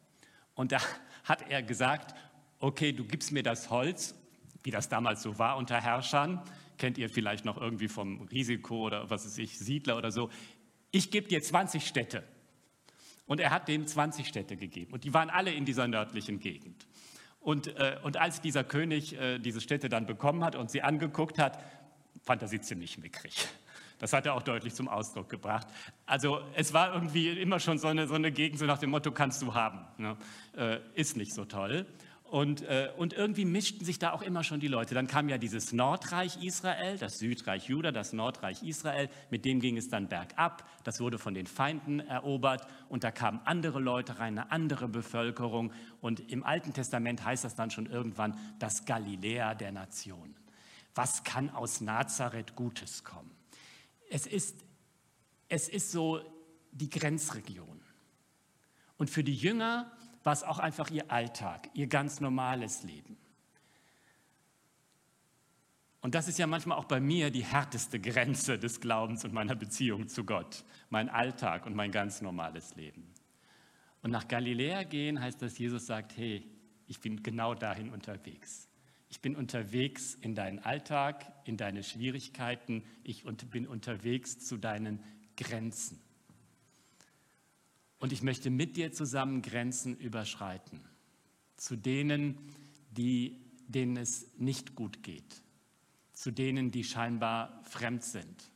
Und 0.55 0.71
da 0.71 0.79
hat 1.23 1.49
er 1.49 1.61
gesagt, 1.61 2.15
okay, 2.59 2.93
du 2.93 3.05
gibst 3.05 3.31
mir 3.31 3.43
das 3.43 3.69
Holz, 3.69 4.15
wie 4.63 4.71
das 4.71 4.89
damals 4.89 5.21
so 5.21 5.37
war 5.39 5.57
unter 5.57 5.79
Herrschern, 5.79 6.41
kennt 6.79 6.97
ihr 6.97 7.09
vielleicht 7.09 7.45
noch 7.45 7.61
irgendwie 7.61 7.87
vom 7.87 8.21
Risiko 8.23 8.87
oder 8.87 9.09
was 9.09 9.25
weiß 9.25 9.37
ich, 9.37 9.59
Siedler 9.59 9.97
oder 9.97 10.11
so. 10.11 10.29
Ich 10.91 11.11
gebe 11.11 11.27
dir 11.27 11.41
20 11.41 11.85
Städte. 11.85 12.23
Und 13.27 13.39
er 13.39 13.51
hat 13.51 13.67
denen 13.67 13.85
20 13.85 14.27
Städte 14.27 14.57
gegeben. 14.57 14.91
Und 14.93 15.03
die 15.03 15.13
waren 15.13 15.29
alle 15.29 15.51
in 15.51 15.63
dieser 15.63 15.87
nördlichen 15.87 16.39
Gegend. 16.39 16.87
Und, 17.39 17.67
äh, 17.67 17.97
und 18.01 18.17
als 18.17 18.41
dieser 18.41 18.63
König 18.63 19.13
äh, 19.13 19.37
diese 19.37 19.61
Städte 19.61 19.87
dann 19.87 20.07
bekommen 20.07 20.43
hat 20.43 20.55
und 20.55 20.71
sie 20.71 20.81
angeguckt 20.81 21.37
hat, 21.37 21.63
fand 22.23 22.41
er 22.41 22.47
sie 22.47 22.59
ziemlich 22.59 22.97
mickrig. 22.97 23.47
Das 23.99 24.13
hat 24.13 24.25
er 24.25 24.33
auch 24.33 24.41
deutlich 24.41 24.73
zum 24.73 24.87
Ausdruck 24.87 25.29
gebracht. 25.29 25.67
Also 26.05 26.41
es 26.55 26.73
war 26.73 26.93
irgendwie 26.93 27.29
immer 27.29 27.59
schon 27.59 27.77
so 27.77 27.87
eine, 27.87 28.07
so 28.07 28.15
eine 28.15 28.31
Gegend, 28.31 28.57
so 28.57 28.65
nach 28.65 28.79
dem 28.79 28.89
Motto, 28.89 29.11
kannst 29.11 29.41
du 29.41 29.53
haben. 29.53 29.85
Ne? 29.97 30.17
Äh, 30.57 30.79
ist 30.95 31.17
nicht 31.17 31.33
so 31.33 31.45
toll. 31.45 31.85
Und, 32.29 32.61
äh, 32.61 32.91
und 32.95 33.13
irgendwie 33.13 33.43
mischten 33.43 33.83
sich 33.83 33.97
da 33.97 34.11
auch 34.11 34.21
immer 34.21 34.43
schon 34.43 34.59
die 34.59 34.67
Leute. 34.67 34.93
Dann 34.93 35.07
kam 35.07 35.29
ja 35.29 35.39
dieses 35.39 35.73
Nordreich 35.73 36.43
Israel, 36.43 36.95
das 36.99 37.17
Südreich 37.17 37.67
Juda, 37.69 37.91
das 37.91 38.13
Nordreich 38.13 38.61
Israel. 38.61 39.09
Mit 39.31 39.45
dem 39.45 39.59
ging 39.59 39.77
es 39.77 39.89
dann 39.89 40.09
bergab. 40.09 40.69
Das 40.83 40.99
wurde 40.99 41.17
von 41.17 41.33
den 41.33 41.47
Feinden 41.47 41.99
erobert. 41.99 42.67
Und 42.87 43.03
da 43.03 43.09
kamen 43.09 43.39
andere 43.45 43.79
Leute 43.79 44.19
rein, 44.19 44.37
eine 44.37 44.51
andere 44.51 44.87
Bevölkerung. 44.87 45.73
Und 46.01 46.19
im 46.31 46.43
Alten 46.43 46.71
Testament 46.71 47.25
heißt 47.25 47.43
das 47.43 47.55
dann 47.55 47.71
schon 47.71 47.87
irgendwann 47.87 48.37
das 48.59 48.85
Galiläa 48.85 49.55
der 49.55 49.71
Nation. 49.71 50.35
Was 50.93 51.23
kann 51.23 51.49
aus 51.49 51.81
Nazareth 51.81 52.55
Gutes 52.55 53.03
kommen? 53.03 53.31
Es 54.11 54.27
ist, 54.27 54.55
es 55.47 55.67
ist 55.67 55.91
so 55.91 56.21
die 56.71 56.91
Grenzregion. 56.91 57.81
Und 58.97 59.09
für 59.09 59.23
die 59.23 59.35
Jünger 59.35 59.91
war 60.23 60.33
es 60.33 60.43
auch 60.43 60.59
einfach 60.59 60.89
ihr 60.89 61.11
Alltag, 61.11 61.69
ihr 61.73 61.87
ganz 61.87 62.19
normales 62.19 62.83
Leben. 62.83 63.17
Und 66.01 66.15
das 66.15 66.27
ist 66.27 66.39
ja 66.39 66.47
manchmal 66.47 66.77
auch 66.77 66.85
bei 66.85 66.99
mir 66.99 67.29
die 67.29 67.43
härteste 67.43 67.99
Grenze 67.99 68.57
des 68.57 68.79
Glaubens 68.79 69.25
und 69.25 69.33
meiner 69.33 69.55
Beziehung 69.55 70.07
zu 70.07 70.23
Gott, 70.23 70.63
mein 70.89 71.09
Alltag 71.09 71.65
und 71.65 71.75
mein 71.75 71.91
ganz 71.91 72.21
normales 72.21 72.75
Leben. 72.75 73.13
Und 74.01 74.11
nach 74.11 74.27
Galiläa 74.27 74.83
gehen 74.83 75.19
heißt, 75.19 75.41
dass 75.41 75.57
Jesus 75.57 75.85
sagt, 75.87 76.15
hey, 76.15 76.47
ich 76.87 77.01
bin 77.01 77.21
genau 77.21 77.53
dahin 77.53 77.89
unterwegs. 77.89 78.69
Ich 79.09 79.21
bin 79.21 79.35
unterwegs 79.35 80.15
in 80.15 80.35
deinen 80.35 80.59
Alltag, 80.59 81.25
in 81.43 81.57
deine 81.57 81.83
Schwierigkeiten, 81.83 82.83
ich 83.03 83.25
bin 83.49 83.67
unterwegs 83.67 84.39
zu 84.39 84.57
deinen 84.57 85.03
Grenzen. 85.35 85.99
Und 87.99 88.13
ich 88.13 88.23
möchte 88.23 88.49
mit 88.49 88.77
dir 88.77 88.91
zusammen 88.91 89.41
Grenzen 89.41 89.97
überschreiten. 89.97 90.79
Zu 91.57 91.75
denen, 91.75 92.37
die, 92.91 93.37
denen 93.67 93.97
es 93.97 94.27
nicht 94.37 94.75
gut 94.75 95.03
geht. 95.03 95.43
Zu 96.13 96.31
denen, 96.31 96.71
die 96.71 96.85
scheinbar 96.85 97.61
fremd 97.63 98.03
sind. 98.03 98.51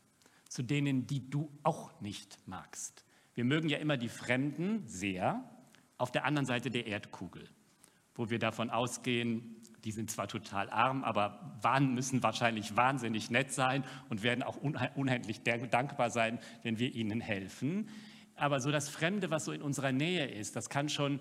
Zu 0.47 0.63
denen, 0.63 1.07
die 1.07 1.29
du 1.29 1.51
auch 1.63 1.99
nicht 2.01 2.39
magst. 2.45 3.05
Wir 3.35 3.43
mögen 3.43 3.67
ja 3.67 3.79
immer 3.79 3.97
die 3.97 4.09
Fremden 4.09 4.87
sehr 4.87 5.43
auf 5.97 6.11
der 6.11 6.25
anderen 6.25 6.45
Seite 6.45 6.71
der 6.71 6.87
Erdkugel, 6.87 7.49
wo 8.15 8.29
wir 8.29 8.39
davon 8.39 8.69
ausgehen, 8.69 9.55
die 9.83 9.91
sind 9.91 10.09
zwar 10.09 10.27
total 10.29 10.69
arm, 10.69 11.03
aber 11.03 11.59
müssen 11.81 12.23
wahrscheinlich 12.23 12.77
wahnsinnig 12.77 13.29
nett 13.29 13.51
sein 13.51 13.83
und 14.09 14.23
werden 14.23 14.43
auch 14.43 14.57
unendlich 14.95 15.41
dankbar 15.43 16.09
sein, 16.09 16.39
wenn 16.61 16.79
wir 16.79 16.93
ihnen 16.95 17.19
helfen 17.19 17.89
aber 18.43 18.59
so 18.59 18.71
das 18.71 18.89
Fremde, 18.89 19.31
was 19.31 19.45
so 19.45 19.51
in 19.53 19.61
unserer 19.61 19.91
Nähe 19.91 20.27
ist, 20.27 20.55
das 20.55 20.69
kann 20.69 20.89
schon 20.89 21.19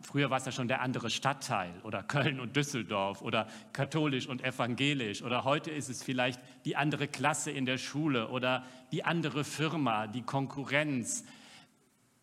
Früher 0.00 0.30
war 0.30 0.38
es 0.38 0.46
ja 0.46 0.52
schon 0.52 0.68
der 0.68 0.80
andere 0.80 1.10
Stadtteil 1.10 1.78
oder 1.82 2.02
Köln 2.02 2.40
und 2.40 2.56
Düsseldorf 2.56 3.20
oder 3.20 3.48
katholisch 3.74 4.26
und 4.26 4.42
evangelisch 4.42 5.20
oder 5.20 5.44
heute 5.44 5.70
ist 5.70 5.90
es 5.90 6.02
vielleicht 6.02 6.40
die 6.64 6.76
andere 6.76 7.06
Klasse 7.06 7.50
in 7.50 7.66
der 7.66 7.76
Schule 7.76 8.28
oder 8.28 8.64
die 8.92 9.04
andere 9.04 9.44
Firma, 9.44 10.06
die 10.06 10.22
Konkurrenz. 10.22 11.24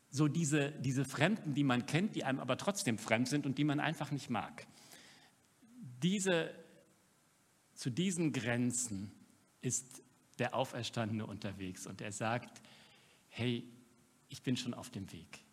So 0.09 0.27
diese, 0.27 0.71
diese 0.71 1.05
Fremden, 1.05 1.53
die 1.53 1.63
man 1.63 1.85
kennt, 1.85 2.15
die 2.15 2.23
einem 2.23 2.39
aber 2.39 2.57
trotzdem 2.57 2.97
fremd 2.97 3.27
sind 3.27 3.45
und 3.45 3.59
die 3.59 3.63
man 3.63 3.79
einfach 3.79 4.09
nicht 4.09 4.31
mag. 4.31 4.65
Diese, 6.01 6.49
zu 7.75 7.91
diesen 7.91 8.33
Grenzen 8.33 9.11
ist 9.61 10.01
der 10.39 10.55
Auferstandene 10.55 11.27
unterwegs 11.27 11.85
und 11.85 12.01
er 12.01 12.11
sagt, 12.11 12.61
hey, 13.29 13.67
ich 14.31 14.41
bin 14.41 14.57
schon 14.57 14.73
auf 14.73 14.89
dem 14.89 15.11
Weg. 15.11 15.43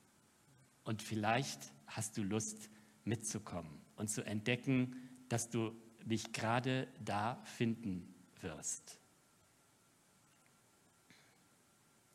Und 0.85 1.03
vielleicht 1.03 1.61
hast 1.87 2.17
du 2.17 2.23
Lust 2.23 2.71
mitzukommen 3.05 3.81
und 3.97 4.09
zu 4.09 4.25
entdecken, 4.25 4.97
dass 5.29 5.51
du 5.51 5.73
mich 6.07 6.33
gerade 6.33 6.89
da 7.05 7.43
finden 7.45 8.15
wirst. 8.41 8.99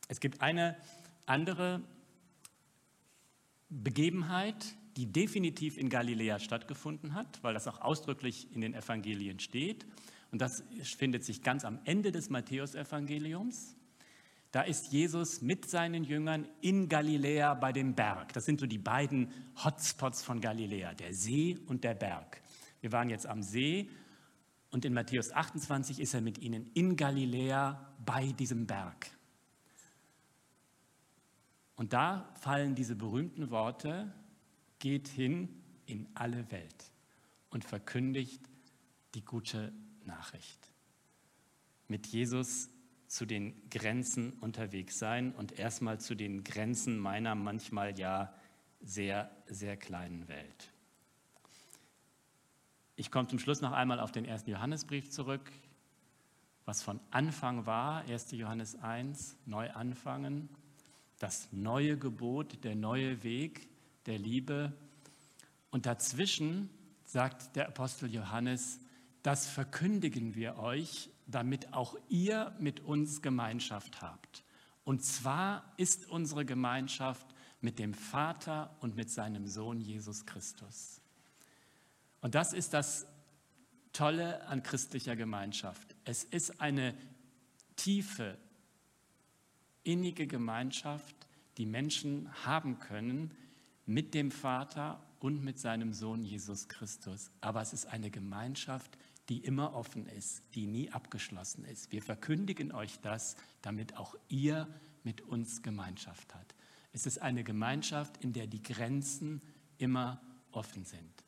Es 0.08 0.20
gibt 0.20 0.40
eine 0.40 0.76
andere 1.26 1.82
Begebenheit, 3.68 4.74
die 4.96 5.06
definitiv 5.06 5.76
in 5.76 5.88
Galiläa 5.90 6.38
stattgefunden 6.38 7.14
hat, 7.14 7.42
weil 7.42 7.54
das 7.54 7.68
auch 7.68 7.80
ausdrücklich 7.80 8.52
in 8.52 8.60
den 8.60 8.74
Evangelien 8.74 9.38
steht. 9.38 9.86
Und 10.30 10.40
das 10.40 10.64
findet 10.96 11.24
sich 11.24 11.42
ganz 11.42 11.64
am 11.64 11.78
Ende 11.84 12.10
des 12.10 12.30
Matthäusevangeliums. 12.30 13.76
Da 14.54 14.62
ist 14.62 14.92
Jesus 14.92 15.42
mit 15.42 15.68
seinen 15.68 16.04
Jüngern 16.04 16.46
in 16.60 16.88
Galiläa 16.88 17.54
bei 17.54 17.72
dem 17.72 17.96
Berg. 17.96 18.32
Das 18.34 18.44
sind 18.44 18.60
so 18.60 18.66
die 18.66 18.78
beiden 18.78 19.32
Hotspots 19.64 20.22
von 20.22 20.40
Galiläa, 20.40 20.94
der 20.94 21.12
See 21.12 21.58
und 21.66 21.82
der 21.82 21.94
Berg. 21.94 22.40
Wir 22.80 22.92
waren 22.92 23.10
jetzt 23.10 23.26
am 23.26 23.42
See 23.42 23.90
und 24.70 24.84
in 24.84 24.94
Matthäus 24.94 25.32
28 25.32 25.98
ist 25.98 26.14
er 26.14 26.20
mit 26.20 26.38
ihnen 26.38 26.70
in 26.72 26.94
Galiläa 26.94 27.96
bei 28.06 28.30
diesem 28.30 28.64
Berg. 28.64 29.10
Und 31.74 31.92
da 31.92 32.32
fallen 32.36 32.76
diese 32.76 32.94
berühmten 32.94 33.50
Worte, 33.50 34.14
geht 34.78 35.08
hin 35.08 35.48
in 35.86 36.06
alle 36.14 36.48
Welt 36.52 36.92
und 37.50 37.64
verkündigt 37.64 38.48
die 39.16 39.24
gute 39.24 39.72
Nachricht. 40.04 40.70
Mit 41.88 42.06
Jesus 42.06 42.70
zu 43.14 43.26
den 43.26 43.54
Grenzen 43.70 44.32
unterwegs 44.40 44.98
sein 44.98 45.32
und 45.34 45.56
erstmal 45.56 46.00
zu 46.00 46.16
den 46.16 46.42
Grenzen 46.42 46.98
meiner 46.98 47.36
manchmal 47.36 47.96
ja 47.96 48.34
sehr, 48.80 49.30
sehr 49.46 49.76
kleinen 49.76 50.26
Welt. 50.26 50.72
Ich 52.96 53.12
komme 53.12 53.28
zum 53.28 53.38
Schluss 53.38 53.60
noch 53.60 53.70
einmal 53.70 54.00
auf 54.00 54.10
den 54.10 54.24
ersten 54.24 54.50
Johannesbrief 54.50 55.10
zurück. 55.10 55.52
Was 56.64 56.82
von 56.82 56.98
Anfang 57.12 57.66
war, 57.66 58.02
1. 58.08 58.32
Johannes 58.32 58.74
1, 58.82 59.36
neu 59.46 59.70
anfangen, 59.70 60.48
das 61.20 61.48
neue 61.52 61.96
Gebot, 61.96 62.64
der 62.64 62.74
neue 62.74 63.22
Weg 63.22 63.68
der 64.06 64.18
Liebe. 64.18 64.72
Und 65.70 65.86
dazwischen 65.86 66.68
sagt 67.04 67.54
der 67.54 67.68
Apostel 67.68 68.12
Johannes, 68.12 68.80
das 69.22 69.46
verkündigen 69.46 70.34
wir 70.34 70.58
euch, 70.58 71.10
damit 71.26 71.72
auch 71.72 71.96
ihr 72.08 72.54
mit 72.58 72.80
uns 72.80 73.22
Gemeinschaft 73.22 74.02
habt. 74.02 74.44
Und 74.84 75.02
zwar 75.02 75.72
ist 75.76 76.08
unsere 76.08 76.44
Gemeinschaft 76.44 77.26
mit 77.60 77.78
dem 77.78 77.94
Vater 77.94 78.76
und 78.80 78.94
mit 78.94 79.10
seinem 79.10 79.46
Sohn 79.46 79.80
Jesus 79.80 80.26
Christus. 80.26 81.00
Und 82.20 82.34
das 82.34 82.52
ist 82.52 82.74
das 82.74 83.06
Tolle 83.92 84.46
an 84.48 84.62
christlicher 84.62 85.16
Gemeinschaft. 85.16 85.94
Es 86.04 86.24
ist 86.24 86.60
eine 86.60 86.94
tiefe, 87.76 88.36
innige 89.82 90.26
Gemeinschaft, 90.26 91.14
die 91.56 91.66
Menschen 91.66 92.28
haben 92.44 92.78
können 92.78 93.30
mit 93.86 94.14
dem 94.14 94.30
Vater 94.30 95.02
und 95.20 95.42
mit 95.42 95.58
seinem 95.58 95.92
Sohn 95.92 96.22
Jesus 96.22 96.68
Christus. 96.68 97.30
Aber 97.40 97.62
es 97.62 97.72
ist 97.72 97.86
eine 97.86 98.10
Gemeinschaft, 98.10 98.98
die 99.28 99.38
immer 99.38 99.74
offen 99.74 100.06
ist, 100.06 100.42
die 100.54 100.66
nie 100.66 100.90
abgeschlossen 100.90 101.64
ist. 101.64 101.92
Wir 101.92 102.02
verkündigen 102.02 102.72
euch 102.72 103.00
das, 103.00 103.36
damit 103.62 103.96
auch 103.96 104.14
ihr 104.28 104.68
mit 105.02 105.22
uns 105.22 105.62
Gemeinschaft 105.62 106.34
habt. 106.34 106.54
Es 106.92 107.06
ist 107.06 107.20
eine 107.20 107.42
Gemeinschaft, 107.42 108.22
in 108.22 108.32
der 108.32 108.46
die 108.46 108.62
Grenzen 108.62 109.40
immer 109.78 110.20
offen 110.52 110.84
sind. 110.84 111.24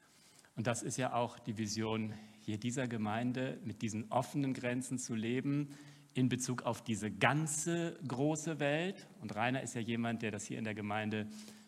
Und 0.54 0.66
das 0.66 0.82
ist 0.82 0.96
ja 0.96 1.12
auch 1.12 1.38
die 1.38 1.58
Vision 1.58 2.14
hier 2.40 2.58
dieser 2.58 2.86
Gemeinde, 2.86 3.58
mit 3.64 3.82
diesen 3.82 4.10
offenen 4.10 4.54
Grenzen 4.54 4.98
zu 4.98 5.14
leben 5.14 5.74
in 6.14 6.28
Bezug 6.28 6.62
auf 6.62 6.82
diese 6.82 7.10
ganze 7.10 7.98
große 8.06 8.58
Welt. 8.58 9.06
Und 9.20 9.34
Rainer 9.34 9.62
ist 9.62 9.74
ja 9.74 9.80
jemand, 9.80 10.22
der 10.22 10.30
das 10.30 10.46
hier 10.46 10.58
in 10.58 10.64
der 10.64 10.74
Gemeinde 10.74 11.26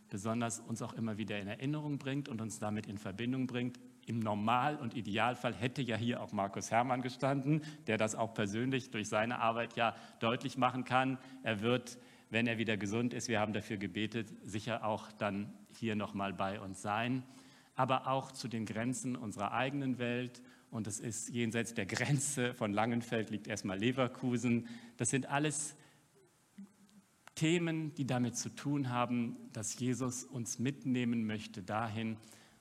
besonders 0.08 0.60
uns 0.60 0.80
auch 0.80 0.94
immer 0.94 1.18
wieder 1.18 1.38
in 1.38 1.48
Erinnerung 1.48 1.98
bringt 1.98 2.28
und 2.28 2.40
uns 2.40 2.58
damit 2.58 2.86
in 2.86 2.96
Verbindung 2.96 3.46
bringt. 3.46 3.78
Im 4.09 4.20
Normal- 4.20 4.76
und 4.76 4.94
Idealfall 4.94 5.54
hätte 5.54 5.82
ja 5.82 5.94
hier 5.94 6.22
auch 6.22 6.32
Markus 6.32 6.70
Hermann 6.70 7.02
gestanden, 7.02 7.62
der 7.86 7.98
das 7.98 8.14
auch 8.14 8.32
persönlich 8.32 8.90
durch 8.90 9.06
seine 9.06 9.38
Arbeit 9.38 9.76
ja 9.76 9.94
deutlich 10.18 10.56
machen 10.56 10.84
kann. 10.84 11.18
Er 11.42 11.61
wird, 11.61 11.98
wenn 12.30 12.46
er 12.46 12.56
wieder 12.56 12.78
gesund 12.78 13.12
ist, 13.12 13.28
wir 13.28 13.38
haben 13.38 13.52
dafür 13.52 13.76
gebetet, 13.76 14.32
sicher 14.44 14.82
auch 14.84 15.12
dann 15.12 15.52
hier 15.78 15.94
nochmal 15.94 16.32
bei 16.32 16.59
uns 16.59 16.80
sein. 16.80 17.22
Aber 17.74 18.06
auch 18.06 18.32
zu 18.32 18.48
den 18.48 18.64
Grenzen 18.64 19.14
unserer 19.14 19.52
eigenen 19.52 19.98
Welt. 19.98 20.40
Und 20.70 20.86
es 20.86 21.00
ist 21.00 21.28
jenseits 21.28 21.74
der 21.74 21.84
Grenze 21.84 22.54
von 22.54 22.72
Langenfeld 22.72 23.28
liegt 23.28 23.46
erstmal 23.46 23.78
Leverkusen. 23.78 24.68
Das 24.96 25.11
sind 25.11 25.26
alles 25.26 25.76
Themen, 27.34 27.94
die 27.94 28.06
damit 28.06 28.38
zu 28.38 28.48
tun 28.48 28.88
haben, 28.88 29.36
dass 29.52 29.78
Jesus 29.78 30.24
uns 30.24 30.59
mitnehmen 30.59 31.26
möchte 31.26 31.62
dahin, 31.62 32.16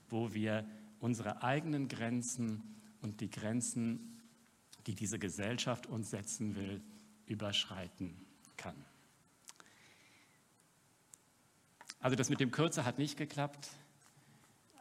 wo 0.09 0.33
wir 0.33 0.65
unsere 0.99 1.43
eigenen 1.43 1.87
Grenzen 1.87 2.63
und 3.01 3.21
die 3.21 3.29
Grenzen, 3.29 4.19
die 4.87 4.95
diese 4.95 5.19
Gesellschaft 5.19 5.87
uns 5.87 6.09
setzen 6.09 6.55
will, 6.55 6.81
überschreiten 7.25 8.15
kann. 8.55 8.75
Also 11.99 12.15
das 12.15 12.29
mit 12.29 12.39
dem 12.39 12.51
Kürzer 12.51 12.85
hat 12.85 12.97
nicht 12.97 13.17
geklappt, 13.17 13.69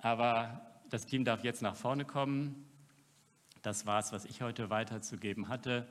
aber 0.02 0.60
das 0.90 1.06
Team 1.06 1.24
darf 1.24 1.42
jetzt 1.42 1.62
nach 1.62 1.74
vorne 1.74 2.04
kommen. 2.04 2.66
Das 3.62 3.86
war 3.86 3.98
es, 3.98 4.12
was 4.12 4.24
ich 4.26 4.42
heute 4.42 4.70
weiterzugeben 4.70 5.48
hatte. 5.48 5.88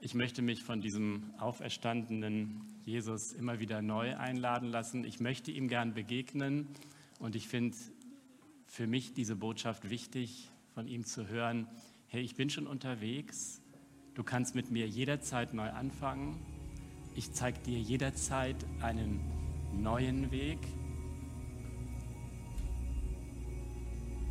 Ich 0.00 0.14
möchte 0.14 0.42
mich 0.42 0.62
von 0.62 0.80
diesem 0.80 1.34
auferstandenen 1.38 2.60
Jesus 2.84 3.32
immer 3.32 3.58
wieder 3.58 3.82
neu 3.82 4.16
einladen 4.16 4.68
lassen. 4.68 5.04
Ich 5.04 5.18
möchte 5.18 5.50
ihm 5.50 5.66
gern 5.66 5.92
begegnen 5.92 6.68
und 7.18 7.34
ich 7.34 7.48
finde 7.48 7.76
für 8.68 8.86
mich 8.86 9.14
diese 9.14 9.34
Botschaft 9.34 9.90
wichtig, 9.90 10.50
von 10.74 10.86
ihm 10.86 11.04
zu 11.04 11.26
hören, 11.26 11.66
hey, 12.06 12.22
ich 12.22 12.36
bin 12.36 12.50
schon 12.50 12.66
unterwegs, 12.66 13.60
du 14.14 14.22
kannst 14.22 14.54
mit 14.54 14.70
mir 14.70 14.86
jederzeit 14.86 15.54
neu 15.54 15.70
anfangen, 15.70 16.36
ich 17.16 17.32
zeige 17.32 17.58
dir 17.60 17.80
jederzeit 17.80 18.56
einen 18.80 19.20
neuen 19.72 20.30
Weg 20.30 20.58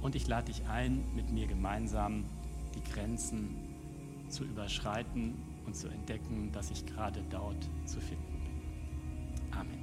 und 0.01 0.15
ich 0.15 0.27
lade 0.27 0.51
dich 0.51 0.65
ein, 0.67 1.03
mit 1.15 1.31
mir 1.31 1.47
gemeinsam 1.47 2.23
die 2.75 2.83
Grenzen 2.91 3.55
zu 4.29 4.45
überschreiten 4.45 5.33
und 5.65 5.75
zu 5.75 5.89
entdecken, 5.89 6.51
dass 6.53 6.71
ich 6.71 6.85
gerade 6.85 7.21
dort 7.29 7.69
zu 7.85 7.99
finden 7.99 8.41
bin. 8.43 8.53
Amen. 9.51 9.77